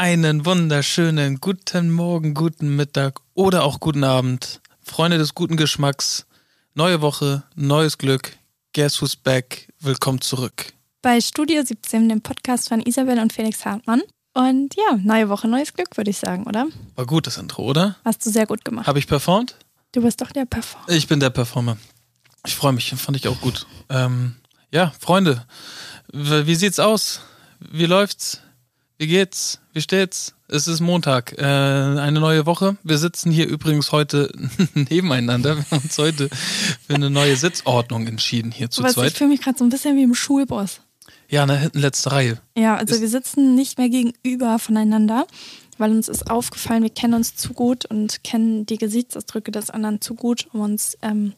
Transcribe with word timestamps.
Einen 0.00 0.46
wunderschönen 0.46 1.40
guten 1.42 1.90
Morgen, 1.90 2.32
guten 2.32 2.74
Mittag 2.74 3.20
oder 3.34 3.64
auch 3.64 3.80
guten 3.80 4.02
Abend. 4.02 4.62
Freunde 4.80 5.18
des 5.18 5.34
guten 5.34 5.58
Geschmacks. 5.58 6.24
Neue 6.72 7.02
Woche, 7.02 7.42
neues 7.54 7.98
Glück. 7.98 8.38
Guess 8.72 9.02
who's 9.02 9.14
back? 9.14 9.68
Willkommen 9.78 10.22
zurück. 10.22 10.72
Bei 11.02 11.20
Studio 11.20 11.62
17, 11.62 12.08
dem 12.08 12.22
Podcast 12.22 12.70
von 12.70 12.80
Isabel 12.80 13.18
und 13.18 13.34
Felix 13.34 13.66
Hartmann. 13.66 14.00
Und 14.32 14.74
ja, 14.74 14.96
neue 15.02 15.28
Woche, 15.28 15.48
neues 15.48 15.74
Glück, 15.74 15.94
würde 15.98 16.08
ich 16.08 16.16
sagen, 16.16 16.46
oder? 16.46 16.66
War 16.94 17.04
gut 17.04 17.26
das 17.26 17.36
Intro, 17.36 17.64
oder? 17.64 17.96
Hast 18.02 18.24
du 18.24 18.30
sehr 18.30 18.46
gut 18.46 18.64
gemacht. 18.64 18.86
Habe 18.86 19.00
ich 19.00 19.06
performt? 19.06 19.54
Du 19.92 20.00
bist 20.00 20.22
doch 20.22 20.32
der 20.32 20.46
Performer. 20.46 20.88
Ich 20.88 21.08
bin 21.08 21.20
der 21.20 21.28
Performer. 21.28 21.76
Ich 22.46 22.54
freue 22.54 22.72
mich, 22.72 22.88
fand 22.88 23.18
ich 23.18 23.28
auch 23.28 23.42
gut. 23.42 23.66
Ähm, 23.90 24.36
ja, 24.72 24.94
Freunde, 24.98 25.44
wie 26.10 26.54
sieht's 26.54 26.78
aus? 26.78 27.20
Wie 27.58 27.84
läuft's? 27.84 28.40
Wie 29.00 29.06
geht's? 29.06 29.60
Wie 29.72 29.80
steht's? 29.80 30.34
Es 30.46 30.68
ist 30.68 30.80
Montag, 30.80 31.32
äh, 31.38 31.42
eine 31.42 32.20
neue 32.20 32.44
Woche. 32.44 32.76
Wir 32.82 32.98
sitzen 32.98 33.30
hier 33.32 33.48
übrigens 33.48 33.92
heute 33.92 34.30
nebeneinander. 34.74 35.56
Wir 35.56 35.64
haben 35.70 35.82
uns 35.84 35.96
heute 35.96 36.28
für 36.86 36.96
eine 36.96 37.08
neue 37.08 37.34
Sitzordnung 37.34 38.06
entschieden 38.06 38.50
hier 38.52 38.68
zu 38.68 38.82
Was, 38.82 38.92
zweit. 38.92 39.12
ich 39.12 39.16
fühle 39.16 39.30
mich 39.30 39.40
gerade 39.40 39.56
so 39.56 39.64
ein 39.64 39.70
bisschen 39.70 39.96
wie 39.96 40.02
im 40.02 40.14
Schulbus. 40.14 40.82
Ja, 41.30 41.46
na, 41.46 41.54
hinten 41.54 41.78
letzte 41.78 42.12
Reihe. 42.12 42.42
Ja, 42.58 42.76
also 42.76 42.94
Ist- 42.94 43.00
wir 43.00 43.08
sitzen 43.08 43.54
nicht 43.54 43.78
mehr 43.78 43.88
gegenüber 43.88 44.58
voneinander, 44.58 45.26
weil 45.78 45.92
uns 45.92 46.06
ist 46.10 46.30
aufgefallen, 46.30 46.82
wir 46.82 46.90
kennen 46.90 47.14
uns 47.14 47.34
zu 47.36 47.54
gut 47.54 47.86
und 47.86 48.22
kennen 48.22 48.66
die 48.66 48.76
Gesichtsausdrücke 48.76 49.50
des 49.50 49.70
anderen 49.70 50.02
zu 50.02 50.14
gut, 50.14 50.46
um 50.52 50.60
uns 50.60 50.98
ähm, 51.00 51.32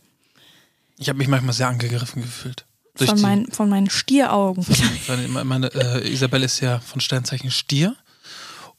Ich 0.99 1.09
habe 1.09 1.19
mich 1.19 1.29
manchmal 1.29 1.53
sehr 1.53 1.69
angegriffen 1.69 2.23
gefühlt. 2.23 2.67
Durch 2.99 3.11
von, 3.11 3.21
meinen, 3.21 3.51
von 3.51 3.69
meinen 3.69 3.89
Stieraugen. 3.89 4.67
Meine, 5.09 5.45
meine 5.45 5.67
äh, 5.75 6.13
Isabel 6.13 6.43
ist 6.43 6.61
ja 6.61 6.79
von 6.81 7.01
Sternzeichen 7.01 7.51
Stier 7.51 7.97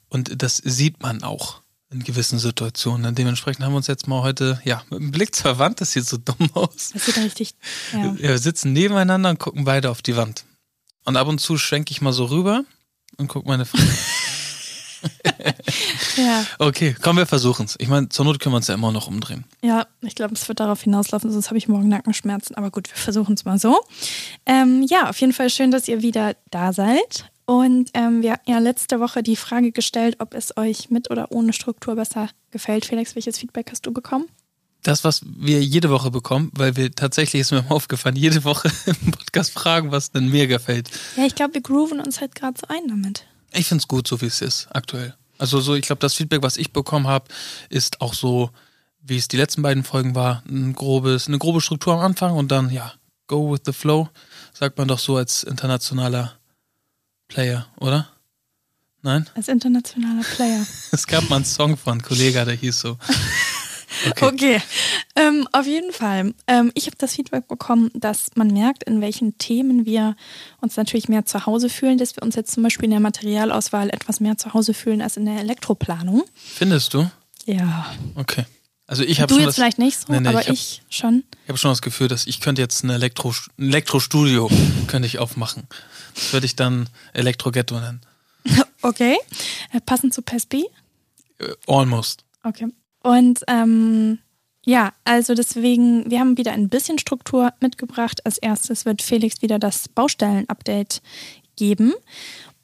und 0.10 0.44
das 0.44 0.58
sieht 0.58 1.02
man 1.02 1.24
auch 1.24 1.62
in 1.90 2.04
gewissen 2.04 2.40
Situationen. 2.40 3.16
Dementsprechend 3.16 3.64
haben 3.64 3.74
wir 3.74 3.78
uns 3.78 3.88
jetzt 3.88 4.08
mal 4.08 4.22
heute, 4.22 4.60
ja, 4.66 4.84
mit 4.90 5.00
dem 5.00 5.12
Blick 5.12 5.34
zur 5.34 5.60
Wand, 5.60 5.82
das 5.82 5.94
sieht 5.94 6.06
so 6.06 6.18
dumm 6.18 6.50
aus. 6.54 6.92
Das 6.94 7.06
sieht 7.06 7.18
richtig. 7.18 7.56
Ja, 7.92 8.18
wir 8.18 8.38
sitzen 8.38 8.74
nebeneinander 8.74 9.30
und 9.30 9.40
gucken 9.40 9.64
beide 9.64 9.90
auf 9.90 10.02
die 10.02 10.16
Wand. 10.16 10.46
Und 11.06 11.18
ab 11.18 11.28
und 11.28 11.40
zu 11.40 11.58
schwenke 11.58 11.92
ich 11.92 12.02
mal 12.02 12.14
so 12.14 12.26
rüber 12.26 12.64
und 13.18 13.28
gucke 13.28 13.48
meine 13.48 13.66
Frau. 13.66 13.80
ja. 16.18 16.46
Okay, 16.60 16.96
komm, 17.02 17.18
wir 17.18 17.26
versuchen's. 17.26 17.76
Ich 17.80 17.88
meine, 17.88 18.10
zur 18.10 18.26
Not 18.26 18.40
können 18.40 18.54
wir 18.54 18.58
uns 18.58 18.68
ja 18.68 18.76
immer 18.76 18.92
noch 18.92 19.08
umdrehen. 19.08 19.46
Ja, 19.62 19.88
ich 20.02 20.16
glaube, 20.16 20.34
es 20.34 20.48
wird 20.48 20.60
darauf 20.60 20.82
hinauslaufen, 20.82 21.32
sonst 21.32 21.48
habe 21.48 21.58
ich 21.58 21.68
morgen 21.68 21.90
Nackenschmerzen. 21.90 22.56
Aber 22.56 22.72
gut, 22.72 22.90
wir 22.90 22.98
versuchen 22.98 23.36
es 23.36 23.46
mal 23.46 23.60
so. 23.60 23.82
Ähm, 24.46 24.86
ja, 24.90 25.10
auf 25.10 25.20
jeden 25.20 25.34
Fall 25.34 25.50
schön, 25.50 25.72
dass 25.72 25.88
ihr 25.88 26.02
wieder 26.02 26.36
da 26.52 26.74
seid. 26.74 27.30
Und 27.46 27.90
ähm, 27.94 28.22
wir 28.22 28.34
hatten 28.34 28.50
ja 28.50 28.60
letzte 28.60 29.00
Woche 29.00 29.22
die 29.22 29.36
Frage 29.36 29.72
gestellt, 29.72 30.16
ob 30.20 30.34
es 30.34 30.56
euch 30.56 30.90
mit 30.90 31.12
oder 31.12 31.32
ohne 31.32 31.52
Struktur 31.54 31.96
besser 31.96 32.30
gefällt. 32.52 32.86
Felix, 32.86 33.16
welches 33.16 33.38
Feedback 33.38 33.70
hast 33.72 33.86
du 33.86 33.92
bekommen? 33.92 34.28
Das, 34.84 35.04
was 35.04 35.22
wir 35.26 35.62
jede 35.64 35.90
Woche 35.90 36.12
bekommen, 36.12 36.52
weil 36.54 36.76
wir 36.76 36.92
tatsächlich, 36.92 37.42
ist 37.42 37.52
mir 37.52 37.66
aufgefallen, 37.70 38.16
jede 38.16 38.44
Woche 38.44 38.72
im 38.86 39.12
Podcast 39.12 39.52
fragen, 39.52 39.92
was 39.92 40.12
denn 40.12 40.30
mir 40.30 40.48
gefällt. 40.48 40.90
Ja, 41.18 41.26
ich 41.26 41.36
glaube, 41.36 41.56
wir 41.56 41.62
grooven 41.62 42.00
uns 42.00 42.22
halt 42.22 42.36
gerade 42.36 42.60
so 42.60 42.68
ein 42.68 42.88
damit. 42.88 43.26
Ich 43.54 43.68
find's 43.68 43.88
gut, 43.88 44.08
so 44.08 44.22
wie 44.22 44.26
es 44.26 44.42
ist, 44.42 44.68
aktuell. 44.72 45.16
Also 45.38 45.60
so, 45.60 45.76
ich 45.76 45.86
glaube, 45.86 46.00
das 46.00 46.14
Feedback, 46.14 46.44
was 46.44 46.58
ich 46.58 46.72
bekommen 46.72 47.08
habe, 47.08 47.26
ist 47.70 48.02
auch 48.02 48.14
so, 48.14 48.52
wie 49.02 49.18
es 49.18 49.28
die 49.28 49.38
letzten 49.38 49.62
beiden 49.62 49.84
Folgen 49.84 50.16
war, 50.16 50.44
ein 50.48 50.74
grobes, 50.74 51.28
eine 51.28 51.38
grobe 51.38 51.62
Struktur 51.62 51.94
am 51.94 52.00
Anfang 52.00 52.34
und 52.36 52.52
dann, 52.52 52.70
ja, 52.70 52.94
go 53.28 53.52
with 53.52 53.62
the 53.66 53.74
flow, 53.74 54.10
sagt 54.54 54.78
man 54.78 54.88
doch 54.88 55.00
so 55.00 55.18
als 55.18 55.44
internationaler 55.44 56.34
Player, 57.28 57.68
oder? 57.80 58.10
Nein? 59.02 59.30
Als 59.36 59.50
internationaler 59.50 60.24
Player. 60.24 60.66
Es 60.92 61.08
gab 61.08 61.30
mal 61.30 61.38
einen 61.38 61.46
Song 61.46 61.76
von 61.76 62.02
Kollega, 62.02 62.46
der 62.46 62.56
hieß 62.56 62.80
so. 62.80 62.98
Okay. 64.12 64.26
Okay, 64.26 64.62
ähm, 65.16 65.48
auf 65.52 65.66
jeden 65.68 65.92
Fall. 65.92 66.34
Ähm, 66.48 66.72
ich 66.76 66.86
habe 66.88 66.96
das 66.98 67.14
Feedback 67.16 67.48
bekommen, 67.48 67.92
dass 67.94 68.32
man 68.36 68.48
merkt, 68.48 68.84
in 68.84 69.02
welchen 69.02 69.38
Themen 69.38 69.86
wir 69.86 70.16
uns 70.62 70.76
natürlich 70.78 71.10
mehr 71.10 71.26
zu 71.26 71.46
Hause 71.46 71.70
fühlen, 71.70 71.98
dass 71.98 72.16
wir 72.16 72.24
uns 72.24 72.36
jetzt 72.36 72.52
zum 72.54 72.64
Beispiel 72.64 72.86
in 72.86 72.92
der 72.92 73.00
Materialauswahl 73.00 73.90
etwas 73.90 74.20
mehr 74.20 74.38
zu 74.38 74.54
Hause 74.54 74.74
fühlen 74.74 75.02
als 75.02 75.18
in 75.18 75.26
der 75.26 75.40
Elektroplanung. 75.40 76.24
Findest 76.36 76.94
du? 76.94 77.10
Ja. 77.46 77.94
Okay. 78.16 78.46
Also 78.86 79.04
ich 79.04 79.22
habe 79.22 79.34
Du 79.34 79.40
jetzt 79.40 79.48
das, 79.50 79.56
vielleicht 79.56 79.80
nicht 79.80 79.98
so, 80.00 80.12
Nee, 80.12 80.20
nee, 80.20 80.28
aber 80.30 80.42
ich 80.42 80.48
hab- 80.48 80.54
ich 80.54 80.82
schon. 80.90 81.24
ich 81.44 81.50
habe 81.50 81.58
schon 81.58 81.72
das 81.72 81.82
Gefühl, 81.82 82.08
dass 82.10 82.28
ich 82.28 82.42
könnte 82.42 82.62
jetzt 82.62 82.84
ein, 82.84 82.90
Elektro, 82.90 83.34
ein 83.58 83.70
Elektrostudio 83.70 84.50
könnte 84.88 85.08
ich 85.08 85.20
aufmachen. 85.20 85.68
Das 86.16 86.34
würde 86.34 86.46
ich 86.46 86.56
dann 86.56 86.90
Elektro-Ghetto 87.14 87.80
nennen. 87.80 88.02
Okay. 88.86 89.18
Äh, 89.72 89.80
passend 89.80 90.14
zu 90.14 90.22
PESB. 90.22 90.56
Äh, 90.56 90.66
Almost. 91.68 92.26
Okay. 92.44 92.68
Und 93.04 93.42
ähm, 93.48 94.20
ja, 94.66 94.94
also 95.04 95.36
deswegen, 95.36 96.10
wir 96.10 96.20
haben 96.20 96.38
wieder 96.38 96.54
ein 96.54 96.70
bisschen 96.70 96.98
Struktur 96.98 97.54
mitgebracht. 97.60 98.26
Als 98.26 98.38
erstes 98.38 98.86
wird 98.86 99.02
Felix 99.02 99.42
wieder 99.42 99.60
das 99.60 99.90
Baustellen-Update 99.90 101.02
geben. 101.56 101.94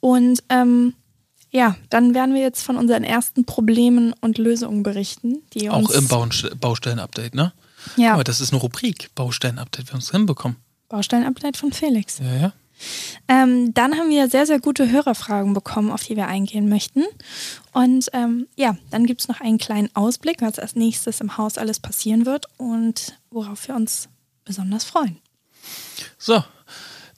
Und 0.00 0.42
ähm, 0.48 0.94
ja, 1.50 1.76
dann 1.90 2.14
werden 2.14 2.34
wir 2.34 2.40
jetzt 2.40 2.62
von 2.62 2.76
unseren 2.76 3.04
ersten 3.04 3.44
Problemen 3.44 4.14
und 4.20 4.38
Lösungen 4.38 4.82
berichten, 4.82 5.42
die 5.52 5.68
uns 5.68 5.90
Auch 5.90 5.94
im 5.94 6.08
Baustellen-Update, 6.58 7.34
ne? 7.34 7.52
ja, 7.96 8.14
Aber 8.14 8.24
das 8.24 8.40
ist 8.40 8.52
eine 8.52 8.60
Rubrik, 8.62 9.10
Baustellen-Update. 9.14 9.88
Wir 9.88 9.92
haben 9.92 10.00
es 10.00 10.10
hinbekommen. 10.10 10.56
Baustellen-Update 10.88 11.56
von 11.56 11.72
Felix. 11.72 12.18
Ja, 12.18 12.34
ja. 12.34 12.52
Ähm, 13.28 13.72
dann 13.74 13.94
haben 13.96 14.10
wir 14.10 14.28
sehr, 14.28 14.46
sehr 14.46 14.60
gute 14.60 14.90
Hörerfragen 14.90 15.54
bekommen, 15.54 15.90
auf 15.90 16.02
die 16.02 16.16
wir 16.16 16.26
eingehen 16.26 16.68
möchten. 16.68 17.04
Und 17.72 18.08
ähm, 18.12 18.46
ja, 18.56 18.76
dann 18.90 19.06
gibt 19.06 19.20
es 19.20 19.28
noch 19.28 19.40
einen 19.40 19.58
kleinen 19.58 19.94
Ausblick, 19.94 20.40
was 20.40 20.58
als 20.58 20.74
nächstes 20.76 21.20
im 21.20 21.36
Haus 21.36 21.58
alles 21.58 21.80
passieren 21.80 22.26
wird 22.26 22.46
und 22.56 23.14
worauf 23.30 23.68
wir 23.68 23.74
uns 23.76 24.08
besonders 24.44 24.84
freuen. 24.84 25.18
So, 26.18 26.42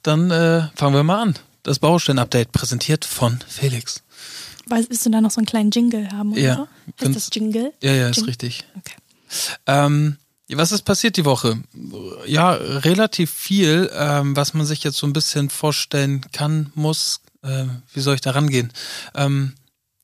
dann 0.03 0.31
äh, 0.31 0.69
fangen 0.75 0.95
wir 0.95 1.03
mal 1.05 1.21
an. 1.23 1.39
Das 1.63 1.79
Baustellen-Update 1.79 2.51
präsentiert 2.53 3.05
von 3.05 3.39
Felix. 3.47 4.03
Weißt, 4.67 4.91
willst 4.91 5.07
du 5.07 5.11
da 5.11 5.21
noch 5.21 5.31
so 5.31 5.39
einen 5.39 5.47
kleinen 5.47 5.71
Jingle 5.71 6.11
haben 6.11 6.33
oder 6.33 6.41
Ja, 6.41 6.69
so? 6.99 7.07
Ist 7.07 7.17
das 7.17 7.31
Jingle? 7.33 7.73
Ja, 7.81 7.93
ja, 7.93 8.09
ist 8.09 8.17
Jing- 8.19 8.27
richtig. 8.27 8.65
Okay. 8.77 8.97
Ähm, 9.67 10.17
was 10.57 10.73
ist 10.73 10.83
passiert 10.83 11.17
die 11.17 11.25
Woche? 11.25 11.63
Ja, 12.27 12.53
relativ 12.53 13.31
viel, 13.31 13.91
ähm, 13.95 14.37
was 14.37 14.55
man 14.55 14.67
sich 14.67 14.85
jetzt 14.85 14.97
so 14.97 15.07
ein 15.07 15.13
bisschen 15.13 15.51
vorstellen 15.51 16.23
kann, 16.33 16.73
muss. 16.75 17.21
Äh, 17.43 17.65
wie 17.93 18.01
soll 18.01 18.15
ich 18.15 18.21
da 18.21 18.33
rangehen? 18.33 18.73
Ähm, 19.15 19.55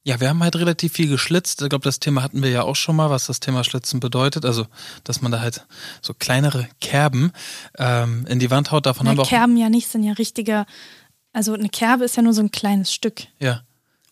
ja, 0.05 0.21
wir 0.21 0.31
haben 0.31 0.43
halt 0.43 0.57
relativ 0.57 0.95
viel 0.95 1.09
geschlitzt. 1.09 1.61
Ich 1.61 1.69
glaube, 1.69 1.85
das 1.85 2.01
Thema 2.01 2.23
hatten 2.23 2.43
wir 2.43 2.51
ja 2.51 2.63
auch 2.63 2.77
schon 2.77 2.97
mal, 2.97 3.11
was 3.11 3.27
das 3.27 3.41
Thema 3.41 3.63
Schlitzen 3.63 4.01
bedeutet. 4.01 4.47
Also, 4.47 4.67
dass 5.05 5.21
man 5.21 5.33
da 5.33 5.41
halt 5.41 5.67
so 6.01 6.15
kleinere 6.15 6.67
Kerben 6.81 7.33
ähm, 7.77 8.25
in 8.27 8.39
die 8.39 8.51
Wand 8.51 8.71
haut. 8.71 8.87
Davon 8.87 9.07
haben 9.07 9.17
Na, 9.17 9.23
wir 9.23 9.27
auch. 9.27 9.29
Kerben 9.29 9.57
ja 9.59 9.69
nicht, 9.69 9.89
sind 9.89 10.05
ja 10.05 10.15
richtige, 10.15 10.65
also 11.35 11.53
eine 11.53 11.69
Kerbe 11.69 12.05
ist 12.05 12.17
ja 12.17 12.23
nur 12.23 12.33
so 12.33 12.41
ein 12.41 12.51
kleines 12.51 12.93
Stück. 12.93 13.27
Ja, 13.39 13.63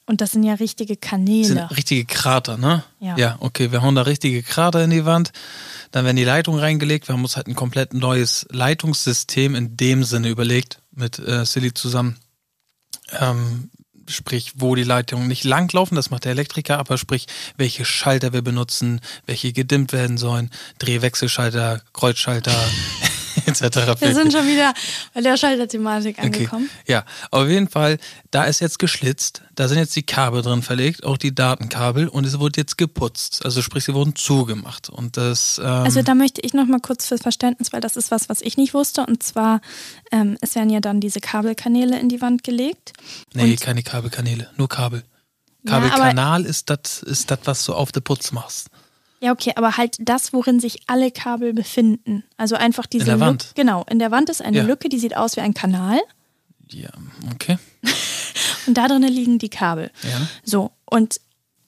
Und 0.06 0.20
das 0.20 0.32
sind 0.32 0.44
ja 0.44 0.54
richtige 0.54 0.94
sind 0.94 1.00
Kanäle. 1.00 1.68
richtige 1.76 2.04
Krater, 2.04 2.56
ne? 2.56 2.84
Ja. 3.00 3.16
Ja, 3.16 3.36
okay, 3.40 3.72
wir 3.72 3.82
hauen 3.82 3.96
da 3.96 4.02
richtige 4.02 4.42
Krater 4.42 4.84
in 4.84 4.90
die 4.90 5.04
Wand. 5.04 5.32
Dann 5.90 6.04
werden 6.04 6.16
die 6.16 6.24
Leitungen 6.24 6.60
reingelegt. 6.60 7.08
Wir 7.08 7.14
haben 7.14 7.24
uns 7.24 7.36
halt 7.36 7.48
ein 7.48 7.56
komplett 7.56 7.92
neues 7.92 8.46
Leitungssystem 8.50 9.56
in 9.56 9.76
dem 9.76 10.04
Sinne 10.04 10.28
überlegt, 10.28 10.80
mit 10.92 11.18
äh, 11.18 11.44
Silly 11.44 11.74
zusammen. 11.74 12.16
Ähm, 13.18 13.70
sprich, 14.08 14.52
wo 14.56 14.74
die 14.74 14.84
Leitungen 14.84 15.26
nicht 15.26 15.44
langlaufen, 15.44 15.96
das 15.96 16.10
macht 16.10 16.24
der 16.24 16.32
Elektriker, 16.32 16.78
aber 16.78 16.98
sprich, 16.98 17.26
welche 17.56 17.84
Schalter 17.84 18.32
wir 18.32 18.42
benutzen, 18.42 19.00
welche 19.26 19.52
gedimmt 19.52 19.92
werden 19.92 20.18
sollen, 20.18 20.50
Drehwechselschalter, 20.78 21.82
Kreuzschalter, 21.92 22.54
etc. 23.46 24.00
Wir 24.00 24.14
sind 24.14 24.32
schon 24.32 24.46
wieder 24.46 24.74
bei 25.14 25.20
der 25.20 25.36
Schalterthematik 25.36 26.18
angekommen. 26.18 26.68
Ja, 26.86 27.04
auf 27.30 27.48
jeden 27.48 27.68
Fall, 27.68 27.98
da 28.30 28.44
ist 28.44 28.60
jetzt 28.60 28.78
geschlitzt, 28.78 29.42
da 29.54 29.68
sind 29.68 29.78
jetzt 29.78 29.94
die 29.96 30.02
Kabel 30.02 30.42
drin 30.42 30.62
verlegt, 30.62 31.04
auch 31.04 31.16
die 31.16 31.34
Datenkabel 31.34 32.08
und 32.08 32.26
es 32.26 32.38
wurde 32.38 32.60
jetzt 32.60 32.76
geputzt. 32.78 33.44
Also 33.44 33.62
sprich, 33.62 33.84
sie 33.84 33.94
wurden 33.94 34.14
zugemacht. 34.14 34.90
Und 34.90 35.16
das, 35.16 35.58
ähm, 35.58 35.66
Also 35.66 36.02
da 36.02 36.14
möchte 36.14 36.40
ich 36.42 36.54
noch 36.54 36.66
mal 36.66 36.80
kurz 36.80 37.06
fürs 37.06 37.22
Verständnis, 37.22 37.72
weil 37.72 37.80
das 37.80 37.96
ist 37.96 38.10
was, 38.10 38.28
was 38.28 38.40
ich 38.40 38.56
nicht 38.56 38.74
wusste. 38.74 39.06
Und 39.06 39.22
zwar, 39.22 39.60
ähm, 40.12 40.36
es 40.40 40.54
werden 40.54 40.70
ja 40.70 40.80
dann 40.80 41.00
diese 41.00 41.20
Kabelkanäle 41.20 41.98
in 41.98 42.08
die 42.08 42.20
Wand 42.20 42.42
gelegt. 42.44 42.92
nee, 43.34 43.56
keine 43.56 43.82
Kabelkanäle, 43.82 44.50
nur 44.56 44.68
Kabel. 44.68 45.04
Ja, 45.64 45.72
Kabelkanal 45.72 46.44
ist 46.44 46.70
das, 46.70 47.02
ist 47.02 47.30
das, 47.30 47.40
was 47.44 47.64
du 47.64 47.74
auf 47.74 47.90
der 47.92 48.00
Putz 48.00 48.32
machst. 48.32 48.68
Ja, 49.26 49.32
okay, 49.32 49.52
aber 49.56 49.76
halt 49.76 49.96
das, 49.98 50.32
worin 50.32 50.60
sich 50.60 50.82
alle 50.86 51.10
Kabel 51.10 51.52
befinden. 51.52 52.22
Also 52.36 52.54
einfach 52.54 52.86
diese 52.86 53.06
der 53.06 53.16
Lück- 53.16 53.20
Wand. 53.20 53.52
Genau, 53.56 53.84
in 53.90 53.98
der 53.98 54.10
Wand 54.12 54.30
ist 54.30 54.40
eine 54.40 54.58
Ja. 54.58 54.62
Lücke, 54.64 54.88
die 54.88 54.98
sieht 54.98 55.16
aus 55.16 55.36
wie 55.36 55.40
ein 55.40 55.52
Kanal. 55.52 55.98
Ja, 56.70 56.90
okay. 57.32 57.58
Und 58.66 58.74
da 58.78 58.86
drinnen 58.88 59.12
liegen 59.12 59.38
die 59.38 59.48
Kabel. 59.48 59.90
Ja. 60.02 60.26
So, 60.44 60.72
und 60.84 61.20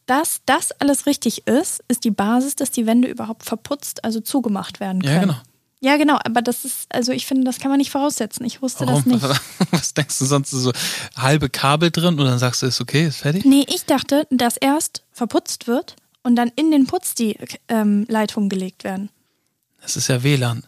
dass 0.06 0.40
das 0.46 0.72
alles 0.80 1.06
richtig 1.06 1.46
ist, 1.46 1.82
ist 1.88 2.04
die 2.04 2.10
Basis, 2.10 2.56
dass 2.56 2.70
die 2.70 2.86
Wände 2.86 3.08
überhaupt 3.08 3.44
verputzt, 3.44 4.04
also 4.04 4.20
zugemacht 4.20 4.80
werden 4.80 5.02
können. 5.02 5.14
Ja, 5.14 5.20
genau. 5.20 5.36
Ja, 5.80 5.96
genau, 5.96 6.18
aber 6.24 6.42
das 6.42 6.64
ist, 6.64 6.86
also 6.92 7.12
ich 7.12 7.26
finde, 7.26 7.44
das 7.44 7.58
kann 7.60 7.70
man 7.70 7.78
nicht 7.78 7.90
voraussetzen. 7.92 8.44
Ich 8.44 8.62
wusste 8.62 8.86
Warum? 8.86 9.04
das 9.04 9.30
nicht. 9.30 9.40
Was 9.70 9.94
denkst 9.94 10.18
du 10.18 10.24
sonst 10.24 10.50
so 10.50 10.72
halbe 11.16 11.48
Kabel 11.48 11.90
drin 11.92 12.18
und 12.18 12.26
dann 12.26 12.38
sagst 12.40 12.62
du, 12.62 12.66
ist 12.66 12.80
okay, 12.80 13.06
ist 13.06 13.18
fertig? 13.18 13.44
Nee, 13.44 13.64
ich 13.68 13.84
dachte, 13.84 14.26
dass 14.30 14.56
erst 14.56 15.02
verputzt 15.12 15.66
wird 15.68 15.94
und 16.28 16.36
dann 16.36 16.52
in 16.56 16.70
den 16.70 16.86
Putz 16.86 17.14
die 17.14 17.38
ähm, 17.68 18.04
Leitungen 18.06 18.50
gelegt 18.50 18.84
werden. 18.84 19.08
Das 19.80 19.96
ist 19.96 20.08
ja 20.08 20.22
WLAN. 20.22 20.66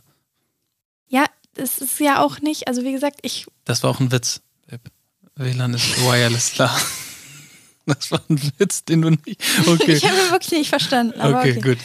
Ja, 1.08 1.26
das 1.52 1.80
ist 1.82 2.00
ja 2.00 2.22
auch 2.22 2.40
nicht, 2.40 2.66
also 2.66 2.82
wie 2.82 2.92
gesagt, 2.92 3.18
ich, 3.20 3.46
Das 3.66 3.82
war 3.82 3.90
auch 3.90 4.00
ein 4.00 4.10
Witz. 4.10 4.40
WLAN 5.36 5.74
ist 5.74 6.00
wireless, 6.02 6.52
klar. 6.54 6.74
Das 7.84 8.10
war 8.10 8.22
ein 8.30 8.40
Witz, 8.56 8.86
den 8.86 9.02
du 9.02 9.10
nicht. 9.10 9.42
Okay. 9.66 9.92
ich 9.92 10.04
habe 10.06 10.30
wirklich 10.30 10.52
nicht 10.52 10.70
verstanden. 10.70 11.20
Okay, 11.20 11.58
okay, 11.58 11.60
gut. 11.60 11.78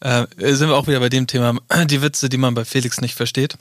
Äh, 0.00 0.54
sind 0.54 0.68
wir 0.68 0.76
auch 0.76 0.86
wieder 0.86 1.00
bei 1.00 1.08
dem 1.08 1.26
Thema, 1.26 1.58
die 1.86 2.02
Witze, 2.02 2.28
die 2.28 2.36
man 2.36 2.52
bei 2.52 2.66
Felix 2.66 3.00
nicht 3.00 3.14
versteht. 3.14 3.56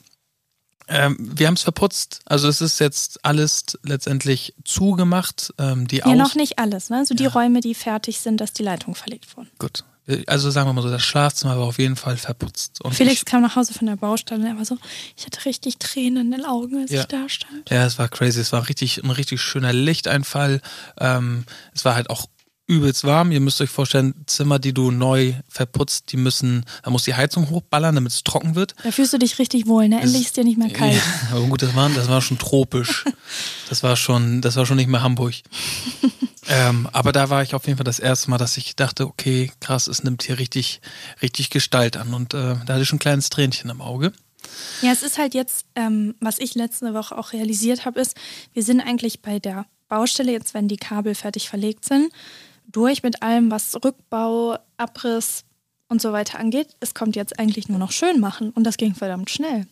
Ähm, 0.88 1.18
wir 1.20 1.48
haben 1.48 1.54
es 1.56 1.62
verputzt. 1.64 2.20
Also 2.26 2.48
es 2.48 2.62
ist 2.62 2.80
jetzt 2.80 3.24
alles 3.24 3.64
letztendlich 3.84 4.54
zugemacht. 4.66 5.54
Ähm, 5.58 5.88
die 5.88 5.98
Ja, 5.98 6.06
Aus 6.06 6.16
noch 6.18 6.36
nicht 6.36 6.60
alles, 6.60 6.90
ne? 6.90 6.98
Also 6.98 7.14
die 7.16 7.24
Ja. 7.24 7.30
Räume, 7.30 7.62
die 7.62 7.74
fertig 7.76 8.20
sind, 8.20 8.42
dass 8.42 8.54
die 8.54 8.64
Leitungen 8.64 8.96
verlegt 8.96 9.36
wurden. 9.38 9.50
Gut. 9.60 9.84
Also 10.28 10.52
sagen 10.52 10.68
wir 10.68 10.74
mal 10.74 10.82
so, 10.82 10.90
das 10.90 11.02
Schlafzimmer 11.02 11.58
war 11.58 11.64
auf 11.66 11.80
jeden 11.80 11.96
Fall 11.96 12.18
verputzt. 12.18 12.82
Und 12.82 12.94
Felix 12.94 13.24
kam 13.24 13.42
nach 13.42 13.56
Hause 13.56 13.74
von 13.74 13.88
der 13.88 13.96
Baustelle 13.96 14.42
und 14.42 14.48
er 14.48 14.58
war 14.58 14.66
so, 14.66 14.78
ich 15.16 15.26
hatte 15.26 15.46
richtig 15.46 15.78
Tränen 15.78 16.26
in 16.26 16.32
den 16.32 16.46
Augen, 16.46 16.82
als 16.82 16.92
Ja. 16.92 17.00
ich 17.02 17.08
da 17.08 17.30
stand. 17.30 17.70
Ja, 17.70 17.86
es 17.86 17.98
war 17.98 18.10
crazy. 18.10 18.42
Es 18.42 18.52
war 18.52 18.68
richtig, 18.68 19.02
ein 19.02 19.10
richtig 19.12 19.40
schöner 19.40 19.72
Lichteinfall. 19.72 20.62
Ähm, 21.00 21.46
es 21.74 21.86
war 21.86 21.96
halt 21.96 22.10
auch 22.10 22.26
übelst 22.68 23.04
warm. 23.04 23.32
Ihr 23.32 23.40
müsst 23.40 23.60
euch 23.62 23.70
vorstellen, 23.70 24.14
Zimmer, 24.26 24.60
die 24.60 24.74
du 24.74 24.92
neu 24.92 25.34
verputzt, 25.50 26.12
die 26.12 26.18
müssen, 26.18 26.66
da 26.84 26.90
muss 26.90 27.04
die 27.04 27.14
Heizung 27.14 27.50
hochballern, 27.50 27.96
damit 27.96 28.12
es 28.12 28.24
trocken 28.24 28.56
wird. 28.56 28.76
Da 28.84 28.92
fühlst 28.92 29.14
du 29.14 29.18
dich 29.18 29.38
richtig 29.40 29.68
wohl, 29.68 29.90
ne? 29.90 30.02
Endlich 30.02 30.26
ist 30.26 30.38
dir 30.38 30.44
nicht 30.44 30.58
mehr 30.58 30.70
kalt. 30.70 30.96
Ja, 30.96 31.02
aber 31.38 31.46
gut, 31.48 31.62
das 31.62 31.76
war, 31.76 31.90
das 31.90 32.08
war 32.08 32.22
schon 32.22 32.38
tropisch. 32.38 33.06
Das 33.70 33.82
war 33.82 33.96
schon, 33.96 34.42
das 34.42 34.56
war 34.56 34.68
schon 34.68 34.76
nicht 34.76 34.90
mehr 34.90 35.02
Hamburg. 35.02 35.34
ähm, 36.48 36.88
aber 36.92 37.12
da 37.12 37.32
war 37.32 37.42
ich 37.42 37.56
auf 37.56 37.66
jeden 37.66 37.78
Fall 37.78 37.86
das 37.86 37.98
erste 37.98 38.30
Mal, 38.30 38.38
dass 38.38 38.56
ich 38.58 38.76
dachte, 38.76 39.08
okay, 39.08 39.52
krass, 39.62 39.88
es 39.88 40.04
nimmt 40.04 40.22
hier 40.22 40.38
richtig, 40.38 40.80
richtig 41.24 41.50
Gestalt 41.50 41.98
an. 41.98 42.14
Und 42.14 42.36
äh, 42.36 42.56
da 42.66 42.74
hatte 42.74 42.82
ich 42.82 42.88
schon 42.88 42.98
ein 42.98 43.00
kleines 43.00 43.30
Tränchen 43.30 43.72
im 43.72 43.82
Auge. 43.82 44.14
Ja, 44.84 44.92
es 44.92 45.02
ist 45.02 45.18
halt 45.18 45.34
jetzt, 45.34 45.66
ähm, 45.76 46.14
was 46.20 46.38
ich 46.38 46.54
letzte 46.54 46.94
Woche 46.94 47.18
auch 47.18 47.34
realisiert 47.34 47.86
habe, 47.86 48.00
ist, 48.00 48.16
wir 48.54 48.62
sind 48.62 48.82
eigentlich 48.82 49.22
bei 49.22 49.40
der 49.40 49.66
Baustelle, 49.88 50.32
jetzt 50.32 50.54
wenn 50.54 50.68
die 50.68 50.78
Kabel 50.78 51.16
fertig 51.16 51.50
verlegt 51.50 51.86
sind, 51.86 52.12
durch 52.74 53.04
mit 53.04 53.24
allem, 53.24 53.50
was 53.50 53.78
Rückbau, 53.84 54.58
Abriss 54.78 55.46
und 55.88 56.02
so 56.02 56.12
weiter 56.12 56.40
angeht. 56.40 56.76
Es 56.82 56.94
kommt 56.94 57.16
jetzt 57.16 57.40
eigentlich 57.40 57.70
nur 57.70 57.80
noch 57.80 57.92
schön 57.92 58.20
machen 58.20 58.50
und 58.52 58.66
das 58.66 58.78
ging 58.78 58.94
verdammt 58.96 59.30
schnell. 59.30 59.68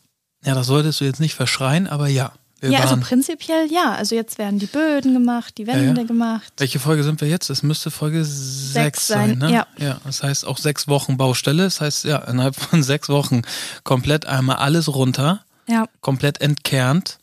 Ja, 0.45 0.56
das 0.56 0.68
solltest 0.68 1.01
du 1.01 1.06
jetzt 1.06 1.19
nicht 1.19 1.36
verschreien, 1.36 1.88
aber 1.88 2.07
ja. 2.07 2.31
Ja, 2.63 2.81
also 2.81 2.98
prinzipiell 2.98 3.71
ja. 3.71 3.95
Also 3.95 4.13
jetzt 4.13 4.38
werden 4.38 4.59
die 4.59 4.68
Böden 4.68 5.13
gemacht, 5.13 5.57
die 5.57 5.65
Wände 5.65 6.01
ja. 6.01 6.07
gemacht. 6.07 6.53
welche 6.57 6.77
Folge 6.77 7.03
sind 7.03 7.19
wir 7.19 7.27
jetzt? 7.27 7.50
Es 7.50 7.63
müsste 7.63 7.89
Folge 7.89 8.24
6 8.24 9.07
sein, 9.07 9.30
sein, 9.30 9.38
ne? 9.39 9.51
ja. 9.51 9.68
ja. 9.80 9.97
Das 10.04 10.21
heißt 10.21 10.45
auch 10.45 10.59
sechs 10.59 10.88
Wochen 10.88 11.18
Baustelle. 11.18 11.63
Das 11.63 11.81
heißt, 11.81 12.04
ja, 12.06 12.19
innerhalb 12.19 12.56
von 12.56 12.83
sechs 12.83 13.09
Wochen 13.09 13.42
komplett 13.83 14.27
einmal 14.27 14.57
alles 14.57 14.94
runter, 14.94 15.44
Ja, 15.68 15.86
komplett 16.01 16.39
entkernt, 16.39 17.18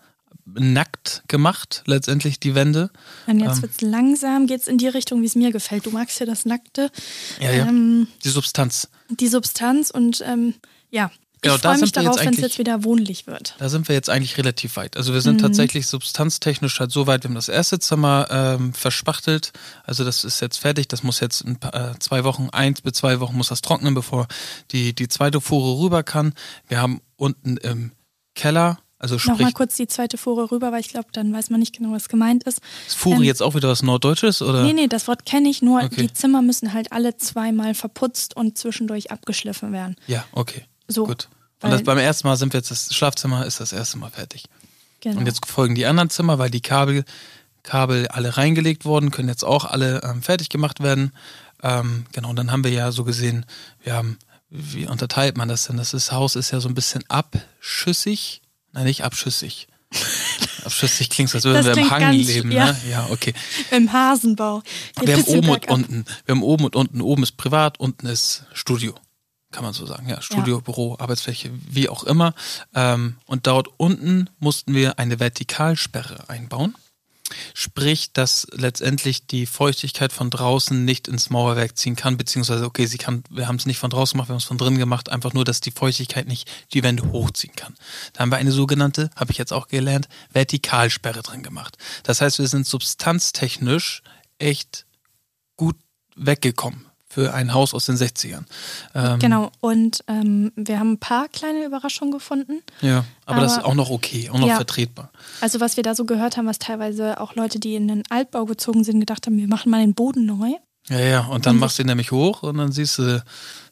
nackt 0.55 1.23
gemacht, 1.29 1.83
letztendlich 1.87 2.41
die 2.41 2.55
Wände. 2.55 2.91
und 3.27 3.41
jetzt 3.41 3.57
Ähm. 3.57 3.63
wird's 3.63 3.81
langsam, 3.81 4.47
geht's 4.47 4.69
in 4.69 4.79
die 4.79 4.89
Richtung, 4.89 5.23
wie 5.23 5.27
es 5.27 5.35
mir 5.35 5.53
gefällt. 5.53 5.87
Du 5.87 5.91
magst 5.91 6.19
ja 6.21 6.27
das 6.27 6.45
Nackte, 6.45 6.91
Ja, 7.41 7.51
ja. 7.53 7.67
Ähm, 7.67 8.09
die 8.25 8.29
Substanz. 8.31 8.89
die 9.11 9.29
Substanz 9.29 9.91
und 9.91 10.23
ähm, 10.27 10.55
ja, 10.91 11.11
Genau, 11.41 11.55
ich 11.55 11.61
freue 11.61 11.79
mich 11.79 11.93
darauf, 11.93 12.19
wenn 12.19 12.35
es 12.35 12.41
jetzt 12.41 12.59
wieder 12.59 12.83
wohnlich 12.83 13.29
wird. 13.29 13.55
Da 13.61 13.69
sind 13.69 13.87
wir 13.87 13.95
jetzt 13.95 14.11
eigentlich 14.11 14.37
relativ 14.39 14.75
weit. 14.75 14.97
Also 14.97 15.15
wir 15.15 15.21
sind 15.21 15.35
Mhm. 15.37 15.43
tatsächlich 15.43 15.87
substanztechnisch 15.87 16.81
halt 16.81 16.91
so 16.91 17.07
weit, 17.07 17.23
wir 17.23 17.29
haben 17.29 17.37
das 17.37 17.49
erste 17.49 17.79
Zimmer 17.79 18.27
ähm, 18.29 18.75
verspachtelt. 18.75 19.53
Also 19.85 20.03
das 20.05 20.25
ist 20.25 20.41
jetzt 20.41 20.57
fertig, 20.59 20.89
das 20.89 21.05
muss 21.05 21.21
jetzt 21.21 21.45
paar, 21.61 21.93
äh, 21.93 21.99
zwei 22.01 22.25
Wochen, 22.25 22.49
eins 22.51 22.81
bis 22.81 22.95
zwei 22.95 23.21
Wochen 23.21 23.37
muss 23.37 23.51
das 23.51 23.63
trocknen, 23.63 23.95
bevor 23.95 24.27
die, 24.73 24.97
die 24.97 25.07
zweite 25.07 25.41
Fuhre 25.41 25.81
rüber 25.81 26.03
kann. 26.03 26.35
Wir 26.67 26.81
haben 26.83 27.01
unten 27.15 27.57
im 27.59 27.93
Keller, 28.35 28.81
also 28.99 29.15
Nochmal 29.17 29.37
sprich, 29.37 29.55
kurz 29.55 29.77
die 29.77 29.87
zweite 29.87 30.19
Fuhre 30.19 30.51
rüber, 30.51 30.73
weil 30.73 30.81
ich 30.81 30.89
glaube, 30.89 31.09
dann 31.13 31.33
weiß 31.33 31.51
man 31.51 31.61
nicht 31.61 31.77
genau, 31.77 31.93
was 31.93 32.09
gemeint 32.09 32.43
ist. 32.45 32.61
ist 32.87 32.97
Fuhre 32.97 33.17
ähm, 33.19 33.23
jetzt 33.23 33.43
auch 33.43 33.55
wieder 33.55 33.69
was 33.69 33.83
Norddeutsches 33.83 34.43
oder? 34.43 34.65
Nee, 34.65 34.73
nee, 34.73 34.89
das 34.89 35.07
Wort 35.07 35.25
kenne 35.25 35.49
ich, 35.49 35.63
nur 35.63 35.83
Okay. 35.85 36.03
die 36.03 36.13
Zimmer 36.13 36.43
müssen 36.43 36.73
halt 36.73 36.91
alle 36.93 37.17
zweimal 37.17 37.75
verputzt 37.75 38.35
und 38.37 38.59
zwischendurch 38.59 39.11
abgeschliffen 39.13 39.73
werden. 39.73 39.95
Ja, 40.09 40.25
okay, 40.33 40.65
So. 40.89 41.05
gut. 41.07 41.29
Und 41.63 41.71
das, 41.71 41.83
beim 41.83 41.99
ersten 41.99 42.27
Mal 42.29 42.37
sind 42.37 42.53
wir 42.53 42.59
jetzt, 42.59 42.71
das 42.71 42.95
Schlafzimmer 42.95 43.45
ist 43.47 43.61
das 43.61 43.73
erste 43.73 43.99
Mal 43.99 44.11
fertig. 44.11 44.45
Genau. 45.01 45.21
Und 45.21 45.27
jetzt 45.27 45.47
folgen 45.47 45.75
die 45.75 45.87
anderen 45.87 46.11
Zimmer, 46.11 46.39
weil 46.39 46.51
die 46.51 46.61
Kabel, 46.61 47.05
Kabel 47.63 48.09
alle 48.09 48.37
reingelegt 48.37 48.85
wurden, 48.85 49.11
können 49.11 49.29
jetzt 49.29 49.45
auch 49.45 49.65
alle 49.65 50.01
ähm, 50.05 50.23
fertig 50.23 50.49
gemacht 50.49 50.81
werden. 50.81 51.13
Ähm, 51.63 52.07
genau, 52.13 52.31
und 52.31 52.37
dann 52.37 52.51
haben 52.53 52.63
wir 52.65 52.71
ja 52.73 52.93
so 52.93 53.05
gesehen, 53.05 53.45
wir 53.83 53.95
haben, 53.95 54.19
wie 54.51 54.87
unterteilt 54.87 55.37
man 55.37 55.49
das 55.49 55.67
denn? 55.67 55.77
Das 55.77 55.95
ist, 55.95 56.13
Haus 56.13 56.37
ist 56.37 56.51
ja 56.53 56.61
so 56.61 56.69
ein 56.69 56.75
bisschen 56.75 57.03
abschüssig. 57.09 58.43
Nein, 58.79 58.87
nicht 58.87 59.03
abschüssig. 59.03 59.67
abschüssig 60.65 61.11
klingt, 61.11 61.35
als 61.35 61.45
würden 61.45 61.65
Das 61.65 61.77
wir 61.77 61.83
im 61.83 61.91
Hang 61.91 62.01
ganz- 62.01 62.27
leben. 62.29 62.53
ja. 62.53 62.67
Ne? 62.73 62.77
Ja, 62.91 63.07
okay. 63.11 63.35
Im 63.73 63.93
Hasenbau. 63.93 64.63
Geht 65.01 65.09
Wir 65.09 65.17
haben 65.17 65.25
oben 65.25 65.49
und 65.49 65.61
bergab. 65.61 65.71
unten. 65.71 66.05
Wir 66.27 66.35
haben 66.35 66.43
oben 66.43 66.65
und 66.65 66.77
unten. 66.77 67.01
Oben 67.01 67.23
ist 67.25 67.37
privat, 67.37 67.81
unten 67.81 68.07
ist 68.07 68.45
Studio. 68.53 68.95
Kann 69.51 69.65
man 69.65 69.73
so 69.73 69.85
sagen. 69.87 70.09
Ja, 70.09 70.21
Studio, 70.23 70.61
Büro, 70.61 70.97
Arbeitsfläche, 70.99 71.51
wie 71.71 71.89
auch 71.89 72.05
immer. 72.05 72.35
Ähm, 72.75 73.17
und 73.27 73.47
dort 73.47 73.69
unten 73.79 74.29
mussten 74.39 74.75
wir 74.75 74.99
eine 74.99 75.19
Vertikalsperre 75.19 76.29
einbauen. 76.29 76.75
Sprich, 77.55 78.13
dass 78.13 78.47
letztendlich 78.53 79.27
die 79.27 79.47
Feuchtigkeit 79.47 80.13
von 80.13 80.31
draußen 80.31 80.85
nicht 80.85 81.09
ins 81.09 81.31
Mauerwerk 81.31 81.77
ziehen 81.77 81.97
kann, 81.97 82.17
beziehungsweise, 82.17 82.65
okay, 82.65 82.87
sie 82.87 82.99
kann, 82.99 83.25
wir 83.31 83.49
haben 83.49 83.57
es 83.57 83.67
nicht 83.67 83.79
von 83.79 83.91
draußen 83.91 84.17
gemacht, 84.17 84.29
wir 84.29 84.35
haben 84.35 84.39
es 84.39 84.45
von 84.45 84.59
drinnen 84.59 84.79
gemacht, 84.79 85.09
einfach 85.09 85.33
nur, 85.33 85.45
dass 85.45 85.61
die 85.61 85.71
Feuchtigkeit 85.71 86.27
nicht 86.27 86.51
die 86.73 86.83
Wände 86.83 87.11
hochziehen 87.13 87.55
kann. 87.55 87.75
Da 88.13 88.21
haben 88.21 88.31
wir 88.31 88.39
eine 88.39 88.53
sogenannte, 88.53 89.11
habe 89.17 89.33
ich 89.33 89.39
jetzt 89.39 89.53
auch 89.53 89.69
gelernt, 89.69 90.09
Vertikalsperre 90.31 91.23
drin 91.23 91.43
gemacht. 91.43 91.77
Das 92.03 92.21
heißt, 92.21 92.39
wir 92.39 92.49
sind 92.49 92.67
substanztechnisch 92.67 94.03
echt 94.39 94.87
gut 95.57 95.77
weggekommen 96.17 96.88
für 97.19 97.35
ein 97.35 97.53
Haus 97.53 97.75
aus 97.75 97.87
den 97.87 97.97
60ern. 97.97 98.45
Ähm, 98.95 99.19
Genau, 99.19 99.51
und 99.61 100.05
ähm, 100.07 100.53
wir 100.55 100.79
haben 100.79 100.93
ein 100.93 100.99
paar 100.99 101.27
kleine 101.29 101.65
Überraschungen 101.65 102.13
gefunden. 102.13 102.61
Ja, 102.81 103.05
aber, 103.27 103.41
das 103.41 103.53
ist 103.53 103.59
Aber- 103.59 103.69
auch 103.69 103.75
noch 103.75 103.91
okay, 103.91 104.31
auch 104.31 104.39
noch 104.39 104.47
Ja. 104.47 104.55
vertretbar. 104.57 105.11
Also 105.41 105.59
was 105.59 105.77
wir 105.77 105.83
da 105.83 105.97
so 105.97 106.05
gehört 106.05 106.37
haben, 106.37 106.47
was 106.47 106.61
teilweise 106.61 107.21
auch 107.21 107.35
Leute, 107.35 107.59
die 107.59 107.75
in 107.75 107.89
den 107.89 108.03
Altbau 108.09 108.45
gezogen 108.45 108.85
sind, 108.85 109.01
gedacht 109.01 109.27
haben, 109.27 109.37
wir 109.37 109.49
machen 109.49 109.71
mal 109.71 109.81
den 109.81 109.95
Boden 109.95 110.27
neu. 110.27 110.53
Ja, 110.89 110.99
ja, 111.01 111.21
und 111.27 111.47
dann 111.47 111.57
Und 111.57 111.61
machst 111.61 111.79
du 111.79 111.83
ihn 111.83 111.87
nämlich 111.87 112.13
hoch 112.13 112.43
und 112.43 112.57
dann 112.59 112.73
siehst 112.73 112.99
du, 112.99 113.23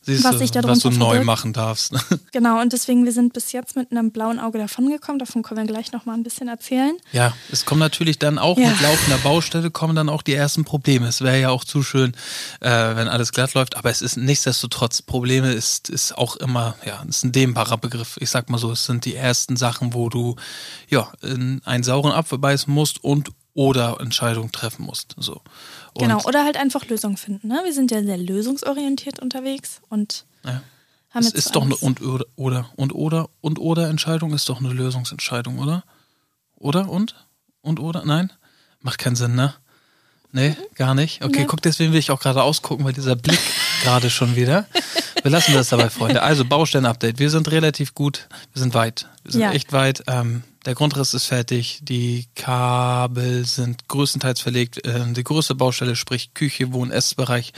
siehst 0.02 0.24
Was 0.24 0.38
du 0.38 0.62
was 0.68 0.78
du 0.80 0.90
neu 0.90 1.24
machen 1.24 1.52
darfst. 1.52 1.92
Genau, 2.32 2.60
und 2.60 2.72
deswegen, 2.72 3.04
wir 3.06 3.12
sind 3.12 3.32
bis 3.32 3.52
jetzt 3.52 3.76
mit 3.76 3.90
einem 3.90 4.10
blauen 4.10 4.38
Auge 4.38 4.58
davongekommen. 4.58 5.18
Davon 5.18 5.42
können 5.42 5.66
wir 5.66 5.72
gleich 5.72 5.92
nochmal 5.92 6.16
ein 6.16 6.22
bisschen 6.22 6.48
erzählen. 6.48 6.94
Ja, 7.12 7.32
es 7.50 7.64
kommen 7.64 7.78
natürlich 7.80 8.18
dann 8.18 8.38
auch 8.38 8.58
Ja. 8.58 8.68
mit 8.68 8.80
laufender 8.82 9.16
Baustelle 9.18 9.70
kommen 9.70 9.96
dann 9.96 10.10
auch 10.10 10.20
die 10.22 10.34
ersten 10.34 10.64
Probleme. 10.64 11.06
Es 11.08 11.22
wäre 11.22 11.40
ja 11.40 11.48
auch 11.48 11.64
zu 11.64 11.82
schön, 11.82 12.12
äh, 12.60 12.68
wenn 12.96 13.08
alles 13.08 13.32
glatt 13.32 13.54
läuft, 13.54 13.76
aber 13.76 13.88
es 13.90 14.02
ist 14.02 14.16
nichtsdestotrotz, 14.18 15.00
Probleme 15.00 15.52
ist, 15.52 15.88
ist 15.88 16.16
auch 16.18 16.36
immer, 16.36 16.76
ja, 16.84 17.02
ist 17.08 17.24
ein 17.24 17.32
dehnbarer 17.32 17.78
Begriff. 17.78 18.18
Ich 18.20 18.28
sag 18.30 18.50
mal 18.50 18.58
so, 18.58 18.70
es 18.72 18.84
sind 18.84 19.06
die 19.06 19.14
ersten 19.14 19.56
Sachen, 19.56 19.94
wo 19.94 20.10
du, 20.10 20.36
ja, 20.88 21.10
in 21.22 21.62
einen 21.64 21.84
sauren 21.84 22.12
Apfel 22.12 22.38
beißen 22.38 22.72
musst 22.72 23.02
und 23.02 23.30
oder 23.56 23.98
Entscheidungen 24.00 24.52
treffen 24.52 24.84
musst. 24.84 25.16
So. 25.18 25.40
Und, 25.94 26.02
genau, 26.02 26.22
oder 26.24 26.44
halt 26.44 26.56
einfach 26.58 26.84
Lösungen 26.86 27.16
finden. 27.16 27.48
Ne? 27.48 27.60
Wir 27.64 27.72
sind 27.72 27.90
ja 27.90 28.02
sehr 28.02 28.18
lösungsorientiert 28.18 29.18
unterwegs 29.18 29.80
und 29.88 30.26
Ja. 30.44 30.62
haben 31.10 31.20
Es 31.24 31.28
jetzt 31.32 31.46
ist 31.46 31.56
doch 31.56 31.62
eine 31.62 31.74
und 31.76 32.00
oder 32.02 32.26
oder 32.36 32.70
und 32.76 32.94
oder 32.94 33.28
und 33.40 33.58
oder 33.58 33.88
Entscheidung 33.88 34.34
ist 34.34 34.48
doch 34.50 34.60
eine 34.60 34.68
Lösungsentscheidung, 34.72 35.58
oder? 35.58 35.84
Oder 36.56 36.88
und 36.90 37.14
und 37.62 37.80
oder 37.80 38.04
nein, 38.04 38.30
macht 38.80 38.98
keinen 38.98 39.16
Sinn, 39.16 39.34
ne? 39.34 39.54
Nee, 40.32 40.54
gar 40.74 40.94
nicht. 40.94 41.24
Okay, 41.24 41.40
Nee. 41.40 41.46
guck, 41.46 41.62
deswegen 41.62 41.92
will 41.92 41.98
ich 41.98 42.10
auch 42.10 42.20
gerade 42.20 42.42
ausgucken, 42.42 42.84
weil 42.84 42.92
dieser 42.92 43.16
Blick 43.16 43.40
gerade 43.82 44.10
schon 44.10 44.36
wieder. 44.36 44.66
Wir 45.26 45.32
lassen 45.32 45.54
das 45.54 45.70
dabei, 45.70 45.90
Freunde. 45.90 46.22
Also 46.22 46.44
Baustellen-Update. 46.44 47.18
Wir 47.18 47.30
sind 47.30 47.50
relativ 47.50 47.94
gut. 47.94 48.28
Wir 48.52 48.62
sind 48.62 48.74
weit. 48.74 49.08
Wir 49.24 49.32
sind 49.32 49.40
Ja. 49.40 49.50
echt 49.50 49.72
weit. 49.72 50.04
Ähm, 50.06 50.44
der 50.66 50.76
Grundriss 50.76 51.14
ist 51.14 51.24
fertig. 51.24 51.80
Die 51.82 52.28
Kabel 52.36 53.44
sind 53.44 53.88
größtenteils 53.88 54.40
verlegt. 54.40 54.82
Ähm, 54.84 55.14
die 55.14 55.24
größte 55.24 55.56
Baustelle, 55.56 55.96
sprich 55.96 56.32
Küche, 56.34 56.72
Wohn-, 56.72 56.92
Essbereich, 56.92 57.52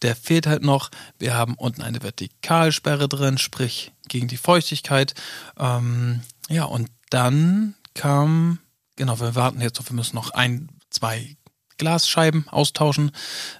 der 0.00 0.16
fehlt 0.16 0.46
halt 0.46 0.62
noch. 0.62 0.88
Wir 1.18 1.34
haben 1.34 1.56
unten 1.56 1.82
eine 1.82 2.00
Vertikalsperre 2.00 3.06
drin, 3.06 3.36
sprich 3.36 3.92
gegen 4.08 4.26
die 4.26 4.38
Feuchtigkeit. 4.38 5.12
Ähm, 5.58 6.22
ja, 6.48 6.64
und 6.64 6.88
dann 7.10 7.74
kam, 7.92 8.60
genau, 8.96 9.20
wir 9.20 9.34
warten 9.34 9.60
jetzt 9.60 9.78
auf, 9.78 9.90
wir 9.90 9.94
müssen 9.94 10.16
noch 10.16 10.30
ein, 10.30 10.70
zwei 10.88 11.36
Glasscheiben 11.76 12.48
austauschen, 12.48 13.10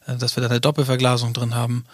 äh, 0.06 0.16
dass 0.16 0.34
wir 0.34 0.40
da 0.40 0.48
eine 0.48 0.62
Doppelverglasung 0.62 1.34
drin 1.34 1.54
haben. 1.54 1.84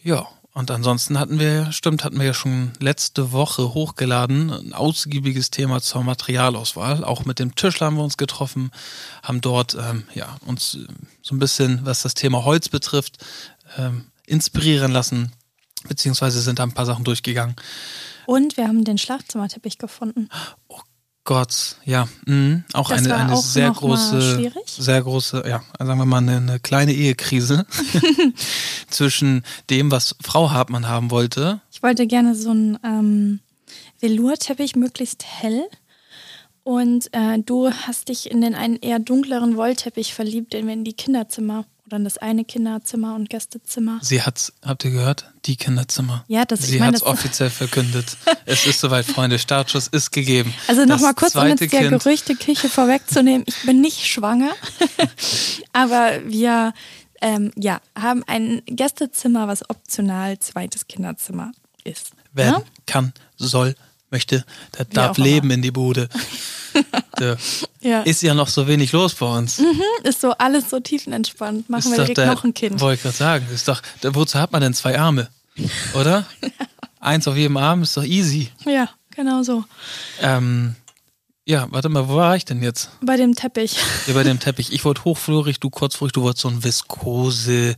Ja, 0.00 0.28
Und 0.58 0.72
ansonsten 0.72 1.20
hatten 1.20 1.38
wir, 1.38 1.70
stimmt, 1.70 2.02
hatten 2.02 2.18
wir 2.18 2.26
ja 2.26 2.34
schon 2.34 2.72
letzte 2.80 3.30
Woche 3.30 3.74
hochgeladen, 3.74 4.50
ein 4.50 4.72
ausgiebiges 4.72 5.50
Thema 5.50 5.80
zur 5.80 6.02
Materialauswahl. 6.02 7.04
Auch 7.04 7.24
mit 7.24 7.38
dem 7.38 7.54
Tischler 7.54 7.86
haben 7.86 7.96
wir 7.96 8.02
uns 8.02 8.16
getroffen, 8.16 8.72
haben 9.22 9.40
dort 9.40 9.76
ähm, 9.76 10.02
ja, 10.14 10.36
uns 10.44 10.74
äh, 10.74 10.92
so 11.22 11.36
ein 11.36 11.38
bisschen, 11.38 11.86
was 11.86 12.02
das 12.02 12.14
Thema 12.14 12.44
Holz 12.44 12.68
betrifft, 12.70 13.24
ähm, 13.76 14.06
inspirieren 14.26 14.90
lassen, 14.90 15.30
beziehungsweise 15.86 16.40
sind 16.40 16.58
da 16.58 16.64
ein 16.64 16.72
paar 16.72 16.86
Sachen 16.86 17.04
durchgegangen. 17.04 17.54
Und 18.26 18.56
wir 18.56 18.66
haben 18.66 18.82
den 18.82 18.98
Schlafzimmerteppich 18.98 19.78
gefunden. 19.78 20.28
Oh 20.66 20.80
Gott, 21.28 21.76
ja, 21.84 22.08
mh. 22.24 22.62
auch 22.72 22.88
Das 22.88 23.00
eine, 23.04 23.14
eine 23.14 23.34
auch 23.34 23.42
sehr 23.42 23.70
große, 23.70 24.50
sehr 24.64 25.02
große, 25.02 25.44
ja, 25.46 25.62
sagen 25.78 25.98
wir 25.98 26.06
mal 26.06 26.22
eine, 26.22 26.38
eine 26.38 26.58
kleine 26.58 26.94
Ehekrise 26.94 27.66
zwischen 28.88 29.44
dem, 29.68 29.90
was 29.90 30.16
Frau 30.22 30.52
Hartmann 30.52 30.88
haben 30.88 31.10
wollte. 31.10 31.60
Ich 31.70 31.82
wollte 31.82 32.06
gerne 32.06 32.34
so 32.34 32.48
einen 32.48 32.78
ähm, 32.82 33.40
Velourteppich, 34.00 34.74
möglichst 34.74 35.26
hell. 35.26 35.68
Und 36.62 37.12
äh, 37.12 37.38
du 37.40 37.70
hast 37.72 38.08
dich 38.08 38.30
in 38.30 38.40
den 38.40 38.54
einen 38.54 38.76
eher 38.76 38.98
dunkleren 38.98 39.54
Wollteppich 39.58 40.14
verliebt, 40.14 40.54
den 40.54 40.66
wir 40.66 40.72
in 40.72 40.84
die 40.84 40.94
Kinderzimmer 40.94 41.66
oder 41.88 41.96
in 41.96 42.04
das 42.04 42.18
eine 42.18 42.44
Kinderzimmer 42.44 43.14
und 43.14 43.30
Gästezimmer. 43.30 43.98
Sie 44.02 44.20
hat's, 44.22 44.52
habt 44.62 44.84
ihr 44.84 44.90
gehört? 44.90 45.30
Die 45.46 45.56
Kinderzimmer. 45.56 46.22
Ja, 46.28 46.44
das- 46.44 46.60
ich 46.60 46.66
Sie 46.66 46.78
meine, 46.78 46.92
hat's 46.92 47.00
das- 47.00 47.08
offiziell 47.08 47.48
verkündet. 47.50 48.16
es 48.44 48.66
ist 48.66 48.80
soweit, 48.80 49.06
Freunde. 49.06 49.38
Startschuss 49.38 49.88
ist 49.88 50.10
gegeben. 50.10 50.52
Also 50.66 50.84
nochmal 50.84 51.14
kurz, 51.14 51.34
um 51.34 51.46
jetzt 51.46 51.60
der 51.72 51.88
Gerüchteküche 51.90 52.68
vorwegzunehmen. 52.68 53.44
Ich 53.46 53.62
bin 53.62 53.80
nicht 53.80 54.06
schwanger, 54.06 54.52
aber 55.72 56.20
wir 56.26 56.72
ähm, 57.20 57.50
ja, 57.56 57.80
haben 57.98 58.22
ein 58.26 58.62
Gästezimmer, 58.66 59.48
was 59.48 59.68
optional 59.68 60.38
zweites 60.38 60.86
Kinderzimmer 60.86 61.52
ist. 61.84 62.12
werden 62.32 62.56
Ja? 62.58 62.62
kann, 62.86 63.12
soll, 63.38 63.74
möchte, 64.10 64.44
der 64.78 64.86
Wie 64.88 64.94
darf 64.94 65.10
auch 65.12 65.18
immer. 65.18 65.26
leben 65.26 65.50
in 65.50 65.62
die 65.62 65.70
Bude. 65.70 66.08
Da 67.16 67.36
Ja. 67.80 68.02
ist 68.02 68.22
ja 68.22 68.34
noch 68.34 68.46
so 68.46 68.68
wenig 68.68 68.92
los 68.92 69.14
bei 69.14 69.26
uns. 69.26 69.60
Ist 70.04 70.20
so 70.20 70.30
alles 70.32 70.70
so 70.70 70.78
tiefenentspannt. 70.78 71.68
Machen 71.68 71.80
Ist 71.80 71.90
wir 71.90 71.96
direkt 72.04 72.18
der- 72.18 72.26
noch 72.26 72.44
ein 72.44 72.54
Kind. 72.54 72.80
Wollte 72.80 72.96
ich 72.96 73.02
gerade 73.02 73.16
sagen. 73.16 73.46
Ist 73.52 73.66
doch, 73.66 73.82
da- 74.02 74.14
wozu 74.14 74.38
hat 74.38 74.52
man 74.52 74.60
denn 74.60 74.74
zwei 74.74 74.96
Arme? 74.98 75.28
Oder? 75.94 76.24
Eins 77.00 77.26
auf 77.26 77.34
jedem 77.36 77.56
Arm 77.56 77.82
ist 77.82 77.96
doch 77.96 78.04
easy. 78.04 78.50
Ja, 78.64 78.90
genau 79.16 79.42
so. 79.42 79.64
Ähm, 80.20 80.76
ja, 81.46 81.66
warte 81.70 81.88
mal, 81.88 82.06
wo 82.08 82.16
war 82.16 82.36
ich 82.36 82.44
denn 82.44 82.62
jetzt? 82.62 82.90
Bei 83.00 83.16
dem 83.16 83.34
Teppich. 83.34 83.74
Hier 84.04 84.14
bei 84.14 84.22
dem 84.22 84.38
Teppich. 84.38 84.70
Ich 84.72 84.84
wollte 84.84 85.02
hochflorig, 85.04 85.58
du 85.58 85.70
kurzflorig, 85.70 86.12
du 86.12 86.22
wolltest 86.22 86.42
so 86.42 86.48
ein 86.48 86.62
Viskose, 86.62 87.74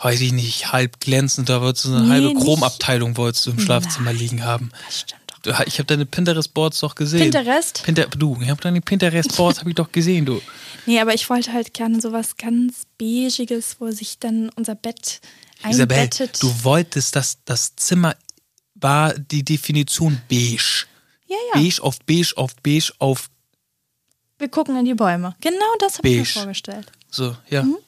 weiß 0.00 0.20
ich 0.22 0.32
nicht, 0.32 0.72
halb 0.72 1.00
glänzend, 1.00 1.48
da 1.50 1.60
wolltest 1.60 1.86
du 1.86 1.88
so 1.90 1.96
eine 1.96 2.06
Nee, 2.06 2.26
halbe. 2.28 2.40
Chromabteilung 2.40 3.16
wolltest 3.18 3.44
du 3.46 3.50
im 3.50 3.58
Schlafzimmer 3.58 4.12
Nein. 4.12 4.18
liegen 4.18 4.44
haben. 4.44 4.70
Das 4.86 5.00
stimmt 5.00 5.20
Ich 5.66 5.78
habe 5.78 5.84
deine 5.84 6.06
Pinterest-Boards 6.06 6.80
doch 6.80 6.94
gesehen. 6.94 7.20
Pinterest? 7.20 7.82
Pinter, 7.84 8.06
du, 8.06 8.38
ich 8.42 8.48
habe 8.50 8.60
deine 8.60 8.80
Pinterest-Boards 8.80 9.60
habe 9.60 9.70
ich 9.70 9.76
doch 9.76 9.90
gesehen, 9.92 10.26
du. 10.26 10.40
Nee, 10.88 11.00
aber 11.00 11.14
ich 11.14 11.28
wollte 11.28 11.52
halt 11.52 11.74
gerne 11.74 12.00
sowas 12.00 12.36
ganz 12.36 12.84
Beigiges, 12.96 13.76
wo 13.80 13.90
sich 13.90 14.20
dann 14.20 14.50
unser 14.50 14.76
Bett 14.76 15.20
Isabel, 15.68 15.98
einbettet. 15.98 16.40
du 16.40 16.52
wolltest, 16.62 17.16
dass 17.16 17.38
das 17.44 17.74
Zimmer 17.74 18.14
war 18.76 19.12
die 19.14 19.44
Definition 19.44 20.20
beige. 20.30 20.86
ja, 21.26 21.36
ja. 21.54 21.60
Beige 21.60 21.82
auf 21.82 21.98
beige 22.06 22.32
auf 22.36 22.54
beige 22.62 22.92
auf 22.98 23.28
Wir 24.38 24.48
gucken 24.48 24.76
in 24.76 24.84
die 24.84 24.94
Bäume. 24.94 25.34
Genau 25.40 25.74
das 25.80 25.98
habe 25.98 26.08
ich 26.08 26.18
mir 26.18 26.24
vorgestellt. 26.26 26.92
so, 27.10 27.36
ja. 27.50 27.64
Mhm. 27.64 27.78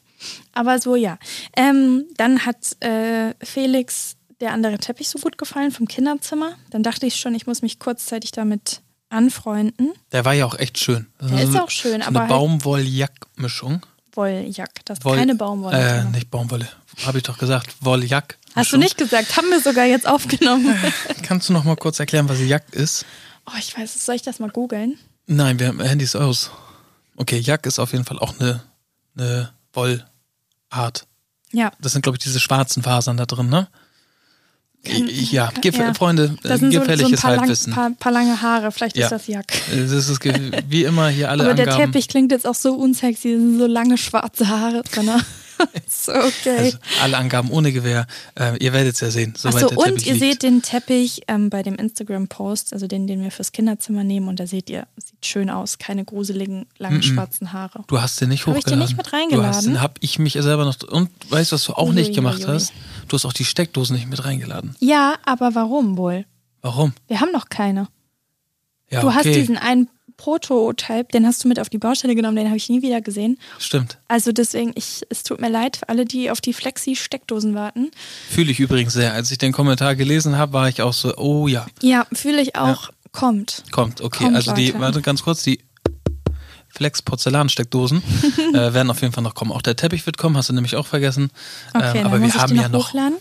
Aber 0.52 0.80
so, 0.80 0.96
ja. 0.96 1.18
Ähm, 1.56 2.06
dann 2.16 2.44
hat 2.44 2.82
äh, 2.82 3.34
Felix 3.44 4.16
der 4.40 4.52
andere 4.52 4.78
Teppich 4.78 5.08
so 5.08 5.18
gut 5.18 5.38
gefallen 5.38 5.70
vom 5.72 5.86
Kinderzimmer. 5.88 6.52
Dann 6.70 6.82
dachte 6.82 7.06
ich 7.06 7.16
schon, 7.16 7.34
ich 7.34 7.46
muss 7.46 7.62
mich 7.62 7.78
kurzzeitig 7.78 8.30
damit 8.32 8.80
anfreunden. 9.10 9.92
Der 10.12 10.24
war 10.24 10.34
ja 10.34 10.44
auch 10.46 10.58
echt 10.58 10.78
schön. 10.78 11.06
Der 11.20 11.42
ist 11.42 11.52
so- 11.52 11.60
auch 11.60 11.70
schön, 11.70 12.00
so 12.02 12.06
aber 12.08 12.20
eine 12.20 12.28
halt- 12.28 12.28
Baumwolljack-Mischung. 12.28 13.84
Wolljack, 14.14 14.84
das 14.84 14.98
ist 14.98 15.04
Woll- 15.04 15.16
keine 15.16 15.34
Baumwolle. 15.34 15.76
Äh, 15.78 16.00
drin. 16.02 16.10
nicht 16.12 16.30
Baumwolle. 16.30 16.68
Habe 17.06 17.18
ich 17.18 17.24
doch 17.24 17.38
gesagt. 17.38 17.76
Wolljack. 17.80 18.36
Hast 18.56 18.72
du 18.72 18.76
nicht 18.76 18.96
gesagt, 18.98 19.36
haben 19.36 19.48
wir 19.50 19.60
sogar 19.60 19.84
jetzt 19.84 20.06
aufgenommen. 20.08 20.74
Kannst 21.22 21.48
du 21.48 21.52
noch 21.52 21.64
mal 21.64 21.76
kurz 21.76 22.00
erklären, 22.00 22.28
was 22.28 22.38
Jack 22.40 22.72
ist? 22.74 23.04
oh, 23.46 23.52
ich 23.58 23.76
weiß, 23.78 23.94
es. 23.96 24.04
soll 24.04 24.16
ich 24.16 24.22
das 24.22 24.40
mal 24.40 24.50
googeln? 24.50 24.98
Nein, 25.26 25.58
wir 25.58 25.68
haben 25.68 25.80
Handys 25.80 26.16
aus. 26.16 26.50
Okay, 27.16 27.38
Jack 27.38 27.66
ist 27.66 27.78
auf 27.78 27.92
jeden 27.92 28.04
Fall 28.04 28.18
auch 28.18 28.38
eine, 28.40 28.62
eine 29.16 29.52
Wollart. 29.72 31.06
Ja, 31.52 31.72
Das 31.80 31.92
sind, 31.92 32.02
glaube 32.02 32.16
ich, 32.18 32.24
diese 32.24 32.40
schwarzen 32.40 32.82
Fasern 32.82 33.16
da 33.16 33.24
drin, 33.26 33.48
ne? 33.48 33.68
Ich- 34.82 35.32
Ja, 35.32 35.50
gef 35.60 35.76
ja. 35.76 35.92
Freunde, 35.92 36.36
äh, 36.44 36.48
das 36.48 36.60
sind 36.60 36.72
so, 36.72 36.78
so 36.78 36.84
ein 36.84 36.86
gefährliches 36.86 37.20
paar, 37.20 37.30
lang, 37.32 37.40
Halbwissen. 37.40 37.72
paar, 37.72 37.90
paar 37.98 38.12
lange 38.12 38.40
Haare. 38.40 38.70
Vielleicht 38.72 38.96
Ja. 38.96 39.04
ist 39.06 39.10
das 39.12 39.26
Jack. 39.26 39.52
Äh, 39.72 39.80
Das 39.82 39.90
ist 39.92 40.18
wie 40.68 40.84
immer 40.84 41.08
hier 41.08 41.30
alle 41.30 41.44
Aber 41.44 41.54
der 41.54 41.66
Angaben. 41.72 41.92
Teppich 41.92 42.08
klingt 42.08 42.32
jetzt 42.32 42.46
auch 42.46 42.54
so 42.54 42.74
unsexy. 42.74 43.32
Es 43.32 43.40
sind 43.40 43.58
so 43.58 43.66
lange 43.66 43.98
schwarze 43.98 44.48
Haare 44.48 44.82
drin. 44.84 45.10
so 45.88 46.12
okay. 46.12 46.58
Also 46.58 46.78
alle 47.02 47.16
Angaben 47.16 47.50
ohne 47.50 47.72
Gewehr. 47.72 48.06
Äh, 48.38 48.56
ihr 48.62 48.72
werdet 48.72 48.94
es 48.94 49.00
ja 49.00 49.10
sehen. 49.10 49.34
Achso, 49.42 49.68
und 49.68 50.06
ihr 50.06 50.14
liegt. 50.14 50.18
seht 50.18 50.42
den 50.42 50.62
Teppich 50.62 51.22
ähm, 51.28 51.50
bei 51.50 51.62
dem 51.62 51.74
Instagram-Post, 51.74 52.72
also 52.72 52.86
den, 52.86 53.06
den 53.06 53.22
wir 53.22 53.30
fürs 53.30 53.52
Kinderzimmer 53.52 54.04
nehmen. 54.04 54.28
Und 54.28 54.40
da 54.40 54.46
seht 54.46 54.70
ihr, 54.70 54.86
sieht 54.96 55.24
schön 55.24 55.50
aus. 55.50 55.78
Keine 55.78 56.04
gruseligen, 56.04 56.66
langen 56.78 57.02
schwarzen 57.02 57.52
Haare. 57.52 57.84
Du 57.86 58.00
hast 58.00 58.20
den 58.20 58.28
nicht 58.30 58.46
Hab 58.46 58.56
ich 58.56 58.64
den 58.64 58.80
hochgeladen. 58.80 58.96
nicht 58.96 58.96
mit 58.96 59.06
Du 59.06 59.12
hast 59.12 59.18
reingeladen? 59.20 59.72
den, 59.74 59.80
hab 59.82 59.98
ich 60.00 60.18
mich 60.18 60.34
selber 60.34 60.64
noch. 60.64 60.76
Und 60.82 61.10
weißt 61.30 61.52
du, 61.52 61.54
was 61.54 61.64
du 61.64 61.72
auch 61.74 61.88
Ui, 61.88 61.94
nicht 61.94 62.10
ui, 62.10 62.14
gemacht 62.14 62.40
ui. 62.40 62.46
hast? 62.46 62.72
Du 63.08 63.14
hast 63.14 63.24
auch 63.24 63.32
die 63.32 63.44
Steckdosen 63.44 63.96
nicht 63.96 64.08
mit 64.08 64.24
reingeladen. 64.24 64.76
Ja, 64.80 65.16
aber 65.24 65.54
warum 65.54 65.96
wohl? 65.96 66.24
Warum? 66.60 66.92
Wir 67.06 67.20
haben 67.20 67.32
noch 67.32 67.48
keine. 67.48 67.88
Ja, 68.90 69.00
du 69.00 69.08
okay. 69.08 69.16
hast 69.16 69.24
diesen 69.26 69.56
einen 69.58 69.88
Prototype, 70.18 71.06
den 71.14 71.24
hast 71.26 71.42
du 71.42 71.48
mit 71.48 71.58
auf 71.58 71.70
die 71.70 71.78
Baustelle 71.78 72.14
genommen, 72.14 72.36
den 72.36 72.48
habe 72.48 72.56
ich 72.58 72.68
nie 72.68 72.82
wieder 72.82 73.00
gesehen. 73.00 73.38
Stimmt. 73.58 73.98
Also 74.08 74.32
deswegen, 74.32 74.72
ich, 74.74 75.02
es 75.08 75.22
tut 75.22 75.40
mir 75.40 75.48
leid 75.48 75.78
für 75.78 75.88
alle, 75.88 76.04
die 76.04 76.30
auf 76.30 76.42
die 76.42 76.52
Flexi-Steckdosen 76.52 77.54
warten. 77.54 77.90
Fühle 78.28 78.50
ich 78.50 78.60
übrigens 78.60 78.92
sehr. 78.92 79.14
Als 79.14 79.30
ich 79.30 79.38
den 79.38 79.52
Kommentar 79.52 79.94
gelesen 79.96 80.36
habe, 80.36 80.52
war 80.52 80.68
ich 80.68 80.82
auch 80.82 80.92
so, 80.92 81.16
oh 81.16 81.48
ja, 81.48 81.66
Ja, 81.80 82.06
fühle 82.12 82.42
ich 82.42 82.56
auch. 82.56 82.90
Kommt. 83.12 83.62
kommt. 83.70 84.02
Okay, 84.02 84.24
Kommt, 84.24 84.36
also 84.36 84.52
die, 84.52 84.66
Leute. 84.66 84.80
warte 84.80 85.02
ganz 85.02 85.22
kurz, 85.22 85.42
die 85.42 85.60
Flex 86.68 87.00
Porzellansteckdosen 87.00 88.02
äh, 88.54 88.74
werden 88.74 88.90
auf 88.90 89.00
jeden 89.00 89.12
Fall 89.12 89.24
noch 89.24 89.34
kommen. 89.34 89.52
Auch 89.52 89.62
der 89.62 89.76
Teppich 89.76 90.04
wird 90.04 90.18
kommen, 90.18 90.36
hast 90.36 90.50
du 90.50 90.52
nämlich 90.52 90.76
auch 90.76 90.86
vergessen. 90.86 91.30
Okay, 91.74 92.00
ähm, 92.00 92.06
aber 92.06 92.20
wir 92.20 92.34
haben 92.34 92.54
ja 92.54 92.68
noch. 92.68 92.92
Ne? 92.92 93.12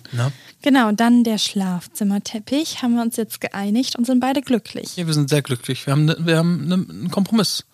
Genau, 0.62 0.92
dann 0.92 1.24
der 1.24 1.38
Schlafzimmerteppich. 1.38 2.82
Haben 2.82 2.96
wir 2.96 3.02
uns 3.02 3.16
jetzt 3.16 3.42
geeinigt 3.42 3.96
und 3.96 4.06
sind 4.06 4.20
beide 4.20 4.42
glücklich. 4.42 4.96
Ja, 4.96 5.08
wir 5.08 5.14
sind 5.14 5.30
sehr 5.30 5.42
glücklich. 5.42 5.86
Wir 5.86 5.92
haben, 5.94 6.06
ne, 6.06 6.18
wir 6.20 6.38
haben 6.38 6.68
ne, 6.68 6.74
einen 6.76 7.12
Kompromiss. 7.12 7.66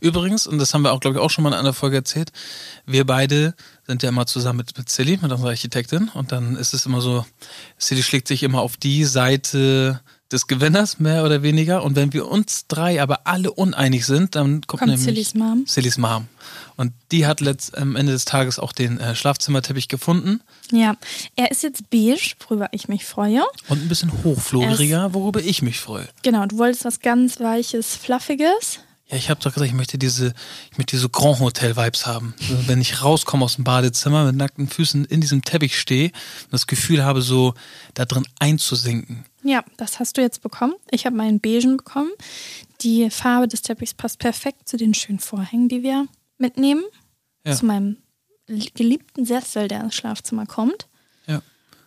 Übrigens, 0.00 0.46
und 0.46 0.58
das 0.58 0.74
haben 0.74 0.82
wir 0.82 0.92
auch, 0.92 1.00
glaube 1.00 1.16
ich, 1.16 1.22
auch 1.22 1.30
schon 1.30 1.42
mal 1.42 1.50
in 1.50 1.58
einer 1.58 1.72
Folge 1.72 1.96
erzählt, 1.96 2.30
wir 2.84 3.06
beide 3.06 3.54
sind 3.86 4.02
ja 4.02 4.10
immer 4.10 4.26
zusammen 4.26 4.58
mit, 4.58 4.76
mit 4.76 4.90
Silly, 4.90 5.18
mit 5.22 5.32
unserer 5.32 5.48
Architektin, 5.48 6.10
und 6.12 6.32
dann 6.32 6.56
ist 6.56 6.74
es 6.74 6.84
immer 6.84 7.00
so, 7.00 7.24
Silly 7.78 8.02
schlägt 8.02 8.28
sich 8.28 8.42
immer 8.42 8.60
auf 8.60 8.76
die 8.76 9.04
Seite 9.04 10.00
des 10.30 10.46
Gewinners, 10.48 10.98
mehr 10.98 11.24
oder 11.24 11.42
weniger. 11.42 11.82
Und 11.84 11.96
wenn 11.96 12.12
wir 12.12 12.28
uns 12.28 12.66
drei 12.66 13.00
aber 13.00 13.26
alle 13.26 13.52
uneinig 13.52 14.06
sind, 14.06 14.34
dann 14.34 14.60
kommt, 14.62 14.80
Kommt 14.80 14.86
nämlich 14.86 15.04
Sillys 15.04 15.34
Mom. 15.34 15.64
Sillys 15.66 15.98
Mom. 15.98 16.26
Und 16.76 16.92
die 17.10 17.26
hat 17.26 17.40
letzt, 17.40 17.76
am 17.76 17.96
Ende 17.96 18.12
des 18.12 18.24
Tages 18.24 18.58
auch 18.58 18.72
den 18.72 18.98
äh, 19.00 19.14
Schlafzimmerteppich 19.14 19.88
gefunden 19.88 20.42
Ja, 20.70 20.96
er 21.34 21.50
ist 21.50 21.62
jetzt 21.62 21.88
beige, 21.90 22.34
worüber 22.46 22.68
ich 22.72 22.88
mich 22.88 23.04
freue. 23.04 23.44
und 23.68 23.82
ein 23.82 23.88
bisschen 23.88 24.12
hochfloriger, 24.24 25.14
worüber 25.14 25.40
ich 25.40 25.62
mich 25.62 25.80
freue. 25.80 26.08
Genau, 26.22 26.44
du 26.46 26.58
wolltest 26.58 26.84
was 26.84 27.00
ganz 27.00 27.40
Weiches, 27.40 27.96
Fluffiges. 27.96 28.80
Ja, 29.08 29.16
ich 29.16 29.30
habe 29.30 29.38
doch 29.40 29.54
gesagt, 29.54 29.70
ich 29.70 29.76
möchte 29.76 29.98
diese, 29.98 30.34
ich 30.72 30.78
möchte 30.78 30.96
diese 30.96 31.08
Grand 31.08 31.38
Hotel 31.38 31.76
Vibes 31.76 32.06
haben. 32.06 32.34
Also 32.40 32.66
wenn 32.66 32.80
ich 32.80 33.04
rauskomme 33.04 33.44
aus 33.44 33.54
dem 33.54 33.62
Badezimmer 33.62 34.24
mit 34.24 34.34
nackten 34.34 34.68
Füßen 34.68 35.04
in 35.04 35.20
diesem 35.20 35.42
Teppich 35.42 35.78
stehe 35.78 36.06
und 36.08 36.52
das 36.52 36.66
Gefühl 36.66 37.04
habe, 37.04 37.22
so 37.22 37.54
da 37.94 38.04
drin 38.04 38.26
einzusinken. 38.40 39.24
Ja, 39.44 39.62
das 39.76 40.00
hast 40.00 40.16
du 40.16 40.22
jetzt 40.22 40.42
bekommen. 40.42 40.74
Ich 40.90 41.06
habe 41.06 41.14
meinen 41.14 41.38
beigen 41.38 41.76
bekommen. 41.76 42.10
Die 42.80 43.08
Farbe 43.10 43.46
des 43.46 43.62
Teppichs 43.62 43.94
passt 43.94 44.18
perfekt 44.18 44.68
zu 44.68 44.76
den 44.76 44.92
schönen 44.92 45.20
Vorhängen, 45.20 45.68
die 45.68 45.84
wir 45.84 46.08
mitnehmen. 46.38 46.84
Ja. 47.44 47.54
Zu 47.54 47.66
meinem 47.66 47.98
geliebten 48.46 49.24
Sessel, 49.24 49.68
der 49.68 49.82
ins 49.82 49.94
Schlafzimmer 49.94 50.46
kommt. 50.46 50.88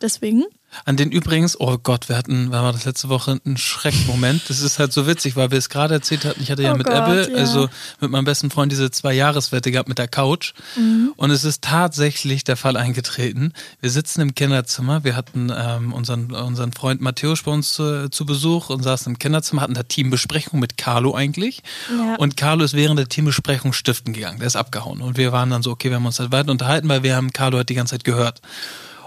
Deswegen. 0.02 0.46
An 0.86 0.98
den 0.98 1.12
übrigens, 1.12 1.60
oh 1.60 1.78
Gott, 1.82 2.10
wir 2.10 2.16
hatten, 2.18 2.52
war 2.52 2.72
das 2.72 2.86
letzte 2.86 3.10
Woche, 3.10 3.40
einen 3.44 3.58
Schreckmoment. 3.58 4.50
Das 4.50 4.62
ist 4.62 4.78
halt 4.78 4.94
so 4.94 5.08
witzig, 5.08 5.36
weil 5.36 5.50
wir 5.50 5.58
es 5.58 5.70
gerade 5.70 5.96
erzählt 5.96 6.26
hatten. 6.26 6.42
Ich 6.44 6.52
hatte 6.52 6.62
ja 6.62 6.74
Oh 6.74 6.78
mit 6.78 6.86
Gott, 6.86 6.96
Ebbe, 6.96 7.32
ja. 7.32 7.38
also 7.38 7.70
mit 8.00 8.12
meinem 8.12 8.26
besten 8.26 8.52
Freund, 8.52 8.72
diese 8.72 8.92
zwei 8.92 9.14
Jahreswette 9.14 9.72
gehabt 9.72 9.90
mit 9.90 9.98
der 9.98 10.08
Couch. 10.08 10.54
Mhm. 10.76 11.14
Und 11.16 11.32
es 11.32 11.44
ist 11.44 11.64
tatsächlich 11.64 12.44
der 12.44 12.56
Fall 12.56 12.78
eingetreten. 12.78 13.54
Wir 13.82 13.90
sitzen 13.90 14.22
im 14.22 14.36
Kinderzimmer. 14.36 15.04
Wir 15.04 15.16
hatten 15.16 15.52
ähm, 15.56 15.92
unseren, 15.92 16.32
unseren 16.32 16.72
Freund 16.72 17.02
Matthäus 17.02 17.42
bei 17.42 17.52
uns 17.52 17.74
zu, 17.74 18.10
zu 18.12 18.26
Besuch 18.28 18.70
und 18.70 18.84
saßen 18.84 19.14
im 19.14 19.20
Kinderzimmer, 19.20 19.64
hatten 19.64 19.74
da 19.74 19.84
Teambesprechung 19.84 20.60
mit 20.60 20.78
Carlo 20.78 21.16
eigentlich. 21.16 21.64
Ja. 21.90 22.16
Und 22.18 22.38
Carlo 22.38 22.64
ist 22.64 22.76
während 22.76 23.00
der 23.00 23.10
Teambesprechung 23.10 23.74
stiften 23.74 24.14
gegangen. 24.14 24.38
Der 24.38 24.48
ist 24.48 24.56
abgehauen. 24.56 25.02
Und 25.02 25.18
wir 25.18 25.32
waren 25.32 25.50
dann 25.50 25.64
so, 25.64 25.72
okay, 25.72 25.90
wir 25.90 25.96
haben 25.96 26.06
uns 26.06 26.20
halt 26.20 26.32
weiter 26.32 26.52
unterhalten, 26.52 26.88
weil 26.90 27.02
wir 27.02 27.16
haben 27.16 27.34
Carlo 27.34 27.58
halt 27.58 27.70
die 27.70 27.76
ganze 27.76 27.96
Zeit 27.96 28.04
gehört. 28.04 28.42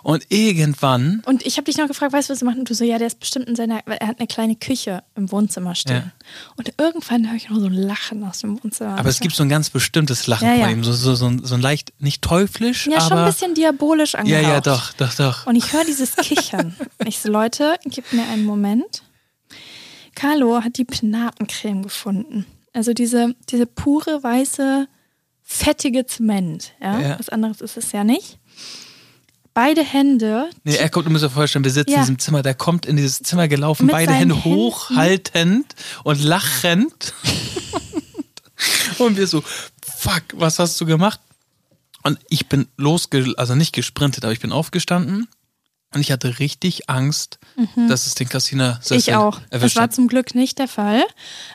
Und 0.02 0.26
irgendwann. 0.30 1.22
Und 1.26 1.46
ich 1.46 1.56
habe 1.56 1.64
dich 1.64 1.76
noch 1.76 1.86
gefragt, 1.86 2.12
weißt 2.12 2.28
du, 2.28 2.32
was 2.32 2.40
du 2.40 2.44
machst? 2.44 2.58
Und 2.58 2.68
du 2.68 2.74
so, 2.74 2.84
ja, 2.84 2.98
der 2.98 3.06
ist 3.06 3.20
bestimmt 3.20 3.46
in 3.48 3.56
seiner, 3.56 3.86
er 3.86 4.08
hat 4.08 4.18
eine 4.18 4.26
kleine 4.26 4.56
Küche 4.56 5.02
im 5.14 5.30
Wohnzimmer 5.30 5.74
stehen. 5.74 5.96
Ja. 5.96 6.12
Und 6.56 6.72
irgendwann 6.78 7.28
höre 7.28 7.36
ich 7.36 7.48
noch 7.48 7.58
so 7.58 7.66
ein 7.66 7.72
Lachen 7.72 8.24
aus 8.24 8.40
dem 8.40 8.62
Wohnzimmer. 8.62 8.98
Aber 8.98 9.08
es 9.08 9.20
gibt 9.20 9.34
so 9.34 9.42
ein 9.42 9.48
ganz 9.48 9.70
bestimmtes 9.70 10.26
Lachen 10.26 10.46
Ja, 10.46 10.54
von 10.54 10.60
ja. 10.62 10.70
ihm. 10.70 10.84
So, 10.84 10.92
so, 10.92 11.14
so, 11.14 11.26
ein, 11.26 11.44
so 11.44 11.54
ein 11.54 11.60
leicht, 11.60 11.92
nicht 12.00 12.22
teuflisch, 12.22 12.86
ja, 12.86 12.98
aber. 12.98 13.08
schon 13.08 13.18
ein 13.18 13.26
bisschen 13.26 13.54
diabolisch 13.54 14.14
ja, 14.14 14.20
angehaucht. 14.20 14.44
ja, 14.44 14.60
doch, 14.60 14.92
doch, 14.94 15.14
doch. 15.14 15.46
Und 15.46 15.56
ich 15.56 15.72
höre 15.72 15.84
dieses 15.84 16.16
Kichern. 16.16 16.74
ich 17.06 17.20
so, 17.20 17.30
Leute, 17.30 17.76
gib 17.84 18.12
mir 18.12 18.24
einen 18.28 18.44
Moment. 18.44 19.02
Carlo 20.14 20.62
hat 20.62 20.76
die 20.78 20.84
Penatencreme 20.84 21.82
gefunden. 21.82 22.46
Also 22.72 22.92
diese, 22.92 23.34
diese 23.50 23.66
pure, 23.66 24.22
weiße, 24.22 24.88
fettige 25.42 26.06
Zement. 26.06 26.72
Ja? 26.80 27.00
Ja. 27.00 27.18
Was 27.18 27.28
anderes 27.28 27.60
ist 27.60 27.76
es 27.76 27.92
ja 27.92 28.04
nicht. 28.04 28.38
Beide 29.54 29.82
Hände. 29.84 30.48
Nee, 30.64 30.76
er 30.76 30.88
kommt, 30.88 31.06
du 31.06 31.10
musst 31.10 31.24
dir 31.24 31.30
vorstellen, 31.30 31.64
wir 31.64 31.70
sitzen 31.72 31.90
Ja. 31.90 31.96
in 31.98 32.02
diesem 32.04 32.18
Zimmer, 32.18 32.42
der 32.42 32.54
kommt 32.54 32.86
in 32.86 32.96
dieses 32.96 33.22
Zimmer 33.22 33.48
gelaufen, 33.48 33.86
Mit 33.86 33.92
beide 33.94 34.12
Hände 34.12 34.34
Händen. 34.34 34.44
hochhaltend 34.56 35.74
und 36.04 36.22
lachend. 36.22 37.12
und 38.98 39.16
wir 39.16 39.26
so, 39.26 39.42
fuck, 39.82 40.22
was 40.34 40.58
hast 40.58 40.80
du 40.80 40.86
gemacht? 40.86 41.20
Und 42.02 42.18
ich 42.28 42.48
bin 42.48 42.66
losge, 42.76 43.32
also 43.36 43.54
nicht 43.54 43.72
gesprintet, 43.74 44.24
aber 44.24 44.32
ich 44.32 44.40
bin 44.40 44.52
aufgestanden 44.52 45.28
und 45.94 46.00
ich 46.00 46.10
hatte 46.10 46.38
richtig 46.38 46.88
Angst, 46.88 47.38
dass 47.88 48.06
es 48.06 48.14
den 48.14 48.28
Cassiner 48.28 48.80
Mhm. 48.90 48.96
Ich 48.96 49.14
auch. 49.14 49.40
Das 49.50 49.76
war 49.76 49.90
zum 49.90 50.08
Glück 50.08 50.34
nicht 50.34 50.58
der 50.58 50.68
Fall. 50.68 51.02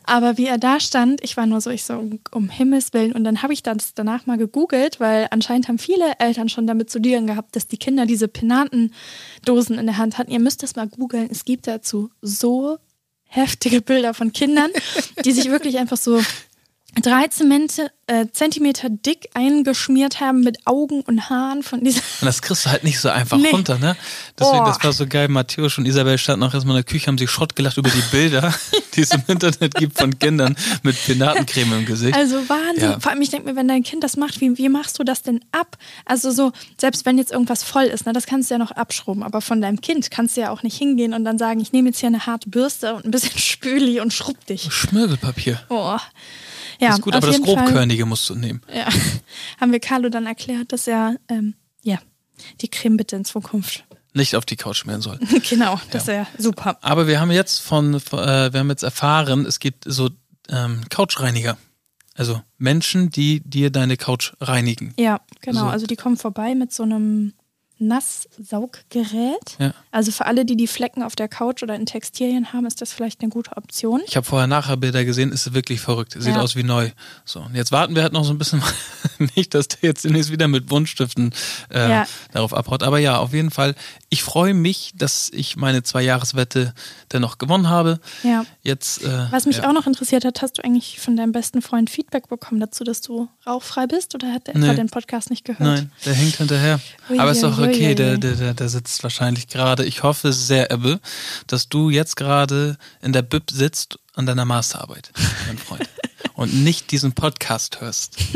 Aber 0.03 0.38
wie 0.38 0.46
er 0.46 0.58
da 0.58 0.79
stand, 0.79 1.24
ich 1.24 1.38
war 1.38 1.46
nur 1.46 1.62
so, 1.62 1.70
ich 1.70 1.84
so, 1.84 1.94
um, 1.94 2.20
um 2.32 2.50
Himmels 2.50 2.94
Willen. 2.94 3.13
Und 3.13 3.24
dann 3.24 3.41
habe 3.41 3.53
ich 3.53 3.63
das 3.63 3.94
danach 3.94 4.25
mal 4.25 4.38
gegoogelt, 4.38 5.00
weil 5.00 5.27
anscheinend 5.32 5.67
haben 5.67 5.79
viele 5.79 6.20
Eltern 6.20 6.50
schon 6.50 6.67
damit 6.67 6.89
zu 6.89 7.00
dealen 7.00 7.27
gehabt, 7.27 7.56
dass 7.56 7.67
die 7.67 7.77
Kinder 7.77 8.06
diese 8.06 8.27
Penatendosen 8.27 9.77
in 9.77 9.86
der 9.86 9.98
Hand 9.98 10.17
hatten. 10.17 10.32
Ihr 10.32 10.39
müsst 10.39 10.63
das 10.63 10.75
mal 10.75 10.88
googeln. 10.88 11.29
Es 11.32 11.46
gibt 11.46 11.67
dazu 11.67 12.10
so 12.22 12.77
heftige 13.24 13.82
Bilder 13.82 14.13
von 14.13 14.32
Kindern, 14.32 14.72
die 15.25 15.32
sich 15.32 15.50
wirklich 15.50 15.77
einfach 15.77 15.98
so 15.98 16.22
drei 17.01 17.27
Zemente, 17.27 17.92
äh, 18.08 18.27
Zentimeter 18.32 18.89
dick 18.89 19.30
eingeschmiert 19.34 20.20
haben 20.22 20.42
mit 20.42 20.66
Augen 20.66 21.01
und 21.01 21.30
Haaren 21.30 21.62
von 21.63 21.84
dieser. 21.84 22.01
Und 22.22 22.25
das 22.25 22.42
kriegst 22.42 22.66
du 22.66 22.70
halt 22.70 22.84
nicht 22.84 23.00
so 23.00 23.10
einfach 23.10 23.38
Nee. 23.38 23.50
runter, 23.50 23.77
ne? 23.77 23.96
Deswegen, 24.39 24.62
Oh. 24.62 24.66
das 24.66 24.84
war 24.84 24.94
so 24.94 25.06
geil. 25.08 25.27
Matthäus 25.27 25.77
und 25.77 25.86
Isabel 25.86 26.18
standen 26.18 26.44
auch 26.44 26.54
erstmal 26.54 26.77
in 26.77 26.84
der 26.84 26.92
Küche, 26.92 27.08
haben 27.08 27.18
sich 27.18 27.30
Schrott 27.30 27.56
gelacht 27.56 27.77
über 27.77 27.89
die 27.89 28.01
Bilder, 28.12 28.54
die 28.96 29.01
es 29.01 29.12
im 29.12 29.24
Internet 29.27 29.75
gibt 29.75 29.98
von 29.98 30.18
Kindern 30.18 30.56
mit 30.84 30.96
Penatencreme 31.06 31.80
im 31.80 31.86
Gesicht. 31.86 32.16
Also 32.16 32.38
Wahnsinn. 32.48 32.92
Ja. 32.92 33.00
Vor 33.00 33.12
allem, 33.12 33.22
ich 33.22 33.30
denke 33.30 33.50
mir, 33.50 33.56
wenn 33.56 33.68
dein 33.68 33.84
Kind 33.84 34.04
das 34.04 34.16
macht, 34.16 34.39
wie, 34.42 34.58
wie 34.58 34.70
machst 34.70 34.98
du 35.00 35.04
das 35.04 35.22
denn 35.22 35.42
ab? 35.51 35.77
Also 36.06 36.32
so, 36.32 36.51
selbst 36.80 37.06
wenn 37.06 37.18
jetzt 37.18 37.32
irgendwas 37.32 37.63
voll 37.63 37.84
ist, 37.86 38.06
ne, 38.06 38.13
das 38.13 38.25
kannst 38.25 38.50
du 38.50 38.56
ja 38.56 38.58
noch 38.58 38.72
abschrubben. 38.72 39.24
Aber 39.24 39.42
von 39.42 39.62
deinem 39.62 39.82
Kind 39.82 40.10
kannst 40.12 40.38
du 40.38 40.42
ja 40.42 40.51
auch 40.51 40.63
nicht 40.63 40.77
hingehen 40.77 41.13
und 41.13 41.25
dann 41.25 41.38
sagen, 41.38 41.60
ich 41.60 41.74
nehme 41.74 41.89
jetzt 41.89 42.00
hier 42.00 42.08
eine 42.08 42.25
harte 42.25 42.50
Bürste 42.50 42.96
und 42.96 43.06
ein 43.06 43.12
bisschen 43.12 43.38
Spüli 43.38 44.00
und 44.00 44.13
schrubb 44.13 44.46
dich. 44.46 44.70
Schmirgelpapier. 44.72 45.60
Oh. 45.70 45.98
Ja, 46.79 46.89
ist 46.89 47.01
gut, 47.01 47.13
aber 47.13 47.27
das 47.27 47.38
jeden 47.38 47.46
Fall, 47.46 47.55
Grobkörnige 47.55 48.05
musst 48.05 48.29
du 48.29 48.36
nehmen. 48.36 48.62
ja, 48.74 48.88
haben 49.60 49.72
wir 49.72 49.79
Carlo 49.79 50.10
dann 50.10 50.25
erklärt, 50.25 50.72
dass 50.72 50.88
er, 50.88 51.15
ähm, 51.27 51.55
ja, 51.84 52.00
die 52.62 52.67
Creme 52.67 52.98
bitte 52.98 53.15
in 53.15 53.25
Zukunft. 53.25 53.84
Nicht 54.13 54.36
auf 54.36 54.46
die 54.46 54.55
Couch 54.55 54.77
schmieren 54.77 55.01
soll. 55.01 55.19
genau, 55.50 55.79
das 55.91 56.07
wäre 56.07 56.27
super. 56.38 56.77
Aber 56.81 57.07
wir 57.07 57.19
haben 57.19 57.31
jetzt 57.31 57.60
von, 57.60 58.00
von 58.00 58.19
äh, 58.19 58.51
wir 58.51 58.60
haben 58.60 58.69
jetzt 58.69 58.84
erfahren, 58.84 59.46
es 59.46 59.60
gibt 59.60 59.84
so 59.86 60.10
ähm, 60.50 60.81
Couchreiniger. 60.89 61.57
Also 62.15 62.41
Menschen, 62.57 63.12
die 63.12 63.41
dir 63.41 63.69
deine 63.69 63.96
Couch 63.96 64.34
reinigen. 64.41 64.93
Ja, 64.98 65.22
genau. 65.41 65.62
So. 65.62 65.65
Also 65.67 65.86
die 65.86 65.96
kommen 65.96 66.17
vorbei 66.17 66.55
mit 66.55 66.74
so 66.74 66.81
einem 66.81 67.34
Nasssauggerät. 67.77 69.57
Ja. 69.60 69.74
Also 69.98 70.12
für 70.12 70.27
alle, 70.27 70.46
die 70.46 70.56
die 70.56 70.68
Flecken 70.68 71.01
auf 71.01 71.16
der 71.16 71.27
Couch 71.27 71.63
oder 71.63 71.74
in 71.74 71.88
Textilien 71.88 72.54
haben, 72.54 72.68
ist 72.68 72.82
das 72.82 72.94
vielleicht 72.94 73.22
eine 73.22 73.30
gute 73.32 73.58
Option. 73.58 74.00
Ich 74.06 74.16
habe 74.16 74.27
vorher 74.27 74.46
nachher 74.46 74.77
Bilder 74.77 75.04
gesehen, 75.06 75.32
ist 75.32 75.56
wirklich 75.56 75.82
verrückt. 75.82 76.13
Sieht 76.20 76.36
Ja. 76.36 76.42
aus 76.42 76.56
wie 76.56 76.62
neu. 76.62 76.92
So, 77.25 77.39
und 77.39 77.56
jetzt 77.56 77.72
warten 77.72 77.96
wir 77.96 78.04
halt 78.04 78.13
noch 78.13 78.24
so 78.24 78.32
ein 78.32 78.38
bisschen, 78.38 78.62
nicht, 79.36 79.56
dass 79.56 79.70
der 79.70 79.80
jetzt 79.89 80.04
demnächst 80.06 80.32
wieder 80.32 80.48
mit 80.48 80.70
Wundstiften 80.70 81.34
äh, 81.74 81.89
Ja. 81.89 82.08
darauf 82.32 82.54
abhaut. 82.54 82.84
Aber 82.84 83.00
ja, 83.00 83.18
auf 83.18 83.34
jeden 83.34 83.50
Fall, 83.50 83.74
ich 84.10 84.22
freue 84.22 84.54
mich, 84.54 84.92
dass 84.96 85.32
ich 85.34 85.56
meine 85.58 85.81
Zwei-Jahres-Wette 85.81 86.75
dennoch 87.12 87.40
gewonnen 87.40 87.68
habe. 87.68 88.00
Ja. 88.22 88.46
Jetzt, 88.62 89.03
äh, 89.03 89.31
Was 89.31 89.48
mich 89.48 89.57
ja. 89.57 89.68
auch 89.68 89.74
noch 89.74 89.88
interessiert 89.88 90.25
hat, 90.25 90.44
hast 90.44 90.60
du 90.60 90.64
eigentlich 90.64 91.00
von 91.00 91.18
deinem 91.18 91.31
besten 91.31 91.64
Freund 91.64 91.90
Feedback 91.90 92.29
bekommen 92.29 92.62
dazu, 92.62 92.83
dass 92.83 93.01
du 93.01 93.29
rauchfrei 93.48 93.88
bist 93.88 94.14
oder 94.14 94.31
hat 94.31 94.48
er 94.48 94.55
etwa 94.57 94.68
Nee. 94.68 94.75
den 94.75 94.90
Podcast 94.90 95.31
nicht 95.31 95.44
gehört? 95.44 95.62
Nein, 95.62 95.92
der 96.05 96.14
hängt 96.14 96.36
hinterher. 96.36 96.79
Ui, 97.10 97.18
Aber 97.18 97.31
ist 97.31 97.42
doch 97.42 97.57
ui, 97.57 97.64
ui, 97.64 97.70
okay, 97.74 97.90
ui. 97.90 97.96
der, 97.96 98.18
der, 98.20 98.33
der, 98.36 98.53
der 98.53 98.70
sitzt 98.70 99.01
wahrscheinlich 99.01 99.48
gerade. 99.48 99.86
Ich 99.87 100.03
hoffe 100.03 100.33
sehr, 100.33 100.69
Ebbe, 100.69 101.00
dass 101.47 101.69
du 101.69 101.89
jetzt 101.89 102.15
gerade 102.17 102.77
in 103.01 103.13
der 103.13 103.21
Bib 103.21 103.50
sitzt 103.50 104.00
an 104.15 104.25
deiner 104.25 104.45
Masterarbeit, 104.45 105.11
mein 105.47 105.57
Freund. 105.57 105.87
und 106.35 106.53
nicht 106.63 106.91
diesen 106.91 107.13
Podcast 107.13 107.81
hörst. 107.81 108.17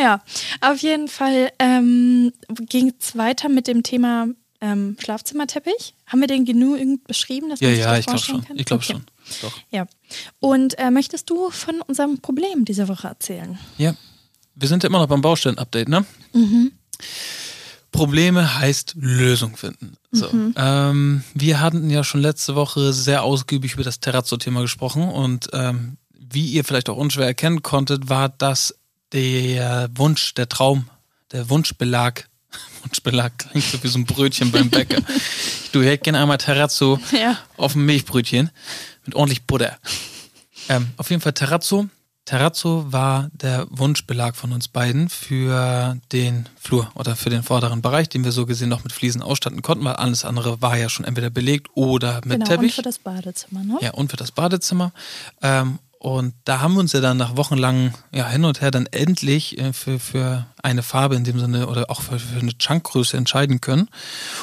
Ja, 0.00 0.22
auf 0.60 0.78
jeden 0.78 1.08
Fall 1.08 1.50
ähm, 1.58 2.32
ging 2.68 2.92
es 3.00 3.16
weiter 3.16 3.48
mit 3.48 3.66
dem 3.66 3.82
Thema 3.82 4.28
ähm, 4.60 4.96
Schlafzimmerteppich. 5.02 5.94
Haben 6.06 6.20
wir 6.20 6.28
den 6.28 6.44
genügend 6.44 7.02
beschrieben, 7.04 7.48
dass 7.48 7.58
Ja, 7.58 7.70
ja, 7.70 7.90
das 7.90 7.98
ich 7.98 8.06
glaube 8.06 8.20
schon. 8.22 8.46
Ich 8.54 8.64
glaube 8.64 8.84
Okay. 8.84 8.92
schon. 8.92 9.04
Doch. 9.42 9.58
Ja. 9.70 9.86
Und 10.38 10.78
äh, 10.78 10.92
möchtest 10.92 11.28
du 11.30 11.50
von 11.50 11.80
unserem 11.80 12.20
Problem 12.20 12.64
diese 12.64 12.86
Woche 12.86 13.08
erzählen? 13.08 13.58
Ja. 13.76 13.96
Wir 14.54 14.68
sind 14.68 14.84
ja 14.84 14.88
immer 14.88 15.00
noch 15.00 15.08
beim 15.08 15.20
Baustellen-Update, 15.20 15.88
ne? 15.88 16.04
Mhm. 16.32 16.70
Probleme 17.92 18.58
heißt 18.58 18.94
Lösung 18.98 19.56
finden. 19.56 19.94
So. 20.12 20.30
Mhm. 20.30 20.54
Ähm, 20.56 21.24
wir 21.34 21.60
hatten 21.60 21.88
ja 21.90 22.04
schon 22.04 22.20
letzte 22.20 22.54
Woche 22.54 22.92
sehr 22.92 23.22
ausgiebig 23.22 23.74
über 23.74 23.84
das 23.84 24.00
Terrazzo-Thema 24.00 24.60
gesprochen 24.62 25.08
und 25.08 25.48
ähm, 25.52 25.96
wie 26.12 26.46
ihr 26.46 26.64
vielleicht 26.64 26.90
auch 26.90 26.96
unschwer 26.96 27.26
erkennen 27.26 27.62
konntet, 27.62 28.08
war 28.08 28.28
das 28.28 28.74
der 29.12 29.88
Wunsch, 29.94 30.34
der 30.34 30.48
Traum, 30.48 30.88
der 31.32 31.48
Wunschbelag. 31.48 32.28
Wunschbelag 32.82 33.32
klingt 33.38 33.64
so 33.66 33.82
wie 33.82 33.88
so 33.88 33.98
ein 33.98 34.04
Brötchen 34.04 34.50
beim 34.50 34.70
Bäcker. 34.70 35.00
Du 35.72 35.82
hättest 35.82 36.04
gerne 36.04 36.20
einmal 36.20 36.38
Terrazzo 36.38 36.98
Ja. 37.12 37.36
auf 37.58 37.72
dem 37.74 37.84
Milchbrötchen 37.84 38.50
mit 39.04 39.14
ordentlich 39.14 39.42
Butter. 39.42 39.76
Ähm, 40.70 40.88
auf 40.96 41.10
jeden 41.10 41.20
Fall 41.20 41.34
Terrazzo. 41.34 41.88
Terrazzo 42.28 42.84
war 42.92 43.30
der 43.32 43.66
Wunschbelag 43.70 44.36
von 44.36 44.52
uns 44.52 44.68
beiden 44.68 45.08
für 45.08 45.96
den 46.12 46.46
Flur 46.60 46.90
oder 46.94 47.16
für 47.16 47.30
den 47.30 47.42
vorderen 47.42 47.80
Bereich, 47.80 48.10
den 48.10 48.22
wir 48.22 48.32
so 48.32 48.44
gesehen 48.44 48.68
noch 48.68 48.84
mit 48.84 48.92
Fliesen 48.92 49.22
ausstatten 49.22 49.62
konnten, 49.62 49.82
weil 49.86 49.94
alles 49.94 50.26
andere 50.26 50.60
war 50.60 50.76
ja 50.76 50.90
schon 50.90 51.06
entweder 51.06 51.30
belegt 51.30 51.68
oder 51.72 52.16
mit 52.16 52.24
genau, 52.24 52.44
und 52.44 52.44
Teppich. 52.44 52.74
für 52.74 52.82
das 52.82 52.98
Badezimmer, 52.98 53.64
ne? 53.64 53.78
Ja, 53.80 53.92
und 53.92 54.10
für 54.10 54.18
das 54.18 54.30
Badezimmer. 54.30 54.92
Ähm, 55.40 55.78
und 56.00 56.34
da 56.44 56.60
haben 56.60 56.74
wir 56.74 56.80
uns 56.80 56.92
ja 56.92 57.00
dann 57.00 57.16
nach 57.16 57.36
wochenlangen 57.36 57.92
ja, 58.12 58.28
hin 58.28 58.44
und 58.44 58.60
her 58.60 58.70
dann 58.70 58.86
endlich 58.86 59.58
äh, 59.58 59.72
für, 59.72 59.98
für 59.98 60.46
eine 60.62 60.84
Farbe 60.84 61.16
in 61.16 61.24
dem 61.24 61.40
Sinne 61.40 61.66
oder 61.66 61.90
auch 61.90 62.02
für, 62.02 62.20
für 62.20 62.38
eine 62.38 62.56
Chunkgröße 62.56 63.16
entscheiden 63.16 63.60
können 63.60 63.88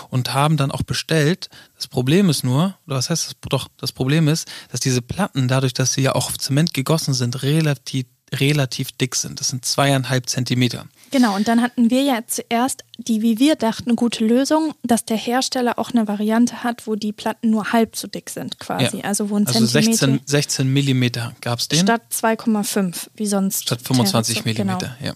und 0.09 0.33
haben 0.33 0.57
dann 0.57 0.69
auch 0.69 0.83
bestellt. 0.83 1.49
Das 1.77 1.87
Problem 1.87 2.29
ist 2.29 2.43
nur, 2.43 2.77
oder 2.85 2.97
was 2.97 3.09
heißt 3.09 3.27
das? 3.27 3.35
Doch, 3.49 3.69
das 3.77 3.93
Problem 3.93 4.27
ist, 4.27 4.51
dass 4.69 4.81
diese 4.81 5.01
Platten, 5.01 5.47
dadurch, 5.47 5.73
dass 5.73 5.93
sie 5.93 6.01
ja 6.01 6.13
auch 6.13 6.27
auf 6.27 6.37
Zement 6.37 6.73
gegossen 6.73 7.13
sind, 7.13 7.41
relativ, 7.41 8.05
relativ 8.33 8.91
dick 8.93 9.15
sind. 9.15 9.39
Das 9.39 9.49
sind 9.49 9.65
zweieinhalb 9.65 10.27
Zentimeter. 10.29 10.85
Genau, 11.11 11.35
und 11.35 11.47
dann 11.47 11.61
hatten 11.61 11.89
wir 11.91 12.01
ja 12.01 12.19
zuerst 12.27 12.83
die, 12.97 13.21
wie 13.21 13.39
wir 13.39 13.55
dachten, 13.55 13.95
gute 13.95 14.25
Lösung, 14.25 14.73
dass 14.83 15.05
der 15.05 15.17
Hersteller 15.17 15.77
auch 15.79 15.91
eine 15.91 16.07
Variante 16.07 16.63
hat, 16.63 16.87
wo 16.87 16.95
die 16.95 17.13
Platten 17.13 17.51
nur 17.51 17.71
halb 17.71 17.95
so 17.95 18.07
dick 18.07 18.29
sind 18.29 18.59
quasi. 18.59 18.97
Ja. 18.97 19.03
Also 19.05 19.29
wo 19.29 19.37
ein 19.37 19.47
Also 19.47 19.65
Zentimeter 19.65 20.07
16, 20.07 20.21
16 20.25 20.73
Millimeter 20.73 21.33
gab 21.41 21.59
es 21.59 21.67
den. 21.67 21.79
statt 21.81 22.01
2,5, 22.11 23.07
wie 23.15 23.27
sonst. 23.27 23.63
statt 23.63 23.81
25 23.81 24.41
Terrazzo, 24.43 24.57
genau. 24.57 24.73
Millimeter. 24.77 24.97
Ja. 25.05 25.13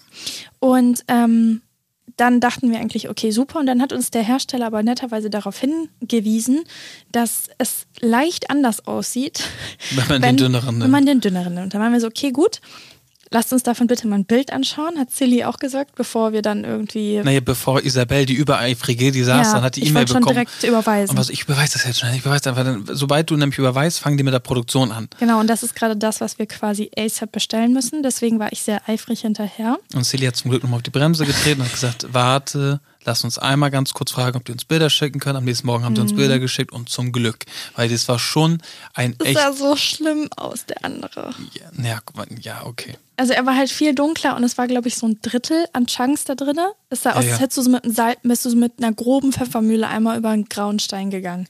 Und 0.60 1.04
ähm, 1.08 1.62
dann 2.18 2.40
dachten 2.40 2.72
wir 2.72 2.80
eigentlich, 2.80 3.10
okay, 3.10 3.32
super. 3.32 3.60
Und 3.60 3.66
dann 3.66 3.82
hat 3.82 3.92
uns 3.94 4.12
der 4.12 4.24
Hersteller 4.24 4.68
aber 4.68 4.84
netterweise 4.84 5.30
darauf 5.30 5.58
hingewiesen, 5.60 6.64
dass 7.12 7.48
es 7.58 7.86
leicht 8.00 8.50
anders 8.50 8.86
aussieht. 8.88 9.44
Wenn 9.96 10.08
man 10.08 10.22
den 10.22 10.38
dünneren 10.38 10.68
Wenn 10.76 10.78
nimmt. 10.80 10.92
man 10.92 11.06
den 11.06 11.22
dünneren 11.22 11.54
nimmt. 11.56 11.74
Dann 11.74 11.82
waren 11.82 11.94
wir 11.94 12.00
so, 12.02 12.08
okay, 12.08 12.32
gut. 12.32 12.62
Lasst 13.32 13.54
uns 13.54 13.62
davon 13.62 13.86
bitte 13.88 14.08
mal 14.08 14.16
ein 14.16 14.26
Bild 14.26 14.52
anschauen, 14.52 14.98
hat 14.98 15.12
Silly 15.12 15.44
auch 15.44 15.58
gesagt, 15.60 15.94
bevor 15.96 16.34
wir 16.34 16.42
dann 16.42 16.64
irgendwie. 16.64 17.22
Naja, 17.24 17.42
bevor 17.42 17.84
Isabel, 17.84 18.26
die 18.26 18.34
übereifrige, 18.34 19.12
die 19.12 19.22
saß, 19.24 19.48
Ja, 19.48 19.54
dann 19.54 19.62
hat 19.64 19.76
die 19.76 19.82
ich 19.84 19.90
E-Mail 19.90 20.02
wollte 20.02 20.14
schon 20.14 20.22
bekommen. 20.22 20.34
direkt 20.48 20.64
überweisen. 20.64 21.12
Und 21.12 21.18
was, 21.18 21.30
ich 21.30 21.44
überweise 21.44 21.74
das 21.74 21.86
jetzt 21.86 22.00
schnell, 22.00 22.16
ich 22.16 22.22
überweise 22.22 22.50
einfach. 22.50 22.64
Dann, 22.64 22.86
sobald 22.92 23.30
du 23.30 23.36
nämlich 23.38 23.60
überweist, 23.60 24.00
fangen 24.00 24.18
die 24.18 24.24
mit 24.24 24.34
der 24.34 24.40
Produktion 24.40 24.92
an. 24.92 25.10
Genau, 25.20 25.40
und 25.40 25.48
das 25.48 25.62
ist 25.62 25.76
gerade 25.76 25.96
das, 25.96 26.22
was 26.22 26.40
wir 26.40 26.48
quasi 26.48 26.90
ASAP 26.98 27.32
bestellen 27.32 27.72
müssen. 27.74 28.02
Deswegen 28.02 28.40
war 28.40 28.52
ich 28.52 28.64
sehr 28.64 28.82
eifrig 28.90 29.22
hinterher. 29.22 29.78
Und 29.94 30.06
Silly 30.06 30.26
hat 30.26 30.36
zum 30.36 30.50
Glück 30.50 30.64
nochmal 30.64 30.78
auf 30.78 30.84
die 30.84 30.90
Bremse 30.90 31.26
getreten 31.26 31.62
und 31.62 31.68
hat 31.68 31.74
gesagt, 31.74 32.08
warte 32.12 32.80
lass 33.06 33.24
uns 33.24 33.38
einmal 33.38 33.72
ganz 33.72 33.94
kurz 33.94 34.12
fragen, 34.12 34.38
ob 34.38 34.46
die 34.46 34.52
uns 34.52 34.66
Bilder 34.66 34.90
schicken 34.90 35.20
können. 35.20 35.38
Am 35.38 35.46
nächsten 35.46 35.68
Morgen 35.68 35.84
haben 35.84 35.96
sie 35.96 36.02
uns 36.02 36.16
Bilder 36.16 36.40
geschickt 36.40 36.72
und 36.72 36.90
zum 36.90 37.12
Glück, 37.12 37.46
weil 37.76 37.90
das 37.90 38.08
war 38.08 38.20
schon 38.20 38.62
ein 38.94 39.16
Das 39.18 39.28
echt. 39.28 39.38
sah 39.38 39.54
so 39.54 39.76
schlimm 39.76 40.30
aus, 40.36 40.66
der 40.66 40.84
andere. 40.84 41.34
Ja, 41.82 42.02
ja, 42.42 42.66
okay. 42.66 42.96
Also 43.18 43.34
er 43.34 43.46
war 43.46 43.56
halt 43.56 43.70
viel 43.70 43.96
dunkler 43.96 44.36
und 44.36 44.44
es 44.44 44.58
war, 44.58 44.68
glaube 44.68 44.88
ich, 44.88 44.96
so 44.96 45.08
ein 45.08 45.20
Drittel 45.22 45.66
an 45.74 45.88
Chunks 45.88 46.26
da 46.26 46.36
drin. 46.36 46.58
Es 46.90 47.04
sah 47.04 47.14
aus, 47.14 47.26
ja. 47.26 47.32
als 47.32 47.42
hättest 47.42 47.58
du 47.58 47.62
so 47.64 47.70
mit, 47.70 47.84
einem 47.84 47.94
Salz, 47.94 48.20
bist 48.24 48.46
du 48.46 48.50
so 48.50 48.56
mit 48.56 48.74
einer 48.78 48.94
groben 48.94 49.34
Pfeffermühle 49.34 49.88
einmal 49.88 50.18
über 50.18 50.30
einen 50.30 50.46
grauen 50.46 50.80
Stein 50.80 51.10
gegangen. 51.10 51.48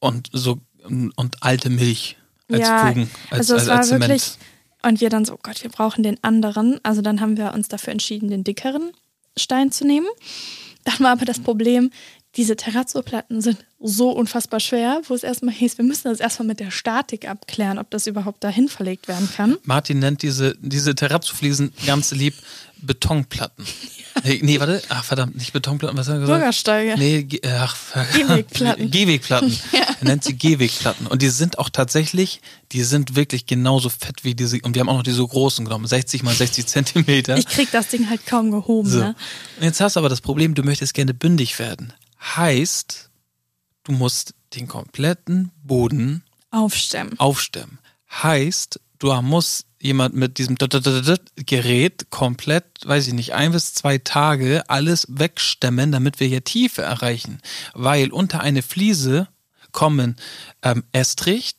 Und 0.00 0.28
so 0.32 0.58
und 0.84 1.42
alte 1.42 1.70
Milch 1.70 2.16
als 2.50 2.60
ja, 2.60 2.86
Fugen, 2.86 3.10
als, 3.30 3.50
also 3.50 3.54
es 3.54 3.60
als, 3.62 3.68
war 3.68 3.76
als 3.78 3.88
Zement. 3.88 4.10
wirklich. 4.10 4.32
Und 4.82 5.00
wir 5.00 5.08
dann 5.08 5.24
so, 5.24 5.34
oh 5.34 5.38
Gott, 5.42 5.62
wir 5.62 5.70
brauchen 5.70 6.02
den 6.02 6.22
anderen. 6.22 6.78
Also 6.82 7.00
dann 7.00 7.22
haben 7.22 7.38
wir 7.38 7.54
uns 7.54 7.68
dafür 7.68 7.92
entschieden, 7.92 8.28
den 8.28 8.44
dickeren 8.44 8.92
Stein 9.36 9.72
zu 9.72 9.86
nehmen. 9.86 10.06
Dann 10.84 11.00
war 11.00 11.12
aber 11.12 11.24
das 11.24 11.40
Problem, 11.40 11.90
diese 12.36 12.56
Terrazzo-Platten 12.56 13.40
sind 13.40 13.64
so 13.80 14.10
unfassbar 14.10 14.60
schwer, 14.60 15.02
wo 15.06 15.14
es 15.14 15.22
erstmal 15.22 15.54
hieß, 15.54 15.78
wir 15.78 15.84
müssen 15.84 16.08
das 16.08 16.20
erstmal 16.20 16.48
mit 16.48 16.60
der 16.60 16.70
Statik 16.70 17.28
abklären, 17.28 17.78
ob 17.78 17.90
das 17.90 18.06
überhaupt 18.06 18.42
dahin 18.42 18.68
verlegt 18.68 19.08
werden 19.08 19.28
kann. 19.34 19.56
Martin 19.64 20.00
nennt 20.00 20.22
diese, 20.22 20.56
diese 20.60 20.94
Terrazzo-Fliesen 20.94 21.72
ganz 21.86 22.10
lieb 22.12 22.34
Betonplatten. 22.78 23.64
Nee, 24.24 24.40
nee, 24.42 24.58
warte. 24.58 24.82
Ach, 24.88 25.04
verdammt, 25.04 25.36
nicht 25.36 25.52
Betonplatten, 25.52 25.96
was 25.98 26.08
hat 26.08 26.14
er 26.14 26.20
gesagt? 26.20 26.38
Bürgersteige. 26.40 26.94
Nee, 26.98 27.28
äh, 27.42 27.52
ach, 27.58 27.76
Gehwegplatten. 28.14 28.90
Gehwegplatten. 28.90 29.58
Er 30.00 30.08
nennt 30.08 30.24
sie 30.24 30.36
Gehwegplatten. 30.36 31.06
Und 31.06 31.22
die 31.22 31.28
sind 31.28 31.58
auch 31.58 31.70
tatsächlich, 31.70 32.40
die 32.72 32.82
sind 32.82 33.14
wirklich 33.16 33.46
genauso 33.46 33.88
fett 33.88 34.24
wie 34.24 34.34
diese, 34.34 34.58
und 34.62 34.74
wir 34.74 34.80
haben 34.80 34.88
auch 34.88 34.96
noch 34.96 35.02
diese 35.04 35.24
großen 35.26 35.64
genommen, 35.64 35.86
60 35.86 36.22
mal 36.24 36.34
60 36.34 36.66
Zentimeter. 36.66 37.36
Ich 37.38 37.46
krieg 37.46 37.70
das 37.70 37.88
Ding 37.88 38.10
halt 38.10 38.26
kaum 38.26 38.50
gehoben, 38.50 38.88
So. 38.90 38.98
ne? 38.98 39.14
Und 39.58 39.64
jetzt 39.64 39.80
hast 39.80 39.96
du 39.96 40.00
aber 40.00 40.08
das 40.08 40.20
Problem, 40.20 40.54
du 40.54 40.62
möchtest 40.62 40.94
gerne 40.94 41.14
bündig 41.14 41.58
werden. 41.58 41.92
Heißt, 42.36 43.08
du 43.84 43.92
musst 43.92 44.34
den 44.54 44.66
kompletten 44.68 45.52
Boden 45.62 46.22
Aufstemmen. 46.50 47.18
aufstemmen. 47.18 47.78
Heißt, 48.22 48.80
du 49.04 49.22
musst 49.22 49.66
jemand 49.80 50.14
mit 50.14 50.38
diesem 50.38 50.56
Gerät 50.56 52.10
komplett, 52.10 52.64
weiß 52.86 53.06
ich 53.06 53.12
nicht, 53.12 53.34
ein 53.34 53.52
bis 53.52 53.74
zwei 53.74 53.98
Tage 53.98 54.64
alles 54.68 55.06
wegstemmen, 55.10 55.92
damit 55.92 56.20
wir 56.20 56.26
hier 56.26 56.42
Tiefe 56.42 56.82
erreichen. 56.82 57.40
Weil 57.74 58.10
unter 58.12 58.40
eine 58.40 58.62
Fliese 58.62 59.28
kommen 59.72 60.16
ähm, 60.62 60.84
Estrich, 60.92 61.56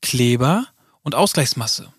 Kleber 0.00 0.68
und 1.02 1.16
Ausgleichsmasse. 1.16 1.92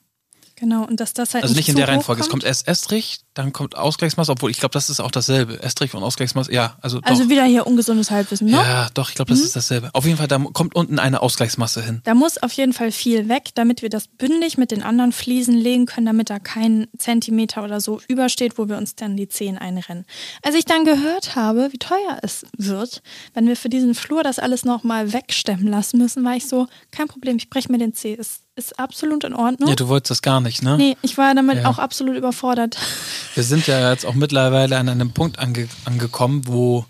Genau, 0.59 0.85
und 0.85 0.99
dass 0.99 1.13
das 1.13 1.35
halt 1.35 1.43
Also 1.43 1.55
nicht 1.55 1.69
in 1.69 1.75
zu 1.75 1.77
der 1.77 1.87
Reihenfolge. 1.87 2.19
Es 2.19 2.29
kommt. 2.29 2.43
erst 2.43 2.67
Estrich, 2.67 3.19
dann 3.35 3.53
kommt 3.53 3.77
Ausgleichsmasse, 3.77 4.31
obwohl 4.31 4.49
ich 4.49 4.59
glaube, 4.59 4.73
das 4.73 4.89
ist 4.89 4.99
auch 4.99 5.11
dasselbe. 5.11 5.61
Estrich 5.61 5.93
und 5.93 6.01
Ausgleichsmasse, 6.01 6.51
ja, 6.51 6.77
also 6.81 6.99
doch. 6.99 7.07
Also 7.07 7.29
wieder 7.29 7.43
hier 7.45 7.67
ungesundes 7.67 8.09
Halbwissen, 8.09 8.47
ne? 8.47 8.53
ja, 8.53 8.89
doch, 8.95 9.09
ich 9.09 9.15
glaube, 9.15 9.29
das 9.29 9.39
ist 9.39 9.55
dasselbe. 9.55 9.91
Auf 9.93 10.05
jeden 10.05 10.17
Fall, 10.17 10.27
da 10.27 10.39
kommt 10.39 10.73
unten 10.73 10.97
eine 10.97 11.21
Ausgleichsmasse 11.21 11.83
hin. 11.83 12.01
Da 12.05 12.15
muss 12.15 12.41
auf 12.41 12.51
jeden 12.53 12.73
Fall 12.73 12.91
viel 12.91 13.29
weg, 13.29 13.49
damit 13.53 13.83
wir 13.83 13.89
das 13.89 14.07
bündig 14.07 14.57
mit 14.57 14.71
den 14.71 14.81
anderen 14.81 15.11
Fliesen 15.11 15.53
legen 15.53 15.85
können, 15.85 16.07
damit 16.07 16.31
da 16.31 16.39
kein 16.39 16.87
Zentimeter 16.97 17.63
oder 17.63 17.79
so 17.79 18.01
übersteht, 18.07 18.57
wo 18.57 18.67
wir 18.67 18.77
uns 18.77 18.95
dann 18.95 19.15
die 19.15 19.29
Zehen 19.29 19.59
einrennen. 19.59 20.05
Als 20.41 20.55
ich 20.55 20.65
dann 20.65 20.85
gehört 20.85 21.35
habe, 21.35 21.71
wie 21.71 21.77
teuer 21.77 22.17
es 22.23 22.47
wird, 22.57 23.03
wenn 23.35 23.47
wir 23.47 23.55
für 23.55 23.69
diesen 23.69 23.93
Flur 23.93 24.23
das 24.23 24.39
alles 24.39 24.65
nochmal 24.65 25.13
wegstemmen 25.13 25.67
lassen 25.67 25.99
müssen, 25.99 26.25
war 26.25 26.35
ich 26.35 26.47
so, 26.47 26.65
kein 26.89 27.07
Problem, 27.07 27.37
ich 27.37 27.51
breche 27.51 27.71
mir 27.71 27.77
den 27.77 27.93
Zeh. 27.93 28.15
Ist, 28.15 28.46
ist 28.57 28.79
absolut 28.79 29.23
in 29.23 29.33
Ordnung. 29.33 29.69
Ja, 29.69 29.75
du 29.75 29.87
wolltest 29.87 30.11
das 30.11 30.21
gar 30.21 30.41
nicht, 30.41 30.61
ne? 30.63 30.77
nee, 30.77 30.97
ich 31.01 31.17
war 31.17 31.33
damit 31.35 31.57
Ja. 31.59 31.69
auch 31.69 31.77
absolut 31.77 32.15
überfordert. 32.17 32.77
Wir 33.35 33.43
sind 33.43 33.67
ja 33.67 33.91
jetzt 33.91 34.05
auch 34.05 34.15
mittlerweile 34.15 34.77
an 34.77 34.89
einem 34.89 35.11
Punkt 35.11 35.39
ange 35.39 35.67
angekommen, 35.85 36.43
wo 36.47 36.85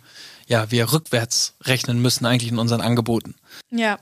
ja, 0.50 0.72
wir 0.72 0.94
rückwärts 0.94 1.56
rechnen 1.66 2.02
müssen 2.02 2.26
eigentlich 2.26 2.50
in 2.54 2.58
unseren 2.58 2.80
Angeboten. 2.80 3.36
Ja. 3.70 4.00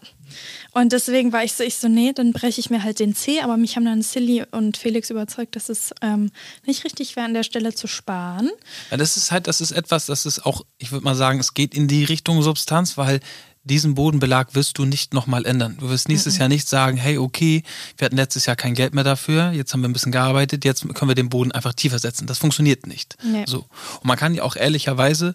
Und 0.74 0.92
deswegen 0.92 1.34
war 1.34 1.44
ich 1.44 1.54
so, 1.54 1.64
ich 1.64 1.78
so, 1.78 1.88
nee, 1.88 2.12
dann 2.14 2.34
breche 2.34 2.60
ich 2.60 2.70
mir 2.70 2.84
halt 2.84 3.00
den 3.00 3.16
Zeh, 3.16 3.42
aber 3.42 3.58
mich 3.58 3.76
haben 3.76 3.86
dann 3.86 4.04
Silly 4.04 4.44
und 4.52 4.78
Felix 4.78 5.10
überzeugt, 5.10 5.56
dass 5.56 5.70
es 5.70 5.92
ähm, 6.04 6.30
nicht 6.68 6.84
richtig 6.84 7.16
wäre, 7.16 7.26
an 7.26 7.34
der 7.34 7.42
Stelle 7.42 7.74
zu 7.74 7.88
sparen. 7.88 8.52
Ja, 8.92 8.98
das 8.98 9.18
ist 9.18 9.32
halt, 9.32 9.48
das 9.48 9.60
ist 9.60 9.72
etwas, 9.72 10.06
das 10.06 10.28
ist 10.28 10.46
auch, 10.46 10.62
ich 10.78 10.92
würde 10.92 11.04
mal 11.04 11.16
sagen, 11.16 11.40
es 11.40 11.56
geht 11.56 11.74
in 11.74 11.88
die 11.88 12.04
Richtung 12.04 12.44
Substanz, 12.44 12.96
weil 12.96 13.22
diesen 13.66 13.96
Bodenbelag 13.96 14.54
wirst 14.54 14.78
du 14.78 14.86
nicht 14.86 15.14
nochmal 15.14 15.46
ändern. 15.46 15.76
Du 15.80 15.90
wirst 15.90 16.08
nächstes 16.08 16.38
Jahr 16.38 16.48
nicht 16.48 16.70
sagen, 16.70 16.98
hey, 16.98 17.18
okay, 17.18 17.64
wir 17.98 18.06
hatten 18.06 18.16
letztes 18.16 18.46
Jahr 18.46 18.56
kein 18.56 18.76
Geld 18.76 18.94
mehr 18.94 19.04
dafür, 19.04 19.52
jetzt 19.52 19.74
haben 19.74 19.82
wir 19.82 19.90
ein 19.90 19.94
bisschen 19.94 20.12
gearbeitet, 20.12 20.64
jetzt 20.64 20.88
können 20.94 21.10
wir 21.10 21.16
den 21.16 21.30
Boden 21.30 21.52
einfach 21.52 21.74
tiefer 21.74 22.00
setzen. 22.00 22.28
Das 22.28 22.38
funktioniert 22.38 22.88
nicht. 22.88 23.18
Nee. 23.24 23.44
So. 23.48 23.66
Und 24.00 24.06
man 24.06 24.18
kann 24.18 24.36
ja 24.36 24.44
auch 24.44 24.56
ehrlicherweise, 24.56 25.34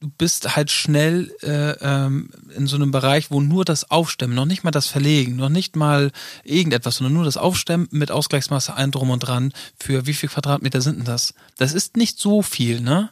du 0.00 0.08
bist 0.16 0.56
halt 0.56 0.70
schnell 0.70 1.30
äh, 1.42 1.72
ähm, 1.82 2.30
in 2.56 2.66
so 2.66 2.76
einem 2.76 2.90
Bereich, 2.90 3.30
wo 3.30 3.42
nur 3.42 3.66
das 3.66 3.90
Aufstemmen, 3.90 4.34
noch 4.34 4.46
nicht 4.46 4.64
mal 4.64 4.70
das 4.70 4.86
Verlegen, 4.86 5.36
noch 5.36 5.50
nicht 5.50 5.76
mal 5.76 6.10
irgendetwas, 6.42 6.96
sondern 6.96 7.12
nur 7.12 7.24
das 7.24 7.36
Aufstemmen 7.36 7.86
mit 7.90 8.10
Ausgleichsmasse 8.10 8.74
ein 8.74 8.90
drum 8.90 9.10
und 9.10 9.20
dran. 9.20 9.52
Für 9.78 10.06
wie 10.06 10.14
viel 10.14 10.30
Quadratmeter 10.30 10.80
sind 10.80 10.98
denn 10.98 11.04
das? 11.04 11.34
Das 11.58 11.74
ist 11.74 11.98
nicht 11.98 12.18
so 12.18 12.40
viel, 12.40 12.80
ne? 12.80 13.10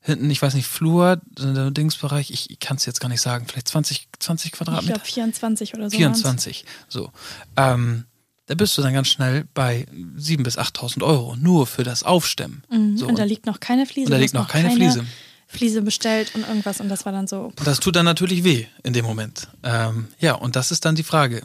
Hinten, 0.00 0.30
ich 0.30 0.40
weiß 0.40 0.54
nicht, 0.54 0.66
Flur, 0.66 1.20
Dingsbereich, 1.38 2.30
ich, 2.30 2.50
ich 2.50 2.58
kann 2.60 2.76
es 2.76 2.86
jetzt 2.86 3.00
gar 3.00 3.08
nicht 3.08 3.20
sagen, 3.20 3.46
vielleicht 3.46 3.68
20, 3.68 4.08
20 4.18 4.46
Ich 4.46 4.52
Quadratmeter? 4.52 4.94
glaube 4.94 5.04
24 5.06 5.74
oder 5.74 5.90
so. 5.90 5.96
24. 5.96 6.64
So. 6.88 7.10
Ähm, 7.56 8.04
da 8.46 8.54
bist 8.54 8.78
du 8.78 8.82
dann 8.82 8.94
ganz 8.94 9.08
schnell 9.08 9.46
bei 9.52 9.86
7.000 9.92 10.42
bis 10.42 10.58
8.000 10.58 11.02
Euro 11.02 11.36
nur 11.36 11.66
für 11.66 11.84
das 11.84 12.02
Aufstemmen. 12.02 12.62
Mhm. 12.70 12.96
So, 12.96 13.06
und 13.06 13.18
da 13.18 13.24
liegt 13.24 13.44
noch 13.44 13.60
keine 13.60 13.84
Fliese. 13.86 14.06
und 14.06 14.12
da 14.12 14.16
liegt 14.18 14.34
noch 14.34 14.48
keine 14.48 14.70
Fliese. 14.70 15.04
Fliese 15.46 15.82
bestellt 15.82 16.34
und 16.34 16.46
irgendwas 16.46 16.80
und 16.80 16.88
das 16.90 17.04
war 17.06 17.12
dann 17.12 17.26
so. 17.26 17.52
Und 17.56 17.66
das 17.66 17.80
tut 17.80 17.96
dann 17.96 18.04
natürlich 18.04 18.44
weh 18.44 18.66
in 18.82 18.92
dem 18.92 19.04
Moment. 19.04 19.48
Ähm, 19.62 20.08
ja, 20.18 20.34
und 20.34 20.56
das 20.56 20.70
ist 20.70 20.84
dann 20.84 20.94
die 20.94 21.02
Frage. 21.02 21.42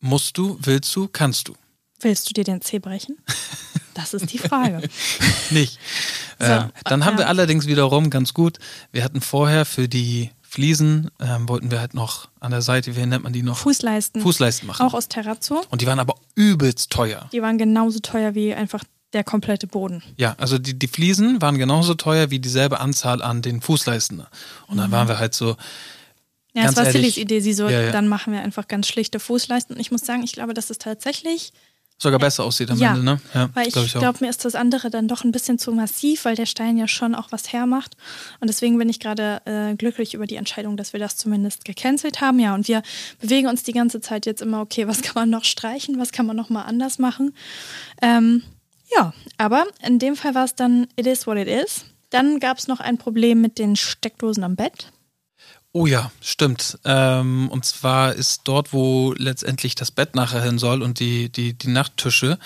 Musst 0.00 0.36
du, 0.38 0.58
willst 0.62 0.94
du, 0.96 1.08
kannst 1.08 1.48
du? 1.48 1.54
Willst 2.00 2.28
du 2.28 2.34
dir 2.34 2.44
den 2.44 2.60
Zeh 2.60 2.78
brechen? 2.78 3.18
Das 3.92 4.14
ist 4.14 4.32
die 4.32 4.38
Frage. 4.38 4.88
Nicht. 5.50 5.78
So, 6.38 6.46
ähm, 6.46 6.70
dann 6.84 7.04
haben 7.04 7.14
ja. 7.14 7.18
wir 7.18 7.28
allerdings 7.28 7.66
wiederum 7.66 8.08
ganz 8.08 8.32
gut, 8.32 8.58
wir 8.92 9.02
hatten 9.02 9.20
vorher 9.20 9.64
für 9.66 9.88
die 9.88 10.30
Fliesen, 10.50 11.10
ähm, 11.20 11.48
wollten 11.48 11.70
wir 11.70 11.80
halt 11.80 11.94
noch 11.94 12.28
an 12.40 12.50
der 12.50 12.62
Seite, 12.62 12.96
wie 12.96 13.06
nennt 13.06 13.22
man 13.22 13.32
die 13.32 13.42
noch? 13.42 13.58
Fußleisten. 13.58 14.20
Fußleisten 14.20 14.66
machen. 14.66 14.84
Auch 14.84 14.94
aus 14.94 15.08
Terrazzo. 15.08 15.62
Und 15.70 15.80
die 15.80 15.86
waren 15.86 16.00
aber 16.00 16.14
übelst 16.34 16.90
teuer. 16.90 17.28
Die 17.32 17.40
waren 17.42 17.56
genauso 17.56 18.00
teuer 18.00 18.34
wie 18.34 18.52
einfach 18.52 18.82
der 19.12 19.22
komplette 19.22 19.66
Boden. 19.66 20.02
Ja, 20.16 20.34
also 20.38 20.58
die, 20.58 20.78
die 20.78 20.88
Fliesen 20.88 21.40
waren 21.40 21.58
genauso 21.58 21.94
teuer 21.94 22.30
wie 22.30 22.38
dieselbe 22.38 22.80
Anzahl 22.80 23.22
an 23.22 23.42
den 23.42 23.60
Fußleisten. 23.60 24.24
Und 24.66 24.76
dann 24.76 24.90
waren 24.90 25.06
wir 25.06 25.18
halt 25.18 25.34
so, 25.34 25.56
Ja, 26.52 26.64
das 26.64 26.76
war 26.76 26.86
Sillys 26.86 27.16
Idee. 27.16 27.40
Sie 27.40 27.52
so, 27.52 27.68
ja, 27.68 27.82
ja. 27.82 27.92
dann 27.92 28.08
machen 28.08 28.32
wir 28.32 28.40
einfach 28.40 28.66
ganz 28.66 28.88
schlichte 28.88 29.20
Fußleisten. 29.20 29.76
Und 29.76 29.80
ich 29.80 29.90
muss 29.90 30.02
sagen, 30.02 30.22
ich 30.22 30.32
glaube, 30.32 30.54
das 30.54 30.70
ist 30.70 30.82
tatsächlich 30.82 31.52
sogar 32.02 32.18
besser 32.18 32.44
aussieht 32.44 32.70
am 32.70 32.78
Ja, 32.78 32.90
Ende, 32.90 33.04
ne? 33.04 33.20
Ja, 33.34 33.50
Weil 33.54 33.68
ich 33.68 33.76
auch. 33.76 33.86
glaube, 33.86 34.18
mir 34.22 34.30
ist 34.30 34.44
das 34.44 34.54
andere 34.54 34.88
dann 34.90 35.06
doch 35.06 35.22
ein 35.22 35.32
bisschen 35.32 35.58
zu 35.58 35.70
massiv, 35.72 36.24
weil 36.24 36.34
der 36.34 36.46
Stein 36.46 36.78
ja 36.78 36.88
schon 36.88 37.14
auch 37.14 37.30
was 37.30 37.52
hermacht. 37.52 37.96
Und 38.40 38.48
deswegen 38.48 38.78
bin 38.78 38.88
ich 38.88 39.00
gerade 39.00 39.42
äh, 39.44 39.74
glücklich 39.76 40.14
über 40.14 40.26
die 40.26 40.36
Entscheidung, 40.36 40.76
dass 40.76 40.92
wir 40.92 41.00
das 41.00 41.16
zumindest 41.16 41.64
gecancelt 41.64 42.20
haben. 42.20 42.38
Ja, 42.38 42.54
und 42.54 42.68
wir 42.68 42.82
bewegen 43.20 43.48
uns 43.48 43.62
die 43.62 43.72
ganze 43.72 44.00
Zeit 44.00 44.24
jetzt 44.24 44.40
immer, 44.40 44.60
okay, 44.62 44.88
was 44.88 45.02
kann 45.02 45.14
man 45.14 45.30
noch 45.30 45.44
streichen, 45.44 45.98
was 45.98 46.10
kann 46.12 46.26
man 46.26 46.36
noch 46.36 46.48
mal 46.48 46.62
anders 46.62 46.98
machen. 46.98 47.34
Ähm, 48.00 48.42
ja, 48.96 49.12
aber 49.36 49.66
in 49.86 49.98
dem 49.98 50.16
Fall 50.16 50.34
war 50.34 50.44
es 50.44 50.54
dann, 50.54 50.86
it 50.96 51.06
is 51.06 51.26
what 51.26 51.36
it 51.36 51.48
is. 51.48 51.84
Dann 52.08 52.40
gab 52.40 52.58
es 52.58 52.66
noch 52.66 52.80
ein 52.80 52.98
Problem 52.98 53.40
mit 53.40 53.58
den 53.58 53.76
Steckdosen 53.76 54.42
am 54.42 54.56
Bett. 54.56 54.90
Oh 55.72 55.86
ja, 55.86 56.10
stimmt. 56.20 56.80
Ähm, 56.84 57.48
und 57.48 57.64
zwar 57.64 58.14
ist 58.14 58.40
dort, 58.42 58.72
wo 58.72 59.14
letztendlich 59.16 59.76
das 59.76 59.92
Bett 59.92 60.16
nachher 60.16 60.42
hin 60.42 60.58
soll 60.58 60.82
und 60.82 60.98
die, 60.98 61.28
die, 61.30 61.52
die 61.52 61.68
Nachttische, 61.68 62.40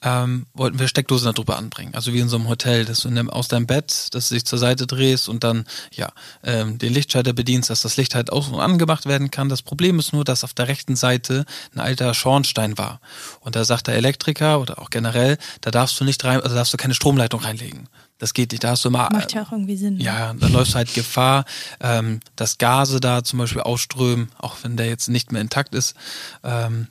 ähm, 0.00 0.46
wollten 0.54 0.78
wir 0.78 0.86
Steckdosen 0.86 1.32
darüber 1.34 1.56
anbringen. 1.56 1.96
Also 1.96 2.12
wie 2.12 2.20
in 2.20 2.28
so 2.28 2.36
einem 2.36 2.48
Hotel, 2.48 2.84
dass 2.84 3.00
du 3.00 3.10
dem, 3.10 3.30
aus 3.30 3.48
deinem 3.48 3.66
Bett, 3.66 4.14
dass 4.14 4.28
du 4.28 4.36
dich 4.36 4.44
zur 4.44 4.60
Seite 4.60 4.86
drehst 4.86 5.28
und 5.28 5.42
dann 5.42 5.66
ja 5.92 6.12
ähm, 6.44 6.78
den 6.78 6.94
Lichtschalter 6.94 7.32
bedienst, 7.32 7.68
dass 7.68 7.82
das 7.82 7.96
Licht 7.96 8.14
halt 8.14 8.30
aus- 8.30 8.46
und 8.46 8.60
angemacht 8.60 9.06
werden 9.06 9.32
kann. 9.32 9.48
Das 9.48 9.62
Problem 9.62 9.98
ist 9.98 10.12
nur, 10.12 10.22
dass 10.22 10.44
auf 10.44 10.54
der 10.54 10.68
rechten 10.68 10.94
Seite 10.94 11.46
ein 11.74 11.80
alter 11.80 12.14
Schornstein 12.14 12.78
war. 12.78 13.00
Und 13.40 13.56
da 13.56 13.64
sagt 13.64 13.88
der 13.88 13.96
Elektriker 13.96 14.60
oder 14.60 14.78
auch 14.80 14.90
generell, 14.90 15.36
da 15.62 15.72
darfst 15.72 15.98
du 15.98 16.04
nicht 16.04 16.24
rein, 16.24 16.40
also 16.42 16.54
darfst 16.54 16.72
du 16.72 16.76
keine 16.76 16.94
Stromleitung 16.94 17.40
reinlegen. 17.40 17.88
Das 18.18 18.34
geht 18.34 18.50
nicht. 18.52 18.64
Da 18.64 18.70
hast 18.70 18.84
du 18.84 18.88
immer 18.88 19.08
Macht 19.12 19.32
ja 19.32 19.42
auch 19.42 19.52
irgendwie 19.52 19.76
Sinn. 19.76 19.94
ne? 19.98 20.02
ja, 20.04 20.34
dann 20.34 20.52
läufst 20.52 20.74
halt 20.74 20.92
Gefahr, 20.92 21.44
ähm, 21.80 22.20
dass 22.36 22.58
Gase 22.58 22.98
da 23.00 23.22
zum 23.22 23.38
Beispiel 23.38 23.62
ausströmen, 23.62 24.30
auch 24.38 24.56
wenn 24.62 24.76
der 24.76 24.86
jetzt 24.86 25.08
nicht 25.08 25.30
mehr 25.32 25.40
intakt 25.40 25.74
ist. 25.74 25.94
Ähm, 26.42 26.88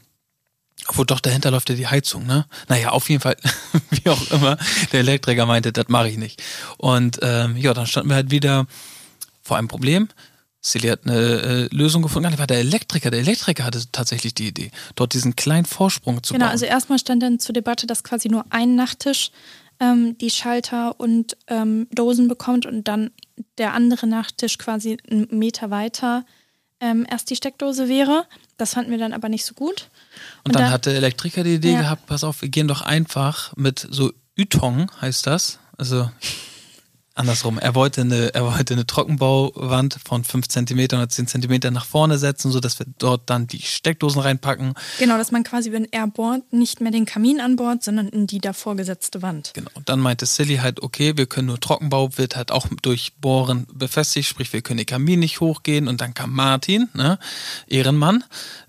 obwohl 0.88 1.06
doch 1.06 1.20
dahinter 1.20 1.52
läuft 1.52 1.70
ja 1.70 1.76
die 1.76 1.88
Heizung, 1.88 2.26
ne? 2.26 2.46
Naja, 2.70 2.90
auf 2.92 3.10
jeden 3.10 3.22
Fall, 3.22 3.36
wie 3.90 4.10
auch 4.10 4.32
immer, 4.32 4.58
der 4.94 5.02
Elektriker 5.02 5.46
meinte, 5.46 5.74
das 5.74 5.88
mache 5.90 6.08
ich 6.08 6.18
nicht. 6.18 6.42
Und 6.78 7.20
ähm, 7.22 7.58
ja, 7.58 7.74
dann 7.74 7.88
standen 7.88 8.10
wir 8.10 8.16
halt 8.16 8.32
wieder 8.32 8.66
vor 9.42 9.58
einem 9.58 9.68
Problem. 9.68 10.08
Silly 10.62 10.88
hat 10.88 11.02
eine 11.06 11.16
äh, 11.18 11.76
Lösung 11.76 12.02
gefunden. 12.04 12.24
Gar 12.24 12.30
nicht, 12.32 12.40
war 12.40 12.48
der 12.48 12.60
Elektriker. 12.60 13.12
Der 13.12 13.20
Elektriker 13.20 13.64
hatte 13.66 13.84
tatsächlich 13.92 14.34
die 14.34 14.48
Idee, 14.48 14.72
dort 14.96 15.14
diesen 15.14 15.36
kleinen 15.36 15.66
Vorsprung 15.66 16.24
zu 16.24 16.34
Genau, 16.34 16.46
bauen. 16.46 16.52
also 16.52 16.66
erstmal 16.66 17.00
stand 17.00 17.22
dann 17.22 17.40
zur 17.40 17.54
Debatte, 17.54 17.86
dass 17.86 18.04
quasi 18.04 18.30
nur 18.30 18.46
ein 18.50 18.76
Nachttisch 18.76 19.32
ähm, 19.80 20.18
die 20.18 20.30
Schalter 20.30 21.00
und 21.00 21.38
ähm, 21.48 21.88
Dosen 21.92 22.28
bekommt 22.28 22.66
und 22.66 22.88
dann 22.88 23.12
der 23.58 23.74
andere 23.74 24.08
Nachttisch 24.08 24.58
quasi 24.58 24.98
einen 25.10 25.28
Meter 25.32 25.70
weiter 25.70 26.26
ähm, 26.80 27.06
erst 27.10 27.30
die 27.30 27.36
Steckdose 27.36 27.88
wäre. 27.88 28.26
Das 28.58 28.74
fanden 28.74 28.92
wir 28.92 28.98
dann 28.98 29.14
aber 29.14 29.30
nicht 29.30 29.46
so 29.46 29.54
gut. 29.54 29.90
Und, 30.44 30.50
und 30.50 30.56
dann, 30.56 30.64
dann 30.64 30.72
hat 30.72 30.86
der 30.86 30.96
Elektriker 30.96 31.44
die 31.44 31.56
Idee 31.56 31.74
ja. 31.74 31.82
gehabt, 31.82 32.06
pass 32.06 32.24
auf, 32.24 32.42
wir 32.42 32.50
gehen 32.50 32.68
doch 32.68 32.82
einfach 32.82 33.56
mit 33.56 33.88
so 33.90 34.12
Ytong, 34.38 34.92
heißt 35.02 35.26
das. 35.28 35.60
Also 35.78 36.10
andersrum. 37.18 37.58
Er 37.60 37.76
wollte 37.76 38.02
eine, 38.02 38.34
er 38.34 38.46
wollte 38.46 38.74
eine 38.74 38.86
Trockenbauwand 38.86 40.00
von 40.06 40.24
5 40.24 40.48
cm 40.48 40.80
oder 40.80 41.10
10 41.10 41.28
cm 41.28 41.74
nach 41.74 41.86
vorne 41.86 42.18
setzen, 42.18 42.52
sodass 42.52 42.80
wir 42.80 42.86
dort 42.98 43.30
dann 43.30 43.48
die 43.48 43.62
Steckdosen 43.62 44.22
reinpacken. 44.22 44.74
Genau, 45.00 45.18
dass 45.18 45.32
man 45.32 45.44
quasi, 45.44 45.72
wenn 45.72 45.86
er 45.92 46.08
bohrt, 46.08 46.52
nicht 46.54 46.82
mehr 46.82 46.92
den 46.92 47.06
Kamin 47.06 47.40
anbohrt, 47.40 47.84
sondern 47.84 48.08
in 48.08 48.28
die 48.28 48.40
davor 48.40 48.76
gesetzte 48.76 49.22
Wand. 49.22 49.52
Genau. 49.54 49.70
Und 49.74 49.90
dann 49.90 50.00
meinte 50.00 50.26
Silly 50.26 50.58
halt, 50.58 50.82
okay, 50.82 51.18
wir 51.18 51.26
können 51.26 51.48
nur 51.48 51.60
Trockenbau, 51.60 52.18
wird 52.18 52.36
halt 52.36 52.52
auch 52.52 52.68
durch 52.82 53.16
Bohren 53.16 53.68
befestigt, 53.74 54.28
sprich, 54.28 54.54
wir 54.54 54.62
können 54.62 54.78
den 54.78 54.86
Kamin 54.86 55.20
nicht 55.20 55.40
hochgehen. 55.40 55.88
Und 55.88 56.02
dann 56.02 56.14
kam 56.14 56.34
Martin, 56.34 56.90
ne, 56.94 57.20
Ehrenmann, 57.68 58.24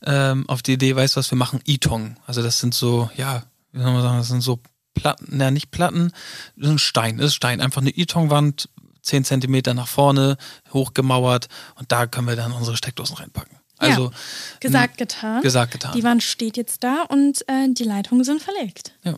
ähm, 0.04 0.48
auf 0.48 0.62
die 0.62 0.74
Idee, 0.74 0.96
weißt 0.96 1.16
du 1.16 1.18
was, 1.18 1.30
wir 1.30 1.38
machen 1.38 1.60
Itong. 1.64 2.16
Also 2.26 2.42
das 2.42 2.60
sind 2.60 2.74
so, 2.74 3.10
ja, 3.16 3.44
wie 3.72 3.80
soll 3.80 3.92
man 3.92 4.02
sagen, 4.02 4.18
das 4.18 4.28
sind 4.28 4.40
so 4.40 4.60
Platten, 4.98 5.26
na 5.30 5.50
nicht 5.50 5.70
Platten, 5.70 6.12
ein 6.60 6.78
Stein, 6.78 7.18
ist 7.18 7.34
Stein, 7.34 7.60
einfach 7.60 7.80
eine 7.80 7.96
Itonwand, 7.96 8.68
10 9.02 9.24
Zentimeter 9.24 9.74
nach 9.74 9.88
vorne, 9.88 10.36
hochgemauert 10.72 11.48
und 11.76 11.90
da 11.92 12.06
können 12.06 12.28
wir 12.28 12.36
dann 12.36 12.52
unsere 12.52 12.76
Steckdosen 12.76 13.16
reinpacken. 13.16 13.58
Also 13.78 14.06
ja, 14.06 14.16
gesagt, 14.60 14.98
getan. 14.98 15.40
Gesagt, 15.42 15.72
getan. 15.72 15.92
Die 15.94 16.02
Wand 16.02 16.22
steht 16.22 16.56
jetzt 16.56 16.82
da 16.82 17.02
und 17.08 17.42
äh, 17.48 17.68
die 17.70 17.84
Leitungen 17.84 18.24
sind 18.24 18.42
verlegt. 18.42 18.92
Ja. 19.04 19.14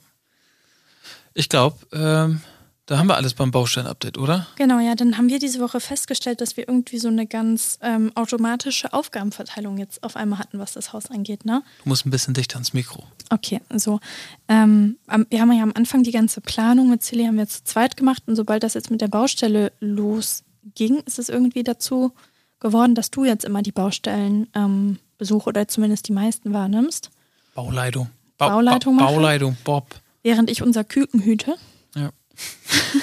Ich 1.32 1.48
glaube, 1.48 1.78
ähm, 1.92 2.42
da 2.90 2.98
haben 2.98 3.06
wir 3.06 3.16
alles 3.16 3.34
beim 3.34 3.52
Baustein-Update, 3.52 4.18
oder? 4.18 4.48
Genau, 4.56 4.80
ja. 4.80 4.96
Dann 4.96 5.16
haben 5.16 5.28
wir 5.28 5.38
diese 5.38 5.60
Woche 5.60 5.78
festgestellt, 5.78 6.40
dass 6.40 6.56
wir 6.56 6.66
irgendwie 6.66 6.98
so 6.98 7.06
eine 7.06 7.24
ganz 7.24 7.78
ähm, 7.82 8.10
automatische 8.16 8.92
Aufgabenverteilung 8.92 9.78
jetzt 9.78 10.02
auf 10.02 10.16
einmal 10.16 10.40
hatten, 10.40 10.58
was 10.58 10.72
das 10.72 10.92
Haus 10.92 11.08
angeht, 11.08 11.44
ne? 11.44 11.62
Du 11.84 11.88
musst 11.88 12.04
ein 12.04 12.10
bisschen 12.10 12.34
dichter 12.34 12.56
ans 12.56 12.72
Mikro. 12.72 13.04
Okay, 13.30 13.60
so. 13.76 14.00
Ähm, 14.48 14.96
wir 15.28 15.40
haben 15.40 15.52
ja 15.52 15.62
am 15.62 15.72
Anfang 15.72 16.02
die 16.02 16.10
ganze 16.10 16.40
Planung 16.40 16.90
mit 16.90 17.04
Silly 17.04 17.26
haben 17.26 17.36
wir 17.36 17.46
zu 17.46 17.62
zweit 17.62 17.96
gemacht 17.96 18.24
und 18.26 18.34
sobald 18.34 18.64
das 18.64 18.74
jetzt 18.74 18.90
mit 18.90 19.00
der 19.00 19.06
Baustelle 19.06 19.70
losging, 19.78 21.00
ist 21.06 21.20
es 21.20 21.28
irgendwie 21.28 21.62
dazu 21.62 22.10
geworden, 22.58 22.96
dass 22.96 23.12
du 23.12 23.24
jetzt 23.24 23.44
immer 23.44 23.62
die 23.62 23.70
Baustellen 23.70 24.48
ähm, 24.56 24.98
besuche 25.16 25.50
oder 25.50 25.68
zumindest 25.68 26.08
die 26.08 26.12
meisten 26.12 26.52
wahrnimmst. 26.52 27.10
Bauleitung. 27.54 28.10
Ba 28.36 28.48
Bauleitung 28.48 28.96
ba 28.96 29.04
Bauleitung, 29.04 29.56
Bob. 29.62 30.00
Während 30.24 30.50
ich 30.50 30.60
unser 30.60 30.82
Küken 30.82 31.22
hüte. 31.22 31.54
Ja. 31.94 32.10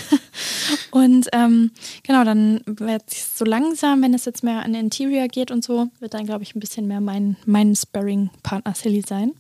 und 0.92 1.28
ähm, 1.34 1.72
genau, 2.04 2.24
dann 2.24 2.62
wird 2.66 3.04
es 3.08 3.38
so 3.38 3.46
langsam, 3.46 4.02
wenn 4.02 4.14
es 4.14 4.26
jetzt 4.26 4.44
mehr 4.44 4.64
an 4.64 4.74
Interior 4.76 5.28
geht 5.28 5.52
und 5.52 5.64
so, 5.64 5.90
wird 6.00 6.14
dann, 6.14 6.26
glaube 6.26 6.44
ich, 6.44 6.56
ein 6.56 6.60
bisschen 6.60 6.88
mehr 6.88 7.02
mein, 7.02 7.38
mein 7.46 7.76
Sparring-Partner 7.76 8.74
Silly 8.76 9.04
sein. 9.08 9.34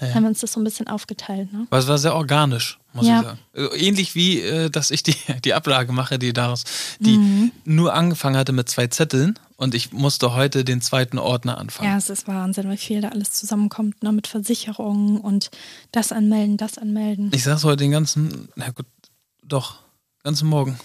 Ja. 0.00 0.14
Haben 0.14 0.22
wir 0.24 0.28
uns 0.28 0.40
das 0.40 0.52
so 0.52 0.60
ein 0.60 0.64
bisschen 0.64 0.88
aufgeteilt. 0.88 1.52
Ne? 1.52 1.66
Aber 1.68 1.78
es 1.78 1.86
war 1.86 1.98
sehr 1.98 2.14
organisch, 2.14 2.78
muss 2.92 3.06
ja. 3.06 3.20
ich 3.20 3.26
sagen. 3.26 3.38
Also 3.54 3.74
ähnlich 3.74 4.14
wie, 4.14 4.40
äh, 4.40 4.70
dass 4.70 4.90
ich 4.90 5.02
die, 5.02 5.14
die 5.44 5.54
Ablage 5.54 5.92
mache, 5.92 6.18
die 6.18 6.32
daraus, 6.32 6.64
die 6.98 7.18
mhm. 7.18 7.52
nur 7.64 7.94
angefangen 7.94 8.36
hatte 8.36 8.52
mit 8.52 8.68
zwei 8.68 8.86
Zetteln 8.86 9.38
und 9.56 9.74
ich 9.74 9.92
musste 9.92 10.34
heute 10.34 10.64
den 10.64 10.80
zweiten 10.80 11.18
Ordner 11.18 11.58
anfangen. 11.58 11.88
Ja, 11.88 11.96
es 11.96 12.10
ist 12.10 12.26
Wahnsinn, 12.26 12.70
wie 12.70 12.76
viel 12.76 13.00
da 13.00 13.10
alles 13.10 13.32
zusammenkommt, 13.32 14.02
ne? 14.02 14.12
mit 14.12 14.26
Versicherungen 14.26 15.18
und 15.18 15.50
das 15.92 16.12
anmelden, 16.12 16.56
das 16.56 16.78
anmelden. 16.78 17.30
Ich 17.32 17.44
saß 17.44 17.64
heute 17.64 17.84
den 17.84 17.92
ganzen, 17.92 18.48
na 18.56 18.70
gut, 18.70 18.86
doch, 19.46 19.80
ganzen 20.22 20.48
Morgen 20.48 20.78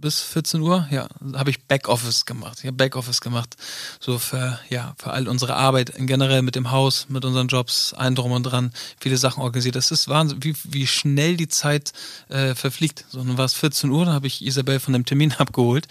bis 0.00 0.20
14 0.20 0.60
Uhr, 0.60 0.86
ja, 0.90 1.08
habe 1.34 1.50
ich 1.50 1.64
Backoffice 1.64 2.24
gemacht. 2.24 2.58
Ich 2.60 2.66
habe 2.66 2.76
Backoffice 2.76 3.20
gemacht, 3.20 3.56
so 4.00 4.18
für, 4.18 4.58
ja, 4.68 4.94
für 4.96 5.10
all 5.10 5.28
unsere 5.28 5.56
Arbeit 5.56 5.92
generell 5.96 6.42
mit 6.42 6.54
dem 6.54 6.70
Haus, 6.70 7.06
mit 7.08 7.24
unseren 7.24 7.48
Jobs, 7.48 7.94
allen 7.94 8.14
drum 8.14 8.32
und 8.32 8.44
dran, 8.44 8.72
viele 9.00 9.16
Sachen 9.16 9.42
organisiert. 9.42 9.76
Das 9.76 9.90
ist 9.90 10.08
Wahnsinn, 10.08 10.38
wie, 10.42 10.54
wie 10.64 10.86
schnell 10.86 11.36
die 11.36 11.48
Zeit 11.48 11.92
äh, 12.28 12.54
verfliegt. 12.54 13.06
So, 13.08 13.18
dann 13.18 13.38
war 13.38 13.44
es 13.44 13.54
14 13.54 13.90
Uhr, 13.90 14.04
dann 14.04 14.14
habe 14.14 14.26
ich 14.26 14.44
Isabel 14.44 14.80
von 14.80 14.92
dem 14.92 15.04
Termin 15.04 15.32
abgeholt 15.38 15.88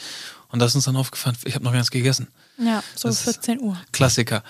und 0.50 0.60
das 0.60 0.72
ist 0.72 0.76
uns 0.76 0.86
dann 0.86 0.96
aufgefallen, 0.96 1.36
ich 1.44 1.56
habe 1.56 1.66
noch 1.66 1.74
ganz 1.74 1.92
gegessen. 1.92 2.28
Ja, 2.58 2.82
so 2.96 3.10
das 3.10 3.22
14 3.22 3.60
Uhr. 3.60 3.78
Klassiker. 3.92 4.44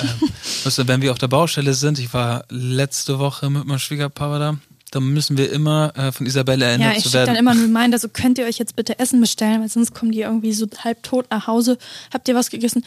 ähm, 0.00 0.88
wenn 0.88 1.02
wir 1.02 1.12
auf 1.12 1.18
der 1.18 1.28
Baustelle 1.28 1.74
sind, 1.74 1.98
ich 1.98 2.12
war 2.14 2.44
letzte 2.48 3.18
Woche 3.18 3.50
mit 3.50 3.66
meinem 3.66 3.78
Schwiegerpapa 3.78 4.38
da, 4.38 4.56
dann 4.92 5.12
müssen 5.12 5.36
wir 5.36 5.50
immer 5.50 5.92
äh, 5.96 6.12
von 6.12 6.26
Isabelle 6.26 6.64
erinnert 6.64 6.96
ja, 6.96 7.02
zu 7.02 7.12
werden. 7.12 7.26
Ja, 7.26 7.32
ich 7.32 7.36
dann 7.36 7.36
immer 7.36 7.50
ein 7.52 7.74
Reminder, 7.74 7.98
so 7.98 8.08
könnt 8.08 8.38
ihr 8.38 8.44
euch 8.44 8.58
jetzt 8.58 8.76
bitte 8.76 8.98
Essen 8.98 9.20
bestellen, 9.20 9.62
weil 9.62 9.68
sonst 9.68 9.94
kommen 9.94 10.12
die 10.12 10.20
irgendwie 10.20 10.52
so 10.52 10.66
halb 10.84 11.02
tot 11.02 11.26
nach 11.30 11.46
Hause. 11.46 11.78
Habt 12.12 12.28
ihr 12.28 12.34
was 12.34 12.50
gegessen? 12.50 12.84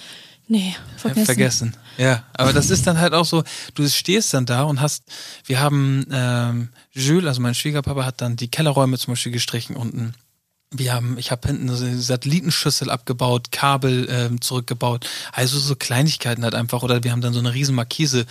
Nee, 0.47 0.75
vergessen. 0.97 1.25
vergessen. 1.25 1.77
Ja, 1.97 2.23
aber 2.33 2.53
das 2.53 2.69
ist 2.69 2.85
dann 2.85 2.99
halt 2.99 3.13
auch 3.13 3.25
so, 3.25 3.43
du 3.73 3.89
stehst 3.89 4.33
dann 4.35 4.45
da 4.45 4.63
und 4.63 4.79
hast, 4.79 5.03
wir 5.45 5.59
haben, 5.59 6.05
ähm, 6.11 6.69
Jules, 6.93 7.27
also 7.29 7.41
mein 7.41 7.55
Schwiegerpapa, 7.55 8.05
hat 8.05 8.21
dann 8.21 8.35
die 8.35 8.49
Kellerräume 8.49 8.99
zum 8.99 9.13
Beispiel 9.13 9.31
gestrichen 9.31 9.75
unten 9.75 10.13
wir 10.71 10.93
haben, 10.93 11.17
ich 11.17 11.31
habe 11.31 11.47
hinten 11.47 11.69
eine 11.69 11.97
Satellitenschüssel 11.97 12.89
abgebaut, 12.89 13.51
Kabel 13.51 14.07
ähm, 14.09 14.41
zurückgebaut, 14.41 15.07
also 15.31 15.59
so 15.59 15.75
Kleinigkeiten 15.75 16.43
halt 16.43 16.55
einfach. 16.55 16.83
Oder 16.83 17.03
wir 17.03 17.11
haben 17.11 17.21
dann 17.21 17.33
so 17.33 17.39
eine 17.39 17.53
riesen 17.53 17.75
Markise 17.75 18.25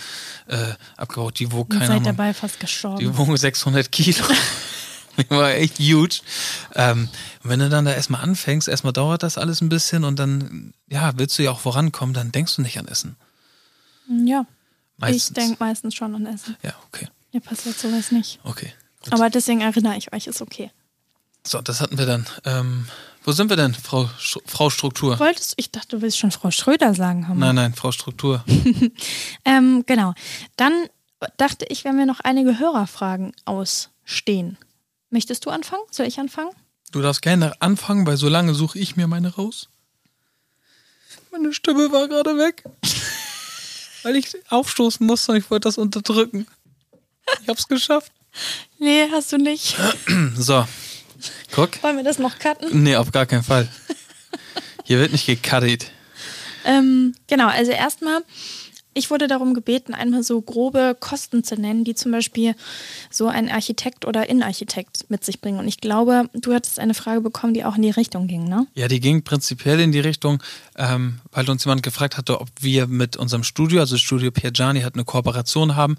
äh, 0.47 0.73
abgebaut, 0.97 1.39
die 1.39 1.51
wog 1.51 1.71
keine 1.71 1.85
Ahnung. 1.85 2.03
dabei 2.03 2.33
fast 2.33 2.59
gestorben. 2.59 2.99
Die 2.99 3.17
wog 3.17 3.37
600 3.37 3.91
Kilo. 3.91 4.23
die 5.17 5.29
war 5.29 5.53
echt 5.53 5.79
huge. 5.79 6.21
Ähm, 6.75 7.09
wenn 7.43 7.59
du 7.59 7.69
dann 7.69 7.85
da 7.85 7.93
erstmal 7.93 8.21
anfängst, 8.21 8.67
erstmal 8.67 8.93
dauert 8.93 9.23
das 9.23 9.37
alles 9.37 9.61
ein 9.61 9.69
bisschen 9.69 10.03
und 10.03 10.19
dann, 10.19 10.73
ja, 10.87 11.17
willst 11.17 11.37
du 11.39 11.43
ja 11.43 11.51
auch 11.51 11.59
vorankommen, 11.59 12.13
dann 12.13 12.31
denkst 12.31 12.55
du 12.57 12.61
nicht 12.61 12.77
an 12.77 12.87
Essen. 12.87 13.15
Ja. 14.25 14.45
Meistens. 14.97 15.29
Ich 15.29 15.33
denke 15.33 15.57
meistens 15.59 15.95
schon 15.95 16.15
an 16.15 16.25
Essen. 16.25 16.55
Ja, 16.63 16.73
okay. 16.87 17.07
Mir 17.33 17.41
passiert 17.41 17.77
sowas 17.77 18.11
nicht. 18.11 18.39
Okay. 18.43 18.71
Gut. 19.03 19.13
Aber 19.13 19.29
deswegen 19.29 19.61
erinnere 19.61 19.97
ich 19.97 20.13
euch, 20.13 20.27
ist 20.27 20.41
okay. 20.41 20.71
So, 21.45 21.61
das 21.61 21.79
hatten 21.79 21.97
wir 21.97 22.05
dann. 22.05 22.25
Ähm, 22.43 22.87
wo 23.23 23.31
sind 23.31 23.49
wir 23.49 23.55
denn, 23.55 23.73
Frau, 23.73 24.09
Frau 24.45 24.69
Struktur? 24.69 25.19
Wolltest 25.19 25.53
ich 25.57 25.71
dachte, 25.71 25.97
du 25.97 26.01
willst 26.01 26.17
schon 26.17 26.31
Frau 26.31 26.51
Schröder 26.51 26.93
sagen. 26.93 27.27
Haben. 27.27 27.39
Nein, 27.39 27.55
nein, 27.55 27.73
Frau 27.73 27.91
Struktur. 27.91 28.43
ähm, 29.45 29.83
genau. 29.85 30.13
Dann 30.57 30.73
dachte 31.37 31.65
ich, 31.69 31.85
wenn 31.85 31.97
wir 31.97 32.05
noch 32.05 32.19
einige 32.19 32.59
Hörerfragen 32.59 33.33
ausstehen. 33.45 34.57
Möchtest 35.09 35.45
du 35.45 35.49
anfangen? 35.49 35.83
Soll 35.91 36.07
ich 36.07 36.19
anfangen? 36.19 36.51
Du 36.91 37.01
darfst 37.01 37.21
gerne 37.21 37.59
anfangen, 37.61 38.05
weil 38.05 38.17
so 38.17 38.29
lange 38.29 38.53
suche 38.53 38.79
ich 38.79 38.95
mir 38.95 39.07
meine 39.07 39.33
raus. 39.35 39.69
Meine 41.31 41.53
Stimme 41.53 41.91
war 41.91 42.07
gerade 42.07 42.37
weg. 42.37 42.63
weil 44.03 44.15
ich 44.15 44.35
aufstoßen 44.49 45.05
musste 45.05 45.31
und 45.31 45.37
ich 45.39 45.49
wollte 45.49 45.67
das 45.67 45.77
unterdrücken. 45.77 46.47
Ich 47.41 47.49
hab's 47.49 47.67
geschafft. 47.67 48.11
Nee, 48.77 49.07
hast 49.11 49.31
du 49.31 49.37
nicht. 49.37 49.75
So, 50.37 50.65
Guck. 51.51 51.81
Wollen 51.83 51.97
wir 51.97 52.03
das 52.03 52.19
noch 52.19 52.39
cutten? 52.39 52.83
Nee, 52.83 52.95
auf 52.95 53.11
gar 53.11 53.25
keinen 53.25 53.43
Fall. 53.43 53.67
Hier 54.83 54.99
wird 54.99 55.11
nicht 55.11 55.25
gecuttet. 55.25 55.91
ähm, 56.65 57.15
genau, 57.27 57.47
also 57.47 57.71
erstmal 57.71 58.21
ich 58.97 59.11
wurde 59.11 59.27
darum 59.27 59.53
gebeten, 59.53 59.93
einmal 59.93 60.23
so 60.23 60.41
grobe 60.41 60.95
Kosten 60.97 61.43
zu 61.43 61.55
nennen, 61.55 61.83
die 61.83 61.95
zum 61.95 62.13
Beispiel 62.13 62.55
so 63.11 63.27
ein 63.27 63.51
Architekt 63.51 64.05
oder 64.05 64.29
Innenarchitekt 64.29 65.09
mit 65.09 65.25
sich 65.25 65.41
bringen. 65.41 65.59
Und 65.59 65.67
ich 65.67 65.81
glaube, 65.81 66.29
du 66.33 66.53
hattest 66.53 66.79
eine 66.79 66.93
Frage 66.93 67.19
bekommen, 67.19 67.53
die 67.53 67.65
auch 67.65 67.75
in 67.75 67.81
die 67.81 67.89
Richtung 67.89 68.27
ging, 68.27 68.45
ne? 68.45 68.67
Ja, 68.73 68.87
die 68.87 69.01
ging 69.01 69.21
prinzipiell 69.23 69.81
in 69.81 69.91
die 69.91 69.99
Richtung, 69.99 70.41
ähm, 70.77 71.19
weil 71.33 71.47
uns 71.49 71.65
jemand 71.65 71.83
gefragt 71.83 72.15
hatte, 72.15 72.39
ob 72.39 72.47
wir 72.61 72.87
mit 72.87 73.17
unserem 73.17 73.43
Studio, 73.43 73.81
also 73.81 73.97
Studio 73.97 74.31
Piagiani, 74.31 74.81
hat 74.81 74.95
eine 74.95 75.03
Kooperation 75.03 75.75
haben, 75.75 75.97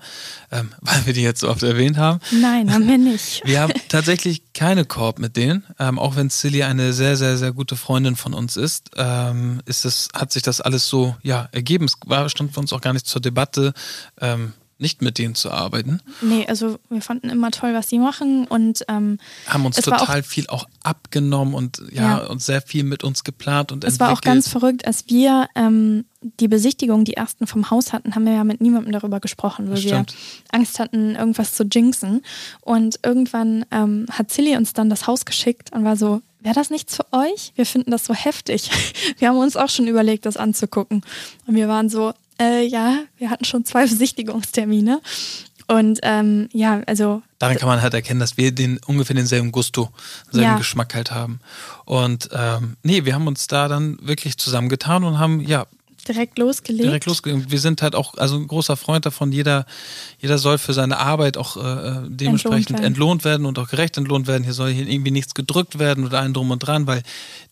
ähm, 0.51 0.71
weil 0.81 1.05
wir 1.05 1.12
die 1.12 1.23
jetzt 1.23 1.41
so 1.41 1.51
oft 1.51 1.62
erwähnt 1.62 1.99
haben. 1.99 2.21
Nein, 2.31 2.73
haben 2.73 2.89
wir 2.89 2.99
nicht. 2.99 3.43
wir 3.45 3.61
haben 3.61 3.75
tatsächlich 3.91 4.45
keine 4.57 4.87
Koop 4.87 5.19
mit 5.19 5.37
denen, 5.37 5.64
ähm, 5.79 5.99
auch 5.99 6.16
wenn 6.16 6.31
Silly 6.31 6.62
eine 6.62 6.95
sehr, 6.95 7.16
sehr, 7.16 7.37
sehr 7.37 7.53
gute 7.53 7.77
Freundin 7.77 8.16
von 8.16 8.33
uns 8.33 8.57
ist, 8.57 8.90
ähm, 8.97 9.61
ist 9.66 9.85
es, 9.85 10.09
hat 10.14 10.33
sich 10.33 10.42
das 10.42 10.62
alles 10.62 10.88
so 10.88 11.14
ja, 11.23 11.49
ergeben. 11.53 11.85
Es 11.85 11.99
war, 12.07 12.27
stand 12.31 12.55
für 12.55 12.61
uns 12.61 12.73
auch 12.73 12.81
gar 12.81 12.95
nicht 12.95 13.07
zur 13.07 13.21
Debatte, 13.21 13.75
ähm, 14.19 14.55
nicht 14.79 15.01
mit 15.01 15.19
denen 15.19 15.35
zu 15.35 15.51
arbeiten. 15.51 16.01
Nee, 16.21 16.47
also 16.49 16.79
wir 16.91 17.01
fanden 17.01 17.31
immer 17.31 17.51
toll, 17.51 17.73
was 17.73 17.89
sie 17.89 17.99
machen 17.99 18.47
und 18.47 18.85
ähm, 18.89 19.19
haben 19.47 19.65
uns 19.65 19.77
total 19.77 20.21
auch, 20.21 20.25
viel 20.25 20.47
auch 20.49 20.67
abgenommen 20.83 21.55
und 21.55 21.83
ja, 21.91 22.03
ja, 22.03 22.27
und 22.27 22.43
sehr 22.43 22.61
viel 22.61 22.85
mit 22.85 23.03
uns 23.03 23.25
geplant 23.25 23.73
und 23.73 23.85
es 23.85 23.95
entwickelt. 23.95 24.01
war 24.01 24.17
auch 24.17 24.21
ganz 24.21 24.49
verrückt, 24.49 24.87
als 24.87 25.05
wir 25.09 25.49
ähm, 25.55 26.05
die 26.41 26.49
Besichtigung, 26.49 27.05
die 27.05 27.15
ersten 27.15 27.47
vom 27.47 27.71
Haus 27.71 27.93
hatten, 27.93 28.15
haben 28.15 28.27
wir 28.27 28.35
ja 28.35 28.45
mit 28.45 28.61
niemandem 28.61 28.93
darüber 28.93 29.21
gesprochen, 29.21 29.71
weil 29.71 29.83
wir 29.83 30.05
Angst 30.51 30.79
hatten, 30.79 31.15
irgendwas 31.15 31.55
zu 31.55 31.65
jinxen. 31.65 32.23
Und 32.61 33.01
irgendwann 33.03 33.65
ähm, 33.71 34.07
hat 34.11 34.31
Silly 34.31 34.57
uns 34.57 34.73
dann 34.73 34.91
das 34.91 35.07
Haus 35.07 35.25
geschickt 35.25 35.73
und 35.73 35.85
war 35.85 35.97
so, 35.97 36.23
wäre 36.41 36.55
das 36.55 36.71
nichts 36.71 36.97
für 36.97 37.07
euch? 37.12 37.53
Wir 37.55 37.67
finden 37.67 37.91
das 37.91 38.05
so 38.05 38.15
heftig. 38.15 38.71
Wir 39.19 39.29
haben 39.29 39.39
uns 39.39 39.57
auch 39.57 39.69
schon 39.69 39.87
überlegt, 39.89 40.27
das 40.27 40.37
anzugucken. 40.37 41.03
Und 41.47 41.55
wir 41.55 41.69
waren 41.69 41.89
so, 41.89 42.12
äh, 42.40 42.66
ja, 42.66 43.01
wir 43.16 43.31
hatten 43.31 43.44
schon 43.44 43.64
zwei 43.64 43.83
Besichtigungstermine. 43.87 45.01
Und 45.68 45.99
ähm, 46.03 46.49
ja, 46.53 46.81
also. 46.87 47.22
Daran 47.38 47.57
kann 47.57 47.68
man 47.68 47.83
halt 47.83 47.92
erkennen, 47.92 48.20
dass 48.20 48.37
wir 48.37 48.53
den 48.53 48.79
ungefähr 48.87 49.16
denselben 49.16 49.51
Gusto, 49.51 49.90
denselben 50.27 50.53
ja. 50.53 50.59
Geschmack 50.59 50.94
halt 50.94 51.11
haben. 51.11 51.40
Und 51.85 52.29
ähm, 52.33 52.77
nee, 52.83 53.05
wir 53.05 53.14
haben 53.14 53.27
uns 53.27 53.49
da 53.49 53.66
dann 53.66 53.99
wirklich 54.01 54.38
zusammengetan 54.38 55.03
und 55.03 55.18
haben 55.18 55.40
ja 55.40 55.66
direkt 56.09 56.38
losgelegt. 56.38 56.85
Direkt 56.85 57.07
losgelegt. 57.07 57.51
Wir 57.51 57.61
sind 57.61 57.83
halt 57.83 57.95
auch 57.95 58.14
also 58.16 58.37
ein 58.37 58.47
großer 58.47 58.77
Freund 58.77 59.07
davon, 59.07 59.33
jeder, 59.33 59.66
jeder 60.21 60.38
soll 60.38 60.59
für 60.59 60.73
seine 60.73 60.99
Arbeit 60.99 61.37
auch 61.37 61.57
äh, 61.57 62.03
dementsprechend 62.09 62.81
entlohnt 62.81 62.81
werden. 62.81 62.85
entlohnt 62.85 63.25
werden. 63.25 63.47
und 63.47 63.59
auch 63.59 63.69
gerecht 63.69 63.97
entlohnt 63.99 64.27
werden. 64.27 64.45
Hier 64.45 64.53
soll 64.53 64.73
hier 64.73 64.88
irgendwie 64.88 65.11
nichts 65.11 65.35
gedrückt 65.35 65.79
werden 65.79 66.05
oder 66.05 66.21
ein 66.21 66.33
drum 66.33 66.51
und 66.51 66.61
dran, 66.61 66.87
weil 66.87 67.03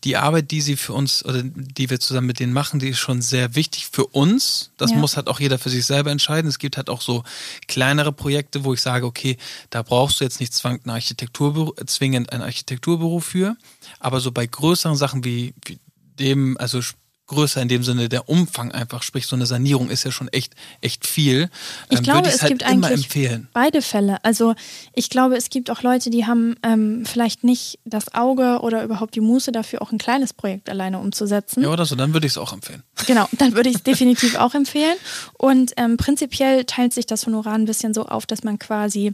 die 0.03 0.17
Arbeit, 0.17 0.51
die 0.51 0.61
sie 0.61 0.75
für 0.75 0.93
uns 0.93 1.23
oder 1.25 1.41
die 1.43 1.89
wir 1.89 1.99
zusammen 1.99 2.27
mit 2.27 2.39
denen 2.39 2.53
machen, 2.53 2.79
die 2.79 2.89
ist 2.89 2.99
schon 2.99 3.21
sehr 3.21 3.55
wichtig 3.55 3.87
für 3.91 4.05
uns. 4.07 4.71
Das 4.77 4.91
ja. 4.91 4.97
muss 4.97 5.17
halt 5.17 5.27
auch 5.27 5.39
jeder 5.39 5.59
für 5.59 5.69
sich 5.69 5.85
selber 5.85 6.11
entscheiden. 6.11 6.47
Es 6.47 6.59
gibt 6.59 6.77
halt 6.77 6.89
auch 6.89 7.01
so 7.01 7.23
kleinere 7.67 8.11
Projekte, 8.11 8.63
wo 8.63 8.73
ich 8.73 8.81
sage, 8.81 9.05
okay, 9.05 9.37
da 9.69 9.81
brauchst 9.81 10.19
du 10.19 10.23
jetzt 10.23 10.39
nicht 10.39 10.53
zwingend, 10.53 10.87
Architekturbüro, 10.87 11.75
zwingend 11.85 12.31
ein 12.31 12.41
Architekturbüro 12.41 13.19
für. 13.19 13.55
Aber 13.99 14.19
so 14.19 14.31
bei 14.31 14.45
größeren 14.45 14.95
Sachen 14.95 15.23
wie, 15.23 15.53
wie 15.65 15.79
dem, 16.19 16.57
also 16.57 16.81
größer 17.27 17.61
in 17.61 17.67
dem 17.67 17.83
Sinne 17.83 18.09
der 18.09 18.29
Umfang 18.29 18.71
einfach, 18.71 19.03
sprich 19.03 19.25
so 19.25 19.35
eine 19.35 19.45
Sanierung 19.45 19.89
ist 19.89 20.03
ja 20.03 20.11
schon 20.11 20.27
echt 20.29 20.53
echt 20.81 21.07
viel. 21.07 21.49
Ich 21.89 21.99
ähm, 21.99 22.03
glaube, 22.03 22.27
es 22.27 22.41
halt 22.41 22.51
gibt 22.51 22.63
eigentlich 22.63 22.91
empfehlen. 22.91 23.47
beide 23.53 23.81
Fälle. 23.81 24.23
Also 24.23 24.53
ich 24.93 25.09
glaube, 25.09 25.35
es 25.35 25.49
gibt 25.49 25.69
auch 25.71 25.81
Leute, 25.81 26.09
die 26.09 26.25
haben 26.25 26.55
ähm, 26.63 27.05
vielleicht 27.05 27.43
nicht 27.43 27.79
das 27.85 28.13
Auge 28.13 28.59
oder 28.61 28.83
überhaupt 28.83 29.15
die 29.15 29.21
Muße 29.21 29.51
dafür, 29.51 29.81
auch 29.81 29.91
ein 29.91 29.97
kleines 29.97 30.33
Projekt 30.33 30.69
alleine 30.69 30.99
umzusetzen. 30.99 31.63
Ja, 31.63 31.69
oder 31.69 31.85
so, 31.85 31.95
dann 31.95 32.13
würde 32.13 32.27
ich 32.27 32.33
es 32.33 32.37
auch 32.37 32.53
empfehlen. 32.53 32.83
Genau, 33.07 33.27
dann 33.33 33.53
würde 33.53 33.69
ich 33.69 33.77
es 33.77 33.83
definitiv 33.83 34.35
auch 34.35 34.53
empfehlen. 34.53 34.95
Und 35.33 35.73
ähm, 35.77 35.97
prinzipiell 35.97 36.65
teilt 36.65 36.93
sich 36.93 37.05
das 37.05 37.25
Honorar 37.25 37.55
ein 37.55 37.65
bisschen 37.65 37.93
so 37.93 38.05
auf, 38.05 38.25
dass 38.25 38.43
man 38.43 38.59
quasi 38.59 39.13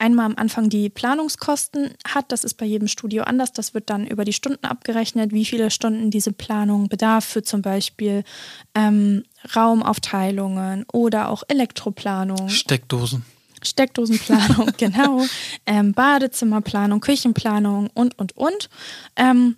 einmal 0.00 0.26
am 0.26 0.36
Anfang 0.36 0.68
die 0.68 0.88
Planungskosten 0.88 1.94
hat. 2.06 2.32
Das 2.32 2.42
ist 2.42 2.54
bei 2.54 2.66
jedem 2.66 2.88
Studio 2.88 3.22
anders. 3.24 3.52
Das 3.52 3.74
wird 3.74 3.90
dann 3.90 4.06
über 4.06 4.24
die 4.24 4.32
Stunden 4.32 4.64
abgerechnet, 4.64 5.32
wie 5.32 5.44
viele 5.44 5.70
Stunden 5.70 6.10
diese 6.10 6.32
Planung 6.32 6.88
bedarf 6.88 7.24
für 7.24 7.42
zum 7.42 7.62
Beispiel 7.62 8.24
ähm, 8.74 9.24
Raumaufteilungen 9.54 10.84
oder 10.92 11.28
auch 11.28 11.42
Elektroplanung. 11.48 12.48
Steckdosen. 12.48 13.24
Steckdosenplanung, 13.62 14.70
genau. 14.78 15.22
Ähm, 15.66 15.92
Badezimmerplanung, 15.92 17.00
Küchenplanung 17.00 17.90
und, 17.92 18.18
und, 18.18 18.36
und. 18.36 18.70
Ähm, 19.16 19.56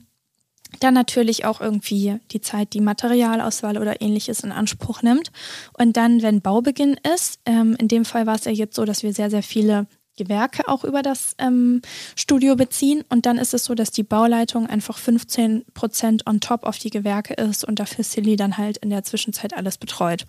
dann 0.81 0.95
natürlich 0.95 1.45
auch 1.45 1.61
irgendwie 1.61 2.19
die 2.33 2.41
Zeit, 2.41 2.73
die 2.73 2.81
Materialauswahl 2.81 3.79
oder 3.79 4.01
ähnliches 4.01 4.41
in 4.41 4.53
Anspruch 4.53 5.03
nimmt. 5.03 5.31
Und 5.79 5.97
dann, 5.97 6.23
wenn 6.23 6.41
Baubeginn 6.41 6.97
ist, 7.15 7.39
ähm, 7.47 7.77
in 7.79 7.89
dem 7.89 8.05
Fall 8.05 8.27
war 8.27 8.35
es 8.35 8.47
ja 8.47 8.53
jetzt 8.53 8.75
so, 8.75 8.85
dass 8.85 9.03
wir 9.03 9.13
sehr, 9.13 9.31
sehr 9.31 9.43
viele 9.43 9.87
Gewerke 10.17 10.69
auch 10.69 10.85
über 10.85 11.03
das 11.03 11.35
ähm, 11.39 11.83
Studio 12.17 12.57
beziehen. 12.57 13.05
Und 13.09 13.27
dann 13.27 13.39
ist 13.39 13.55
es 13.55 13.65
so, 13.65 13.75
dass 13.75 13.91
die 13.91 14.03
Bauleitung 14.03 14.67
einfach 14.67 14.99
15 14.99 15.65
Prozent 15.75 16.27
on 16.27 16.41
top 16.41 16.65
auf 16.65 16.79
die 16.79 16.91
Gewerke 16.91 17.35
ist 17.35 17.65
und 17.65 17.79
dafür 17.79 18.05
Silly 18.05 18.37
dann 18.37 18.59
halt 18.59 18.79
in 18.79 18.91
der 18.91 19.05
Zwischenzeit 19.05 19.55
alles 19.55 19.79
betreut. 19.79 20.27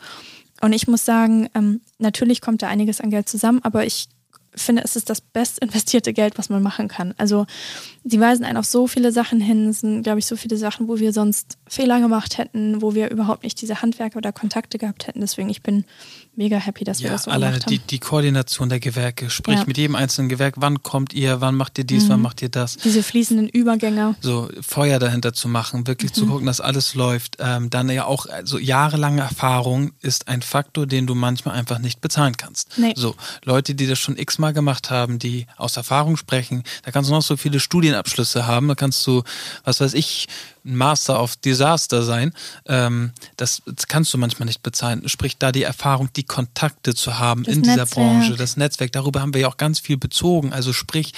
Und 0.62 0.74
ich 0.74 0.88
muss 0.88 1.04
sagen, 1.04 1.50
ähm, 1.56 1.82
natürlich 1.98 2.41
kommt 2.41 2.62
da 2.62 2.67
einiges 2.67 3.02
an 3.02 3.10
Geld 3.10 3.28
zusammen, 3.28 3.60
aber 3.63 3.86
ich 3.86 4.08
finde, 4.56 4.84
es 4.84 4.96
ist 4.96 5.10
das 5.10 5.22
best 5.22 5.60
investierte 5.60 6.13
Geld, 6.13 6.38
was 6.38 6.50
man 6.50 6.62
machen 6.62 6.88
kann. 6.88 7.13
Also 7.17 7.46
sie 8.04 8.20
weisen 8.20 8.44
einen 8.44 8.58
auf 8.58 8.66
so 8.66 8.88
viele 8.88 9.12
Sachen 9.12 9.39
hin. 9.39 9.68
Es 9.70 9.80
sind, 9.80 10.04
glaube 10.04 10.20
ich, 10.20 10.26
so 10.26 10.36
viele 10.36 10.58
Sachen, 10.58 10.88
wo 10.88 11.00
wir 11.00 11.13
sonst 11.13 11.58
Fehler 11.68 12.00
gemacht 12.00 12.38
hätten, 12.38 12.82
wo 12.82 12.96
wir 12.96 13.10
überhaupt 13.10 13.44
nicht 13.44 13.62
diese 13.62 13.82
Handwerker 13.82 14.18
oder 14.18 14.32
Kontakte 14.32 14.78
gehabt 14.78 15.08
hätten. 15.08 15.22
Deswegen, 15.22 15.50
ich 15.50 15.62
bin 15.62 15.86
mega 16.36 16.58
happy, 16.58 16.84
dass 16.84 17.00
ja, 17.00 17.06
wir 17.06 17.12
das 17.12 17.24
so 17.24 17.32
alleine 17.32 17.54
gemacht 17.54 17.66
haben. 17.66 17.72
Die, 17.72 17.80
die 17.80 18.00
Koordination 18.00 18.70
der 18.70 18.80
Gewerke, 18.80 19.30
sprich 19.30 19.60
ja. 19.60 19.66
mit 19.66 19.78
jedem 19.78 19.96
einzelnen 19.96 20.30
Gewerk, 20.30 20.56
wann 20.58 20.84
kommt 20.84 21.13
ihr, 21.13 21.42
wann 21.42 21.56
macht 21.56 21.78
ihr 21.78 21.84
dies, 21.84 22.06
mhm. 22.06 22.10
wann 22.10 22.22
macht 22.22 22.42
ihr 22.42 22.50
das. 22.50 22.78
Diese 22.78 23.04
fließenden 23.04 23.50
Übergänge. 23.50 24.16
So 24.22 24.50
Feuer 24.62 25.00
dahinter 25.00 25.34
zu 25.34 25.48
machen, 25.48 25.88
wirklich 25.88 26.12
mhm. 26.12 26.16
zu 26.16 26.26
gucken, 26.28 26.46
dass 26.46 26.60
alles 26.60 26.96
läuft. 26.96 27.38
Ähm, 27.39 27.70
dann 27.70 27.89
ja 27.89 28.06
auch, 28.06 28.26
also 28.26 28.58
jahrelange 28.58 29.22
Erfahrung 29.22 29.92
ist 30.02 30.28
ein 30.28 30.42
Faktor, 30.42 30.88
den 30.88 31.08
du 31.08 31.16
manchmal 31.16 31.56
einfach 31.56 31.80
nicht 31.80 32.02
bezahlen 32.02 32.36
kannst. 32.38 32.78
Nee. 32.78 32.94
So, 32.96 33.16
Leute, 33.44 33.76
die 33.76 33.88
das 33.88 34.00
schon 34.00 34.18
x-mal 34.18 34.54
gemacht 34.54 34.89
haben, 34.89 35.20
die 35.20 35.48
aus 35.58 35.78
Erfahrung 35.78 36.18
sprechen, 36.18 36.63
da 36.84 36.92
kannst 36.92 37.10
du 37.10 37.13
noch 37.13 37.22
so 37.22 37.38
viele 37.38 37.60
Studienabschlüsse 37.93 38.47
haben, 38.47 38.67
da 38.67 38.75
kannst 38.75 39.06
du, 39.06 39.23
was 39.63 39.79
weiß 39.79 39.93
ich, 39.93 40.27
ein 40.65 40.75
Master 40.75 41.21
of 41.21 41.36
Disaster 41.36 42.03
sein. 42.03 42.34
Ähm, 42.65 43.12
das, 43.38 43.62
das, 43.65 43.88
kannst 43.88 44.13
du 44.13 44.17
manchmal 44.17 44.47
nicht 44.47 44.63
bezahlen. 44.63 45.08
Sprich, 45.08 45.38
da 45.38 45.51
die 45.51 45.63
Erfahrung, 45.63 46.10
die 46.15 46.23
Kontakte 46.23 46.95
zu 46.95 47.19
haben 47.19 47.43
das 47.43 47.56
in 47.56 47.62
Netzwerk. 47.62 47.89
dieser 47.89 48.01
Branche, 48.01 48.36
das 48.36 48.58
Netzwerk, 48.58 48.91
darüber 48.91 49.21
haben 49.21 49.34
wir 49.34 49.41
ja 49.41 49.47
auch 49.47 49.58
ganz 49.58 49.79
viel 49.79 49.97
bezogen. 49.97 50.53
Also 50.53 50.73
sprich, 50.73 51.13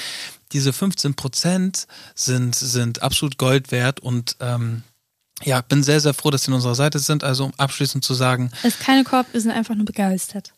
diese 0.52 0.74
15 0.74 1.16
Prozent 1.16 1.88
sind, 2.14 2.56
sind 2.56 3.02
absolut 3.02 3.38
Gold 3.38 3.72
wert 3.72 4.00
und 4.00 4.36
ähm, 4.40 4.84
ja, 5.44 5.62
bin 5.62 5.84
sehr, 5.84 6.00
sehr 6.00 6.14
froh, 6.14 6.32
dass 6.32 6.44
Sie 6.44 6.52
an 6.52 6.56
unserer 6.56 6.76
Seite 6.76 7.00
sind. 7.00 7.24
Also 7.24 7.46
um 7.46 7.54
abschließend 7.58 8.04
zu 8.04 8.14
sagen. 8.14 8.52
Es 8.64 8.76
ist 8.76 8.80
keine 8.80 9.04
Korb, 9.04 9.28
wir 9.34 9.42
sind 9.42 9.52
einfach 9.52 9.76
nur 9.76 9.86
begeistert. 9.86 10.54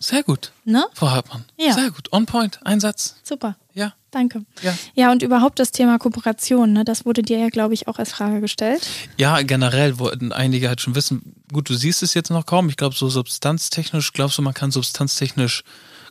Sehr 0.00 0.24
gut. 0.24 0.52
Ne? 0.64 0.84
Frau 0.92 1.10
Hartmann. 1.10 1.44
Ja. 1.56 1.72
Sehr 1.72 1.90
gut. 1.90 2.12
On 2.12 2.26
point. 2.26 2.58
Einsatz. 2.64 3.16
Super. 3.22 3.56
Ja. 3.74 3.94
Danke. 4.12 4.44
Ja. 4.62 4.76
ja, 4.94 5.10
und 5.10 5.22
überhaupt 5.22 5.58
das 5.58 5.72
Thema 5.72 5.98
Kooperation, 5.98 6.74
ne, 6.74 6.84
das 6.84 7.06
wurde 7.06 7.22
dir 7.22 7.38
ja, 7.38 7.48
glaube 7.48 7.72
ich, 7.72 7.88
auch 7.88 7.98
als 7.98 8.12
Frage 8.12 8.42
gestellt. 8.42 8.86
Ja, 9.16 9.40
generell 9.40 9.98
wollten 9.98 10.32
einige 10.32 10.68
halt 10.68 10.82
schon 10.82 10.94
wissen, 10.94 11.34
gut, 11.50 11.70
du 11.70 11.74
siehst 11.74 12.02
es 12.02 12.12
jetzt 12.12 12.30
noch 12.30 12.44
kaum. 12.44 12.68
Ich 12.68 12.76
glaube, 12.76 12.94
so 12.94 13.08
substanztechnisch, 13.08 14.12
glaubst 14.12 14.36
du, 14.36 14.42
man 14.42 14.52
kann 14.52 14.70
substanztechnisch 14.70 15.64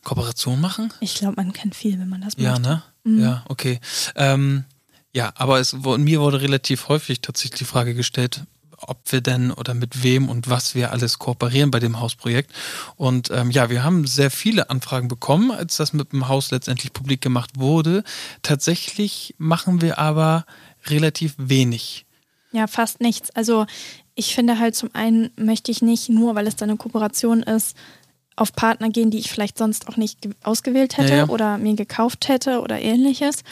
Kooperation 0.04 0.60
machen? 0.60 0.92
Ich 1.00 1.14
glaube, 1.14 1.36
man 1.36 1.54
kann 1.54 1.74
viel, 1.74 2.00
wenn 2.00 2.10
man 2.10 2.22
das 2.22 2.38
macht. 2.38 2.44
Ja, 2.44 2.58
ne? 2.58 2.84
Mhm. 3.04 3.22
Ja, 3.22 3.46
okay. 3.48 3.80
Ähm, 4.16 4.66
ja, 5.14 5.32
aber 5.36 5.60
es, 5.60 5.74
mir 5.74 6.22
wurde 6.22 6.42
relativ 6.42 6.88
häufig 6.88 7.22
tatsächlich 7.22 7.60
die 7.60 7.66
Frage 7.66 7.94
gestellt, 7.94 8.46
ob 8.88 9.00
wir 9.12 9.22
denn 9.22 9.52
oder 9.52 9.74
mit 9.74 10.04
wem 10.04 10.30
und 10.30 10.50
was 10.50 10.76
wir 10.76 10.92
alles 10.92 11.20
kooperieren 11.20 11.72
bei 11.72 11.80
dem 11.80 12.00
Hausprojekt. 12.00 12.52
Und 12.96 13.30
ähm, 13.32 13.52
ja, 13.52 13.70
wir 13.70 13.84
haben 13.84 14.08
sehr 14.08 14.32
viele 14.32 14.70
Anfragen 14.70 15.08
bekommen, 15.08 15.52
als 15.52 15.78
das 15.78 15.94
mit 15.94 16.12
dem 16.12 16.28
Haus 16.28 16.52
letztendlich 16.52 16.94
publik 16.94 17.22
gemacht 17.22 17.52
wurde. 17.58 18.04
Tatsächlich 18.42 19.36
machen 19.38 19.82
wir 19.82 20.00
aber 20.00 20.46
relativ 20.88 21.36
wenig. 21.38 22.06
Ja, 22.52 22.68
fast 22.68 23.00
nichts. 23.02 23.32
Also 23.32 23.66
ich 24.16 24.36
finde 24.36 24.60
halt 24.60 24.76
zum 24.76 24.90
einen 24.94 25.32
möchte 25.38 25.72
ich 25.72 25.82
nicht 25.82 26.10
nur, 26.10 26.36
weil 26.36 26.48
es 26.48 26.56
da 26.56 26.66
eine 26.66 26.78
Kooperation 26.78 27.44
ist, 27.44 27.76
auf 28.36 28.54
Partner 28.54 28.90
gehen, 28.90 29.12
die 29.12 29.20
ich 29.20 29.30
vielleicht 29.30 29.58
sonst 29.58 29.88
auch 29.88 29.98
nicht 29.98 30.28
ausgewählt 30.44 30.98
hätte 30.98 31.12
ja, 31.12 31.18
ja. 31.18 31.30
oder 31.30 31.58
mir 31.58 31.76
gekauft 31.76 32.28
hätte 32.28 32.62
oder 32.62 32.80
ähnliches. 32.80 33.44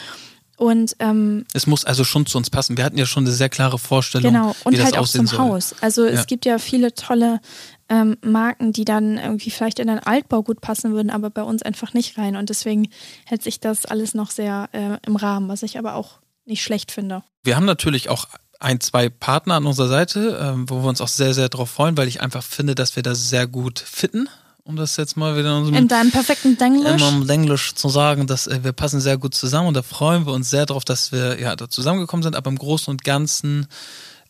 Und 0.60 0.94
ähm, 0.98 1.46
es 1.54 1.66
muss 1.66 1.86
also 1.86 2.04
schon 2.04 2.26
zu 2.26 2.36
uns 2.36 2.50
passen. 2.50 2.76
Wir 2.76 2.84
hatten 2.84 2.98
ja 2.98 3.06
schon 3.06 3.24
eine 3.24 3.32
sehr 3.32 3.48
klare 3.48 3.78
Vorstellung, 3.78 4.30
genau. 4.30 4.54
und 4.64 4.76
wie 4.76 4.82
halt 4.82 4.94
das 4.94 5.00
auch 5.00 5.08
zum 5.08 5.26
soll. 5.26 5.38
Haus. 5.38 5.74
Also 5.80 6.04
ja. 6.04 6.10
es 6.10 6.26
gibt 6.26 6.44
ja 6.44 6.58
viele 6.58 6.92
tolle 6.92 7.40
ähm, 7.88 8.18
Marken, 8.20 8.70
die 8.74 8.84
dann 8.84 9.16
irgendwie 9.16 9.50
vielleicht 9.50 9.78
in 9.78 9.88
einen 9.88 10.00
Altbau 10.00 10.42
gut 10.42 10.60
passen 10.60 10.92
würden, 10.92 11.08
aber 11.08 11.30
bei 11.30 11.42
uns 11.42 11.62
einfach 11.62 11.94
nicht 11.94 12.18
rein. 12.18 12.36
Und 12.36 12.50
deswegen 12.50 12.90
hält 13.24 13.42
sich 13.42 13.58
das 13.58 13.86
alles 13.86 14.12
noch 14.12 14.30
sehr 14.30 14.68
äh, 14.72 14.98
im 15.06 15.16
Rahmen, 15.16 15.48
was 15.48 15.62
ich 15.62 15.78
aber 15.78 15.94
auch 15.94 16.18
nicht 16.44 16.62
schlecht 16.62 16.92
finde. 16.92 17.22
Wir 17.42 17.56
haben 17.56 17.64
natürlich 17.64 18.10
auch 18.10 18.28
ein, 18.58 18.80
zwei 18.80 19.08
Partner 19.08 19.54
an 19.54 19.64
unserer 19.64 19.88
Seite, 19.88 20.38
ähm, 20.42 20.68
wo 20.68 20.82
wir 20.82 20.90
uns 20.90 21.00
auch 21.00 21.08
sehr, 21.08 21.32
sehr 21.32 21.48
darauf 21.48 21.70
freuen, 21.70 21.96
weil 21.96 22.06
ich 22.06 22.20
einfach 22.20 22.42
finde, 22.42 22.74
dass 22.74 22.96
wir 22.96 23.02
da 23.02 23.14
sehr 23.14 23.46
gut 23.46 23.78
fitten 23.78 24.28
um 24.64 24.76
das 24.76 24.96
jetzt 24.96 25.16
mal 25.16 25.36
wieder 25.36 25.58
in, 25.58 25.74
in 25.74 25.88
deinem 25.88 26.10
perfekten 26.10 26.56
Denglisch, 26.56 27.02
in 27.02 27.26
Denglisch 27.26 27.74
zu 27.74 27.88
sagen, 27.88 28.26
dass 28.26 28.46
äh, 28.46 28.62
wir 28.62 28.72
passen 28.72 29.00
sehr 29.00 29.18
gut 29.18 29.34
zusammen 29.34 29.68
und 29.68 29.74
da 29.74 29.82
freuen 29.82 30.26
wir 30.26 30.32
uns 30.32 30.50
sehr 30.50 30.66
drauf, 30.66 30.84
dass 30.84 31.12
wir 31.12 31.40
ja 31.40 31.56
da 31.56 31.68
zusammengekommen 31.68 32.22
sind, 32.22 32.36
aber 32.36 32.50
im 32.50 32.58
Großen 32.58 32.90
und 32.90 33.04
Ganzen 33.04 33.66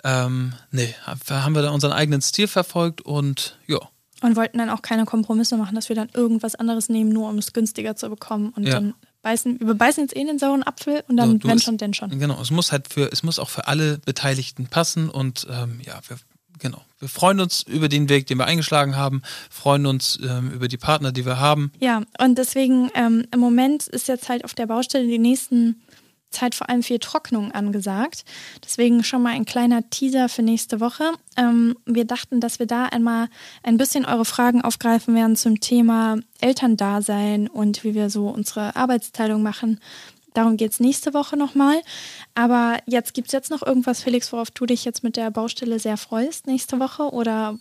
ähm, 0.05 0.55
nee, 0.71 0.95
haben 1.05 1.55
wir 1.55 1.62
da 1.62 1.71
unseren 1.71 1.93
eigenen 1.93 2.23
Stil 2.23 2.49
verfolgt 2.49 3.01
und 3.03 3.59
ja. 3.66 3.79
Und 4.23 4.37
wollten 4.37 4.59
dann 4.59 4.69
auch 4.69 4.83
keine 4.83 5.07
Kompromisse 5.07 5.57
machen, 5.57 5.75
dass 5.75 5.88
wir 5.88 5.97
dann 5.97 6.11
irgendwas 6.12 6.55
anderes 6.55 6.90
nehmen, 6.90 7.11
nur 7.11 7.29
um 7.31 7.38
es 7.38 7.55
günstiger 7.55 7.97
zu 7.97 8.11
bekommen 8.11 8.53
und 8.55 8.66
ja. 8.66 8.75
dann 8.75 8.95
beißen, 9.23 9.61
wir 9.61 9.75
beißen 9.75 10.05
jetzt 10.05 10.16
eh 10.16 10.25
den 10.25 10.38
sauren 10.38 10.62
Apfel 10.62 11.03
und 11.09 11.16
dann 11.16 11.40
so, 11.40 11.49
wenn 11.49 11.59
schon, 11.59 11.79
denn 11.79 11.95
schon. 11.95 12.11
Genau, 12.19 12.40
es 12.40 12.51
muss 12.51 12.73
halt 12.73 12.93
für, 12.93 13.11
es 13.12 13.23
muss 13.23 13.38
auch 13.38 13.49
für 13.49 13.66
alle 13.66 13.99
Beteiligten 13.99 14.66
passen 14.66 15.09
und 15.09 15.47
ähm, 15.51 15.81
ja, 15.85 16.01
wir 16.09 16.19
Genau. 16.61 16.83
Wir 16.99 17.09
freuen 17.09 17.40
uns 17.40 17.62
über 17.62 17.88
den 17.88 18.09
Weg, 18.09 18.27
den 18.27 18.38
wir 18.38 18.46
eingeschlagen 18.46 18.96
haben, 18.96 19.23
freuen 19.51 19.87
uns 19.87 20.18
ähm, 20.23 20.53
über 20.53 20.68
die 20.68 20.77
Partner, 20.77 21.12
die 21.12 21.25
wir 21.25 21.40
haben. 21.40 21.73
Ja, 21.81 22.03
und 22.18 22.37
deswegen 22.37 22.90
ähm, 22.94 23.27
im 23.33 23.40
Moment 23.40 23.87
ist 23.88 24.09
jetzt 24.09 24.29
halt 24.29 24.44
auf 24.44 24.55
der 24.55 24.66
Baustelle 24.66 25.07
die 25.07 25.18
nächsten 25.18 25.81
Zeit 26.31 26.55
vor 26.55 26.68
allem 26.68 26.83
viel 26.83 26.99
Trocknung 26.99 27.53
angesagt. 27.53 28.25
Deswegen 28.64 29.03
schon 29.03 29.23
mal 29.23 29.33
ein 29.33 29.44
kleiner 29.44 29.88
Teaser 29.90 30.29
für 30.29 30.42
nächste 30.42 30.81
Woche. 30.81 31.12
Ähm, 31.37 31.77
wir 31.87 32.05
dachten, 32.05 32.40
dass 32.40 32.59
wir 32.59 32.66
da 32.66 32.85
einmal 32.85 33.29
ein 33.62 33.77
bisschen 33.77 34.05
eure 34.05 34.25
Fragen 34.25 34.62
aufgreifen 34.62 35.14
werden 35.14 35.37
zum 35.37 35.61
Thema 35.61 36.18
Elterndasein 36.40 37.49
und 37.49 37.82
wie 37.82 37.95
wir 37.95 38.11
so 38.11 38.28
unsere 38.28 38.76
Arbeitsteilung 38.76 39.43
machen 39.43 39.80
Darum 40.35 40.57
geht 40.57 40.72
es 40.72 40.81
nächste 40.81 41.14
Woche 41.14 41.37
nochmal. 41.37 41.81
Aber 42.35 42.78
jetzt 42.87 43.14
gibt 43.14 43.28
es 43.28 43.33
jetzt 43.33 43.51
noch 43.51 43.62
irgendwas, 43.62 44.03
Felix, 44.03 44.33
worauf 44.33 44.51
du 44.51 44.66
dich 44.66 44.85
jetzt 44.85 45.03
mit 45.03 45.16
der 45.16 45.31
Baustelle 45.31 45.78
sehr 45.78 45.97
freust 45.97 46.47
nächste 46.47 46.78
Woche? 46.78 47.11
Oder 47.12 47.59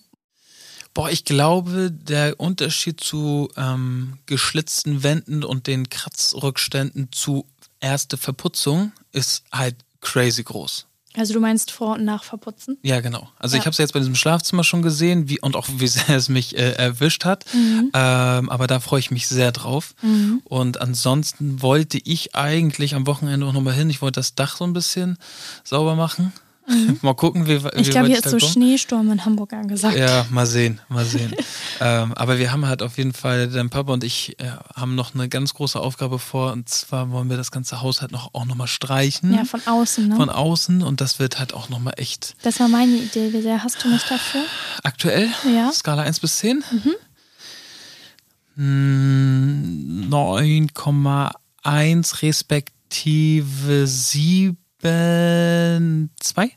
Boah, 0.94 1.10
ich 1.12 1.24
glaube, 1.24 1.92
der 1.92 2.40
Unterschied 2.40 3.00
zu 3.00 3.50
ähm, 3.56 4.18
geschlitzten 4.26 5.04
Wänden 5.04 5.44
und 5.44 5.68
den 5.68 5.90
Kratzrückständen 5.90 7.10
zu 7.12 7.46
erste 7.80 8.18
Verputzung 8.18 8.92
ist 9.12 9.44
halt 9.52 9.76
crazy 10.02 10.44
groß. 10.44 10.89
Also 11.20 11.34
du 11.34 11.42
meinst 11.42 11.72
vor 11.72 11.96
und 11.96 12.06
nach 12.06 12.24
verputzen? 12.24 12.78
Ja, 12.82 13.02
genau. 13.02 13.28
Also 13.38 13.56
Ja. 13.56 13.60
ich 13.60 13.66
habe 13.66 13.74
es 13.74 13.78
jetzt 13.78 13.92
bei 13.92 14.00
diesem 14.00 14.16
Schlafzimmer 14.16 14.64
schon 14.64 14.82
gesehen, 14.82 15.28
wie 15.28 15.40
und 15.42 15.58
auch 15.58 15.68
wie 15.70 15.88
sehr 15.88 16.16
es 16.16 16.30
mich 16.30 16.58
äh, 16.58 16.72
erwischt 16.74 17.26
hat. 17.26 17.46
Ähm, 17.54 18.50
aber 18.50 18.68
da 18.68 18.80
freue 18.80 19.02
ich 19.02 19.12
mich 19.12 19.28
sehr 19.28 19.52
drauf. 19.52 19.96
Und 20.46 20.80
ansonsten 20.80 21.62
wollte 21.62 22.00
ich 22.04 22.36
eigentlich 22.36 22.96
am 22.96 23.06
Wochenende 23.06 23.46
auch 23.46 23.54
nochmal 23.54 23.74
hin. 23.74 23.90
Ich 23.90 24.02
wollte 24.02 24.20
das 24.22 24.36
Dach 24.36 24.56
so 24.56 24.64
ein 24.64 24.72
bisschen 24.74 25.18
sauber 25.66 25.96
machen. 25.96 26.32
Mal 27.02 27.14
gucken, 27.14 27.48
wie, 27.48 27.64
wie 27.64 27.70
Ich 27.76 27.92
glaube, 27.92 28.08
hier 28.08 28.18
ist 28.18 28.30
so. 28.30 28.40
Schneesturm 28.40 29.12
in 29.12 29.26
Hamburg 29.26 29.54
angesagt. 29.54 29.98
Ja, 29.98 30.26
mal 30.30 30.46
sehen, 30.46 30.82
mal 30.90 31.06
sehen. 31.06 31.34
ähm, 31.82 32.14
aber 32.14 32.40
wir 32.40 32.52
haben 32.52 32.68
halt 32.68 32.82
auf 32.82 32.98
jeden 32.98 33.14
Fall, 33.14 33.50
dein 33.50 33.70
Papa 33.70 33.94
und 33.94 34.04
ich 34.04 34.40
äh, 34.40 34.52
haben 34.76 34.96
noch 34.96 35.14
eine 35.14 35.30
ganz 35.30 35.54
große 35.54 35.80
Aufgabe 35.80 36.20
vor. 36.20 36.52
Und 36.52 36.70
zwar 36.70 37.12
wollen 37.12 37.30
wir 37.30 37.38
das 37.38 37.52
ganze 37.52 37.82
Haus 37.82 38.02
halt 38.02 38.12
noch, 38.12 38.34
auch 38.34 38.46
nochmal 38.46 38.68
streichen. 38.68 39.34
Ja, 39.34 39.46
von 39.46 39.62
außen, 39.66 40.08
ne? 40.08 40.16
von 40.16 40.30
außen. 40.30 40.82
Und 40.82 41.02
das 41.02 41.20
wird 41.20 41.40
halt 41.40 41.54
auch 41.54 41.70
nochmal 41.70 41.94
echt 41.98 42.36
das 42.44 42.60
war 42.60 42.68
meine 42.68 42.94
Idee. 42.94 43.34
Wie 43.34 43.42
sehr 43.42 43.64
hast 43.64 43.84
du 43.84 43.90
mich 43.90 44.04
dafür? 44.04 44.42
aktuell. 44.84 45.30
Ja. 45.54 45.72
Skala 45.72 46.04
1 46.04 46.20
bis 46.20 46.38
10. 46.38 46.64
Mhm. 48.58 50.08
9,1 50.10 52.22
respektive 52.22 53.88
7, 53.88 54.58
2? 56.20 56.52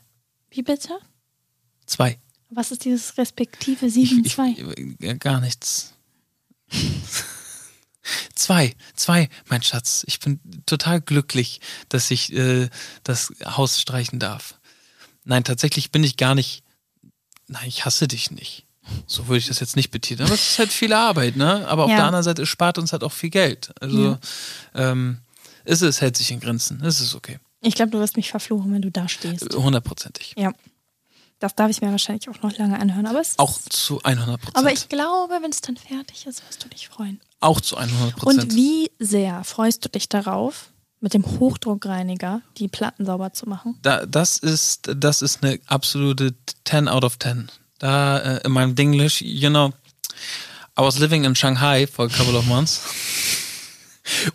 Wie 0.53 0.61
bitte? 0.61 0.97
2. 1.87 2.17
Was 2.49 2.71
ist 2.71 2.85
dieses 2.85 3.17
respektive 3.17 3.85
Ich, 3.87 3.93
7, 3.93 4.23
ich, 4.25 4.33
2? 4.33 4.55
äh, 5.01 5.15
gar 5.17 5.39
nichts. 5.41 5.93
Zwei, 8.35 8.75
zwei, 8.95 9.29
mein 9.47 9.63
Schatz. 9.63 10.03
Ich 10.07 10.19
bin 10.19 10.39
total 10.65 10.99
glücklich, 10.99 11.61
dass 11.87 12.11
ich 12.11 12.33
äh, 12.33 12.69
das 13.03 13.31
Haus 13.45 13.79
streichen 13.79 14.19
darf. 14.19 14.55
Nein, 15.23 15.45
tatsächlich 15.45 15.89
bin 15.91 16.03
ich 16.03 16.17
gar 16.17 16.35
nicht. 16.35 16.63
Nein, 17.47 17.67
ich 17.67 17.85
hasse 17.85 18.09
dich 18.09 18.29
nicht. 18.31 18.65
So 19.07 19.27
würde 19.29 19.37
ich 19.37 19.47
das 19.47 19.61
jetzt 19.61 19.77
nicht 19.77 19.91
betiteln. 19.91 20.25
Aber 20.27 20.35
es 20.35 20.51
ist 20.51 20.59
halt 20.59 20.73
viel 20.73 20.91
Arbeit, 20.91 21.37
ne? 21.37 21.65
Aber 21.69 21.85
auf 21.85 21.89
Ja. 21.91 21.95
der 21.97 22.05
anderen 22.07 22.23
Seite 22.25 22.41
es 22.41 22.49
spart 22.49 22.77
uns 22.77 22.91
halt 22.91 23.05
auch 23.05 23.13
viel 23.13 23.29
Geld. 23.29 23.71
Also 23.79 24.17
ähm, 24.75 25.19
es, 25.63 25.81
es 25.81 26.01
hält 26.01 26.17
sich 26.17 26.31
in 26.31 26.41
Grenzen. 26.41 26.83
Es 26.83 26.99
ist 26.99 27.15
okay. 27.15 27.39
Ich 27.63 27.75
glaube, 27.75 27.91
du 27.91 27.99
wirst 27.99 28.17
mich 28.17 28.29
verfluchen, 28.29 28.73
wenn 28.73 28.81
du 28.81 28.91
da 28.91 29.07
stehst. 29.07 29.53
Hundertprozentig. 29.55 30.33
Ja. 30.37 30.51
Das 31.39 31.55
darf 31.55 31.69
ich 31.69 31.81
mir 31.81 31.91
wahrscheinlich 31.91 32.29
auch 32.29 32.41
noch 32.41 32.57
lange 32.57 32.79
anhören. 32.79 33.05
Aber, 33.05 33.19
es 33.19 33.37
Auch 33.39 33.57
zu 33.69 34.01
100 34.03 34.39
Prozent. 34.39 34.55
aber 34.57 34.71
ich 34.71 34.87
glaube, 34.87 35.39
wenn 35.41 35.51
es 35.51 35.59
dann 35.61 35.75
fertig 35.75 36.25
ist, 36.25 36.41
wirst 36.47 36.63
du 36.63 36.69
dich 36.69 36.87
freuen. 36.87 37.19
auch 37.41 37.59
zu 37.59 37.75
100 37.77 38.15
Prozent. 38.15 38.43
Und 38.43 38.55
wie 38.55 38.91
sehr 38.99 39.43
freust 39.43 39.83
du 39.83 39.89
dich 39.89 40.07
darauf, 40.07 40.69
mit 41.01 41.13
dem 41.13 41.25
Hochdruckreiniger 41.25 42.41
die 42.57 42.69
Platten 42.69 43.05
sauber 43.05 43.33
zu 43.33 43.49
machen? 43.49 43.77
Da, 43.81 44.05
das 44.05 44.37
ist, 44.37 44.89
das 44.95 45.21
ist 45.21 45.43
eine 45.43 45.59
absolute 45.67 46.33
10 46.65 46.87
out 46.87 47.03
of 47.03 47.19
10. 47.19 47.49
Da 47.79 48.19
äh, 48.19 48.45
in 48.45 48.51
meinem 48.53 48.75
Dinglish, 48.75 49.21
you 49.21 49.49
know, 49.49 49.73
I 50.79 50.81
was 50.81 50.97
living 50.99 51.25
in 51.25 51.35
Shanghai 51.35 51.85
for 51.87 52.05
a 52.05 52.09
couple 52.09 52.37
of 52.37 52.45
months. 52.45 52.81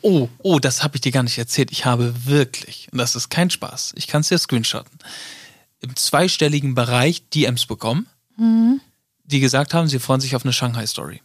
Oh, 0.03 0.29
oh, 0.39 0.59
das 0.59 0.83
habe 0.83 0.97
ich 0.97 1.03
dir 1.03 1.13
gar 1.13 1.23
nicht 1.23 1.37
erzählt. 1.39 1.71
Ich 1.71 1.85
habe 1.85 2.15
wirklich, 2.27 2.89
und 2.91 2.99
das 2.99 3.15
ist 3.17 3.29
kein 3.29 3.51
Spaß, 3.51 3.93
ich 3.97 4.07
kann 4.07 4.23
es 4.23 4.29
dir 4.29 4.39
screenshotten, 4.39 4.99
im 5.81 5.95
zweistelligen 5.95 6.75
Bereich 6.75 7.29
DMs 7.31 7.67
bekommen, 7.67 8.07
die 9.25 9.41
gesagt 9.41 9.75
haben, 9.75 9.89
sie 9.89 9.99
freuen 9.99 10.21
sich 10.21 10.35
auf 10.37 10.45
eine 10.45 10.53
Shanghai-Story. 10.53 11.21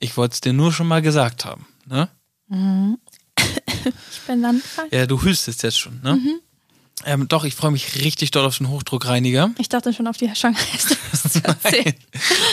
Ich 0.00 0.16
wollte 0.16 0.34
es 0.34 0.40
dir 0.40 0.52
nur 0.52 0.72
schon 0.72 0.88
mal 0.88 1.02
gesagt 1.02 1.44
haben. 1.44 1.66
Ne? 1.86 2.08
Ich 4.10 4.20
bin 4.26 4.42
dann 4.42 4.56
gefragt. 4.56 4.92
Ja, 4.92 5.06
du 5.06 5.22
hüstest 5.22 5.62
jetzt 5.62 5.78
schon. 5.78 6.00
Ne? 6.02 6.18
Ähm, 7.04 7.28
doch, 7.28 7.44
ich 7.44 7.54
freue 7.54 7.70
mich 7.70 7.96
richtig 7.96 8.30
doll 8.30 8.44
auf 8.44 8.58
den 8.58 8.68
Hochdruckreiniger. 8.68 9.50
Ich 9.58 9.68
dachte 9.68 9.92
schon 9.92 10.06
auf 10.06 10.16
die 10.16 10.34
Shanghai 10.34 10.60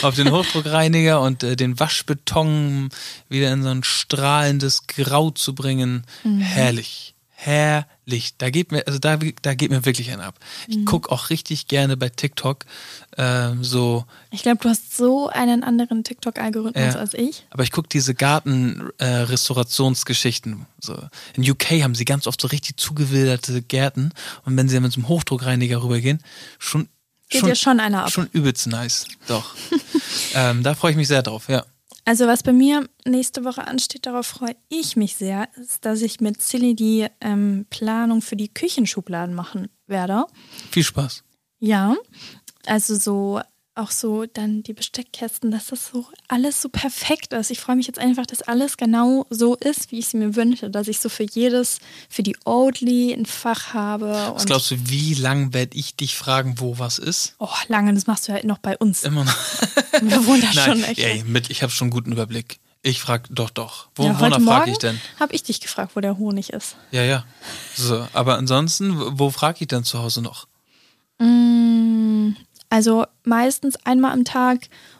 auf 0.02 0.14
den 0.14 0.30
Hochdruckreiniger 0.30 1.20
und 1.20 1.42
äh, 1.42 1.56
den 1.56 1.80
Waschbeton 1.80 2.90
wieder 3.28 3.52
in 3.52 3.62
so 3.62 3.70
ein 3.70 3.84
strahlendes 3.84 4.86
Grau 4.86 5.30
zu 5.30 5.54
bringen. 5.54 6.04
Herrlich. 6.40 7.13
Herrlich. 7.46 8.36
Da 8.38 8.48
geht 8.48 8.72
mir, 8.72 8.86
also 8.86 8.98
da, 8.98 9.18
da 9.42 9.52
geht 9.54 9.70
mir 9.70 9.84
wirklich 9.84 10.10
ein 10.10 10.20
ab. 10.20 10.34
Ich 10.66 10.78
guck 10.86 11.10
auch 11.12 11.28
richtig 11.28 11.68
gerne 11.68 11.98
bei 11.98 12.08
TikTok 12.08 12.64
ähm, 13.18 13.62
so, 13.62 14.06
Ich 14.30 14.40
glaube, 14.42 14.58
du 14.62 14.70
hast 14.70 14.96
so 14.96 15.28
einen 15.28 15.62
anderen 15.62 16.04
TikTok-Algorithmus 16.04 16.94
Ja. 16.94 17.00
als 17.00 17.12
ich. 17.12 17.44
aber 17.50 17.62
ich 17.62 17.70
guck 17.70 17.90
diese 17.90 18.14
Garten-Restaurationsgeschichten. 18.14 20.64
so. 20.80 20.98
In 21.34 21.48
UK 21.50 21.82
haben 21.82 21.94
sie 21.94 22.04
ganz 22.06 22.26
oft 22.26 22.40
so 22.40 22.48
richtig 22.48 22.78
zugewilderte 22.78 23.60
Gärten 23.62 24.10
und 24.44 24.56
wenn 24.56 24.68
sie 24.68 24.74
dann 24.76 24.82
mit 24.84 24.92
so 24.92 25.00
einem 25.00 25.08
Hochdruckreiniger 25.08 25.82
rübergehen, 25.82 26.20
schon 26.58 26.88
Geht 27.28 27.40
schon, 27.40 27.48
dir 27.50 27.56
schon 27.56 27.80
einer 27.80 28.04
ab. 28.04 28.10
schon 28.12 28.28
übelst 28.32 28.66
nice. 28.66 29.06
Doch. 29.28 29.54
ähm, 30.34 30.62
da 30.62 30.74
freue 30.74 30.90
ich 30.92 30.96
mich 30.96 31.08
sehr 31.08 31.22
drauf, 31.22 31.48
ja. 31.48 31.64
Also 32.06 32.26
was 32.26 32.42
bei 32.42 32.52
mir 32.52 32.88
nächste 33.06 33.44
Woche 33.44 33.66
ansteht, 33.66 34.04
darauf 34.06 34.26
freue 34.26 34.56
ich 34.68 34.94
mich 34.96 35.16
sehr, 35.16 35.48
ist, 35.56 35.84
dass 35.86 36.02
ich 36.02 36.20
mit 36.20 36.42
Silly 36.42 36.74
die 36.74 37.06
ähm, 37.20 37.66
Planung 37.70 38.20
für 38.20 38.36
die 38.36 38.52
Küchenschubladen 38.52 39.34
machen 39.34 39.68
werde. 39.86 40.26
Viel 40.70 40.84
Spaß. 40.84 41.24
Ja, 41.60 41.96
also 42.66 42.96
so 42.96 43.40
auch 43.76 43.90
so 43.90 44.24
dann 44.26 44.62
die 44.62 44.72
Besteckkästen, 44.72 45.50
dass 45.50 45.66
das 45.66 45.88
so 45.92 46.06
alles 46.28 46.62
so 46.62 46.68
perfekt 46.68 47.32
ist. 47.32 47.50
Ich 47.50 47.58
freue 47.60 47.74
mich 47.76 47.86
jetzt 47.88 47.98
einfach, 47.98 48.24
dass 48.24 48.42
alles 48.42 48.76
genau 48.76 49.26
so 49.30 49.56
ist, 49.56 49.90
wie 49.90 49.98
ich 49.98 50.06
es 50.06 50.14
mir 50.14 50.36
wünsche, 50.36 50.70
dass 50.70 50.86
ich 50.86 51.00
so 51.00 51.08
für 51.08 51.24
jedes, 51.24 51.78
für 52.08 52.22
die 52.22 52.36
Oatly 52.44 53.12
ein 53.12 53.26
Fach 53.26 53.74
habe. 53.74 54.32
Was 54.34 54.46
glaubst 54.46 54.70
du, 54.70 54.76
wie 54.88 55.14
lang 55.14 55.52
werde 55.54 55.76
ich 55.76 55.96
dich 55.96 56.14
fragen, 56.14 56.54
wo 56.58 56.78
was 56.78 56.98
ist? 56.98 57.34
oh, 57.40 57.48
lange, 57.68 57.92
das 57.94 58.06
machst 58.06 58.28
du 58.28 58.32
halt 58.32 58.44
noch 58.44 58.58
bei 58.58 58.76
uns. 58.78 59.02
Immer 59.02 59.24
noch. 59.24 59.34
Wir 60.02 60.24
wohnen 60.26 60.42
da 60.42 60.52
schon 60.52 60.84
echt. 60.84 61.00
ey, 61.00 61.24
mit, 61.24 61.50
ich 61.50 61.62
habe 61.62 61.72
schon 61.72 61.86
einen 61.86 61.92
guten 61.92 62.12
Überblick. 62.12 62.58
Ich 62.82 63.00
frage 63.00 63.24
doch, 63.32 63.48
doch. 63.50 63.88
Wo, 63.94 64.04
ja, 64.04 64.20
wonach 64.20 64.40
frage 64.42 64.70
ich 64.70 64.78
denn? 64.78 65.00
habe 65.18 65.34
ich 65.34 65.42
dich 65.42 65.58
gefragt, 65.60 65.96
wo 65.96 66.00
der 66.00 66.18
Honig 66.18 66.50
ist. 66.52 66.76
Ja, 66.90 67.02
ja. 67.02 67.24
So, 67.74 68.06
aber 68.12 68.36
ansonsten, 68.36 68.98
wo- 69.00 69.10
wo 69.14 69.30
frage 69.30 69.58
ich 69.60 69.68
denn 69.68 69.84
zu 69.84 70.00
Hause 70.00 70.20
noch? 70.20 70.46
Mm, 71.18 72.34
Also 72.74 73.06
meistens 73.22 73.76
einmal 73.84 74.10
am 74.12 74.24
Tag, 74.24 74.58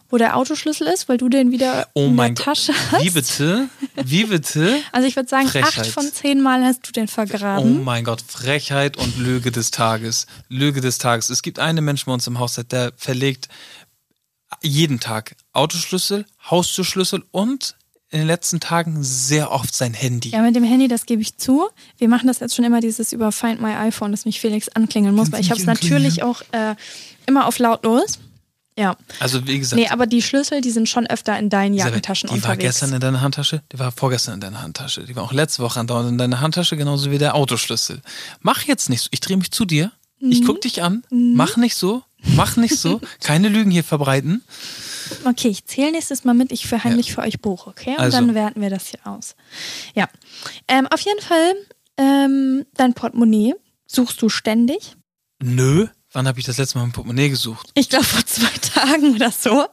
wo 0.09 0.16
der 0.16 0.37
Autoschlüssel 0.37 0.87
ist, 0.87 1.09
weil 1.09 1.16
du 1.16 1.29
den 1.29 1.51
wieder 1.51 1.89
Oh 1.95 2.05
in 2.07 2.14
mein 2.14 2.35
der. 2.37 2.45
Tasche 2.45 2.72
hast. 2.93 3.03
Wie 3.05 3.11
bitte? 3.11 3.68
Wie 3.97 4.25
bitte? 4.27 4.79
Also 4.93 5.09
ich 5.09 5.16
würde 5.16 5.29
sagen, 5.29 5.49
Frechheit. 5.49 5.79
acht 5.79 5.87
von 5.89 6.05
zehn 6.12 6.41
Mal 6.41 6.62
hast 6.62 6.87
du 6.87 6.93
den 6.93 7.07
Oh 7.07 7.09
vergraben. 7.09 7.83
mein 7.83 8.05
Gott, 8.05 8.22
Frechheit 8.22 8.97
und 8.97 9.18
Lüge 9.18 9.51
des 9.51 9.72
Tages. 9.72 10.27
Lüge 10.49 10.81
des 10.81 10.99
Tages. 10.99 11.31
Es 11.31 11.43
gibt 11.43 11.59
einen 11.59 11.85
Menschen 11.85 12.07
bei 12.07 12.12
uns 12.14 12.27
im 12.29 12.39
Haushalt, 12.39 12.70
der 12.70 12.93
verlegt 12.97 13.49
jeden 14.62 15.01
Tag 15.01 15.35
Autoschlüssel, 15.53 16.27
Haustürschlüssel 16.49 17.25
und 17.33 17.75
in 18.15 18.21
den 18.21 18.27
letzten 18.29 18.61
Tagen 18.61 19.03
sehr 19.03 19.51
oft 19.51 19.75
sein 19.75 19.93
Handy. 19.93 20.31
Ja, 20.31 20.41
mit 20.43 20.55
dem 20.57 20.65
Handy, 20.65 20.89
das 20.89 21.05
gebe 21.05 21.21
ich 21.21 21.37
zu. 21.37 21.69
Wir 21.99 22.09
machen 22.09 22.27
das 22.29 22.39
jetzt 22.41 22.55
schon 22.55 22.65
immer 22.65 22.81
dieses 22.81 23.12
über 23.12 23.33
Find 23.33 23.61
My 23.61 23.75
iPhone, 23.75 24.12
dass 24.12 24.25
mich 24.25 24.41
Felix 24.41 24.69
anklingeln 24.69 25.15
muss, 25.15 25.25
Kannst 25.31 25.33
weil 25.33 25.41
ich 25.41 25.51
habe 25.51 25.61
es 25.61 25.67
natürlich 25.67 26.23
auch 26.23 26.41
äh, 26.53 26.75
immer 27.27 27.47
auf 27.47 27.59
lautlos. 27.59 28.19
Ja. 28.79 28.97
Also 29.21 29.47
wie 29.47 29.59
gesagt, 29.59 29.81
Nee, 29.81 29.89
aber 29.89 30.07
die 30.07 30.21
Schlüssel, 30.23 30.61
die 30.61 30.71
sind 30.71 30.89
schon 30.89 31.07
öfter 31.07 31.39
in 31.39 31.49
deinen 31.51 31.75
Jackentaschen 31.75 32.29
die 32.29 32.43
war 32.43 32.51
unterwegs. 32.53 32.62
gestern 32.81 32.93
in 32.93 33.01
deiner 33.01 33.21
Handtasche, 33.21 33.62
die 33.73 33.79
war 33.79 33.93
vorgestern 33.93 34.35
in 34.35 34.41
deiner 34.41 34.62
Handtasche, 34.62 35.05
die 35.05 35.15
war 35.15 35.23
auch 35.23 35.33
letzte 35.33 35.62
Woche 35.62 35.79
andauernd 35.81 36.09
in 36.09 36.19
deiner 36.19 36.41
Handtasche, 36.41 36.77
genauso 36.77 37.11
wie 37.12 37.19
der 37.19 37.35
Autoschlüssel. 37.37 38.01
Mach 38.41 38.62
jetzt 38.62 38.91
nicht 38.91 39.03
so, 39.03 39.09
ich 39.12 39.21
drehe 39.21 39.37
mich 39.37 39.51
zu 39.53 39.65
dir, 39.65 39.93
ich 40.21 40.41
Mhm. 40.41 40.45
guck 40.47 40.61
dich 40.61 40.83
an, 40.83 41.05
mach 41.11 41.57
nicht 41.57 41.77
so, 41.77 42.03
mach 42.35 42.57
nicht 42.57 42.77
so, 42.77 43.01
keine 43.23 43.49
Lügen 43.49 43.71
hier 43.71 43.85
verbreiten. 43.85 44.43
Okay, 45.25 45.49
ich 45.49 45.65
zähle 45.67 45.93
nächstes 45.93 46.25
Mal 46.25 46.35
mit, 46.35 46.53
ich 46.53 46.67
für 46.67 46.83
heimlich 46.85 47.13
für 47.15 47.23
euch 47.23 47.41
buche, 47.41 47.71
okay? 47.71 47.91
Und 47.93 48.01
Also. 48.01 48.19
dann 48.19 48.35
werten 48.35 48.61
wir 48.61 48.71
das 48.71 48.89
hier 48.89 49.01
aus. 49.05 49.35
Ja. 49.95 50.09
Ähm, 50.69 50.87
auf 50.89 51.01
jeden 51.01 51.21
Fall, 51.21 51.55
ähm, 51.97 52.65
dein 52.75 52.95
Portemonnaie 52.95 53.55
suchst 53.87 54.21
du 54.23 54.29
ständig. 54.29 54.97
Nö, 55.43 55.87
wann 56.13 56.27
habe 56.29 56.39
ich 56.41 56.47
das 56.47 56.59
letzte 56.59 56.79
Mal 56.79 56.85
ein 56.85 56.93
Portemonnaie 56.93 57.29
gesucht? 57.29 57.71
Ich 57.75 57.89
glaube 57.89 58.05
vor 58.05 58.25
zwei 58.27 58.49
Tagen 58.59 59.15
oder 59.15 59.31
so. 59.31 59.67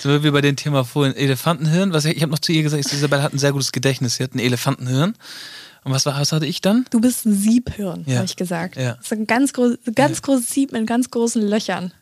Sind 0.00 0.22
wir 0.22 0.32
bei 0.32 0.42
dem 0.42 0.56
Thema 0.56 0.84
vorhin 0.84 1.16
Elefantenhirn? 1.16 1.92
Was 1.92 2.04
ich, 2.04 2.16
ich 2.16 2.22
habe 2.22 2.32
noch 2.32 2.38
zu 2.38 2.52
ihr 2.52 2.62
gesagt, 2.62 2.84
Isabel 2.92 3.22
hat 3.22 3.32
ein 3.32 3.38
sehr 3.38 3.52
gutes 3.52 3.72
Gedächtnis, 3.72 4.16
sie 4.16 4.24
hat 4.24 4.34
ein 4.34 4.38
Elefantenhirn. 4.40 5.14
Und 5.84 5.92
was, 5.92 6.04
war, 6.04 6.20
was 6.20 6.32
hatte 6.32 6.44
ich 6.44 6.60
dann? 6.60 6.84
Du 6.90 7.00
bist 7.00 7.24
ein 7.24 7.34
Siebhirn, 7.34 8.04
Ja. 8.06 8.16
habe 8.16 8.26
ich 8.26 8.36
gesagt. 8.36 8.76
Ja. 8.76 8.94
Das 8.96 9.06
ist 9.06 9.12
ein 9.12 9.26
ganz, 9.26 9.52
groß, 9.54 9.76
ganz 9.94 10.20
großes 10.20 10.50
Sieb 10.50 10.72
mit 10.72 10.86
ganz 10.86 11.10
großen 11.10 11.40
Löchern. 11.40 11.94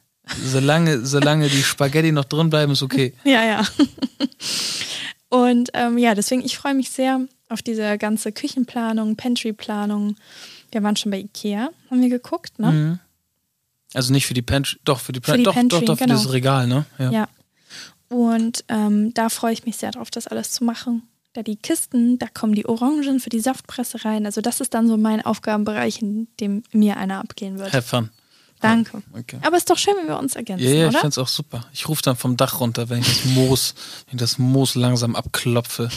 Solange, 0.45 1.07
solange 1.07 1.49
die 1.49 1.63
Spaghetti 1.63 2.13
noch 2.13 2.25
drin 2.25 2.51
bleiben, 2.51 2.73
ist 2.73 2.83
okay. 2.83 3.15
Ja, 3.25 3.45
ja. 3.45 3.67
Und 5.29 5.71
ähm, 5.75 5.99
ja, 5.99 6.15
deswegen, 6.15 6.45
ich 6.45 6.57
freue 6.59 6.75
mich 6.75 6.91
sehr 6.91 7.21
auf 7.49 7.63
diese 7.63 7.99
ganze 7.99 8.33
Küchenplanung, 8.33 9.17
Pantryplanung. 9.17 10.17
Wir 10.73 10.83
waren 10.83 10.97
schon 10.97 11.11
bei 11.13 11.19
Ikea, 11.19 11.71
haben 11.91 12.03
wir 12.03 12.09
geguckt, 12.09 12.59
ne? 12.59 12.99
Also 13.95 14.13
nicht 14.13 14.27
für 14.27 14.35
die 14.35 14.43
Pantry, 14.43 14.79
doch 14.85 15.01
für 15.01 15.13
die, 15.13 15.21
Für 15.23 15.37
die 15.37 15.45
doch, 15.45 15.55
Pantry, 15.55 15.81
doch, 15.81 15.87
doch, 15.87 15.99
für 15.99 16.05
genau. 16.05 16.23
das 16.23 16.33
Regal, 16.33 16.67
ne? 16.67 16.87
Ja. 16.99 17.11
Ja. 17.11 17.29
Und 18.09 18.65
ähm, 18.69 19.15
da 19.15 19.29
freue 19.29 19.53
ich 19.53 19.65
mich 19.65 19.77
sehr 19.77 19.93
drauf, 19.93 20.11
das 20.11 20.27
alles 20.27 20.51
zu 20.51 20.65
machen. 20.65 21.03
Da 21.33 21.43
die 21.43 21.57
Kisten, 21.57 22.19
da 22.19 22.27
kommen 22.27 22.55
die 22.55 22.67
Orangen 22.67 23.21
für 23.21 23.31
die 23.31 23.41
Saftpresse 23.41 24.05
rein. 24.05 24.27
Also 24.27 24.41
das 24.41 24.61
ist 24.61 24.75
dann 24.75 24.89
so 24.89 24.97
mein 24.97 25.25
Aufgabenbereich, 25.25 26.03
in 26.03 26.29
dem 26.41 26.63
mir 26.73 26.97
einer 26.97 27.21
abgehen 27.21 27.59
wird. 27.59 27.73
Have 27.73 27.83
fun. 27.83 28.11
Danke. 28.61 29.03
Okay. 29.13 29.39
Aber 29.43 29.57
es 29.57 29.63
ist 29.63 29.71
doch 29.71 29.79
schön, 29.79 29.95
wenn 29.99 30.09
wir 30.09 30.19
uns 30.19 30.35
ergänzen, 30.35 30.65
Ja, 30.67 30.73
ja, 30.73 30.83
ich 30.85 30.91
oder? 30.91 31.01
find's 31.01 31.19
auch 31.19 31.29
super. 31.29 31.67
Ich 31.73 31.89
rufe 31.89 32.03
dann 32.03 32.17
vom 32.17 32.37
Dach 32.37 32.59
runter, 32.61 32.89
wenn 32.89 33.01
ich 33.01 33.07
das 33.09 33.25
Moos, 33.27 33.75
wenn 34.07 34.17
ich 34.17 34.21
das 34.21 34.39
Moos 34.39 34.75
langsam 34.75 35.15
abklopfe. 35.15 35.89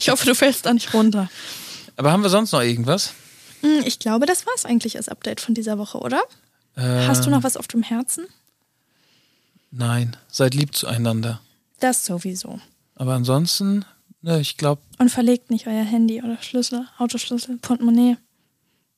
Ich 0.00 0.08
hoffe, 0.08 0.24
du 0.26 0.34
fällst 0.34 0.66
da 0.66 0.72
nicht 0.72 0.94
runter. 0.94 1.28
Aber 1.96 2.12
haben 2.12 2.22
wir 2.22 2.30
sonst 2.30 2.52
noch 2.52 2.62
irgendwas? 2.62 3.12
Hm, 3.60 3.82
Ich 3.84 3.98
glaube, 3.98 4.26
das 4.26 4.46
war 4.46 4.52
es 4.56 4.64
eigentlich 4.64 4.96
als 4.96 5.08
Update 5.08 5.40
von 5.40 5.54
dieser 5.54 5.78
Woche, 5.78 5.98
oder? 5.98 6.22
Hast 6.76 7.22
du 7.24 7.26
Ähm, 7.26 7.36
noch 7.36 7.42
was 7.42 7.56
auf 7.56 7.66
dem 7.68 7.82
Herzen? 7.82 8.26
Nein, 9.70 10.16
seid 10.28 10.54
lieb 10.54 10.74
zueinander. 10.74 11.40
Das 11.80 12.04
sowieso. 12.04 12.60
Aber 12.94 13.14
ansonsten, 13.14 13.84
ne, 14.20 14.40
ich 14.40 14.56
glaube, 14.56 14.80
Und 14.98 15.10
verlegt 15.10 15.50
nicht 15.50 15.66
euer 15.66 15.84
Handy 15.84 16.22
oder 16.22 16.40
Schlüssel, 16.42 16.86
Autoschlüssel, 16.98 17.58
Portemonnaie. 17.58 18.16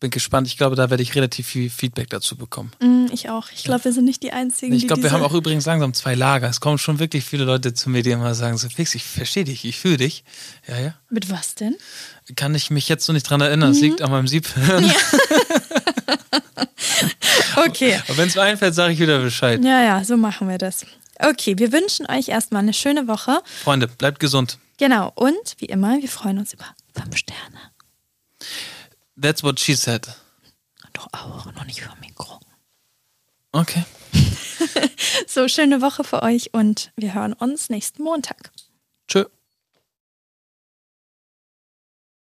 Bin 0.05 0.11
gespannt. 0.11 0.47
Ich 0.47 0.59
glaube, 0.59 0.77
da 0.77 0.91
werde 0.91 1.03
ich 1.03 1.15
relativ 1.15 1.47
viel 1.47 1.71
Feedback 1.71 2.11
dazu 2.11 2.37
bekommen. 2.37 2.71
Hm, 2.81 3.09
Ich 3.11 3.31
auch. 3.31 3.49
Ich 3.55 3.65
glaube, 3.65 3.85
wir 3.85 3.93
sind 3.95 4.05
nicht 4.05 4.23
die 4.23 4.33
Einzigen, 4.33 4.75
Ich 4.75 4.87
glaube, 4.87 5.03
wir 5.03 5.13
haben 5.13 5.23
auch 5.23 5.33
übrigens 5.33 5.65
langsam 5.65 5.95
zwei 5.95 6.15
Lager. 6.15 6.47
Es 6.49 6.61
kommen 6.61 6.77
schon 6.77 6.99
wirklich 6.99 7.25
viele 7.25 7.45
Leute 7.45 7.73
zu 7.73 7.89
mir, 7.89 8.03
die 8.03 8.11
immer 8.11 8.35
sagen: 8.35 8.59
so, 8.59 8.69
Fix, 8.69 8.95
ich 8.95 9.03
verstehe 9.03 9.45
dich, 9.45 9.65
ich 9.65 9.79
fühle 9.79 9.97
dich. 9.97 10.23
Ja, 10.69 10.79
ja. 10.79 10.95
Mit 11.09 11.31
was 11.31 11.55
denn? 11.55 11.75
Kann 12.37 12.55
ich 12.55 12.71
mich 12.71 12.87
jetzt 12.91 13.07
so 13.07 13.15
nicht 13.15 13.23
dran 13.31 13.41
erinnern. 13.41 13.71
Es 13.71 13.81
liegt 13.81 14.03
an 14.03 14.11
meinem 14.11 14.29
Siebhirn. 14.29 14.93
Okay. 17.57 18.01
Aber 18.09 18.17
wenn 18.19 18.29
es 18.29 18.35
mir 18.35 18.43
einfällt, 18.43 18.75
sage 18.75 18.93
ich 18.93 18.99
wieder 18.99 19.21
Bescheid. 19.21 19.65
Ja, 19.65 19.83
ja, 19.83 20.05
so 20.05 20.17
machen 20.17 20.49
wir 20.49 20.59
das. 20.59 20.85
Okay, 21.21 21.57
wir 21.57 21.73
wünschen 21.73 22.05
euch 22.11 22.29
erstmal 22.29 22.63
eine 22.63 22.73
schöne 22.73 23.07
Woche. 23.07 23.41
Freunde, 23.63 23.87
bleibt 23.87 24.19
gesund. 24.19 24.59
Genau. 24.79 25.13
Und 25.15 25.55
wie 25.59 25.67
immer, 25.67 26.01
wir 26.03 26.09
freuen 26.09 26.39
uns 26.39 26.53
über 26.53 26.65
fünf 26.95 27.17
Sterne. 27.17 27.41
That's 29.21 29.43
what 29.43 29.61
she 29.61 29.75
said. 29.75 30.09
Doch 30.93 31.09
auch, 31.13 31.53
noch 31.53 31.65
nicht 31.65 31.81
über 31.81 31.95
Mikro. 32.01 32.41
Okay. 33.53 33.85
So, 35.27 35.49
schöne 35.49 35.81
Woche 35.81 36.05
für 36.05 36.23
euch 36.23 36.55
und 36.55 36.93
wir 36.97 37.15
hören 37.15 37.33
uns 37.33 37.69
nächsten 37.69 38.03
Montag. 38.03 38.53
Tschö. 39.09 39.25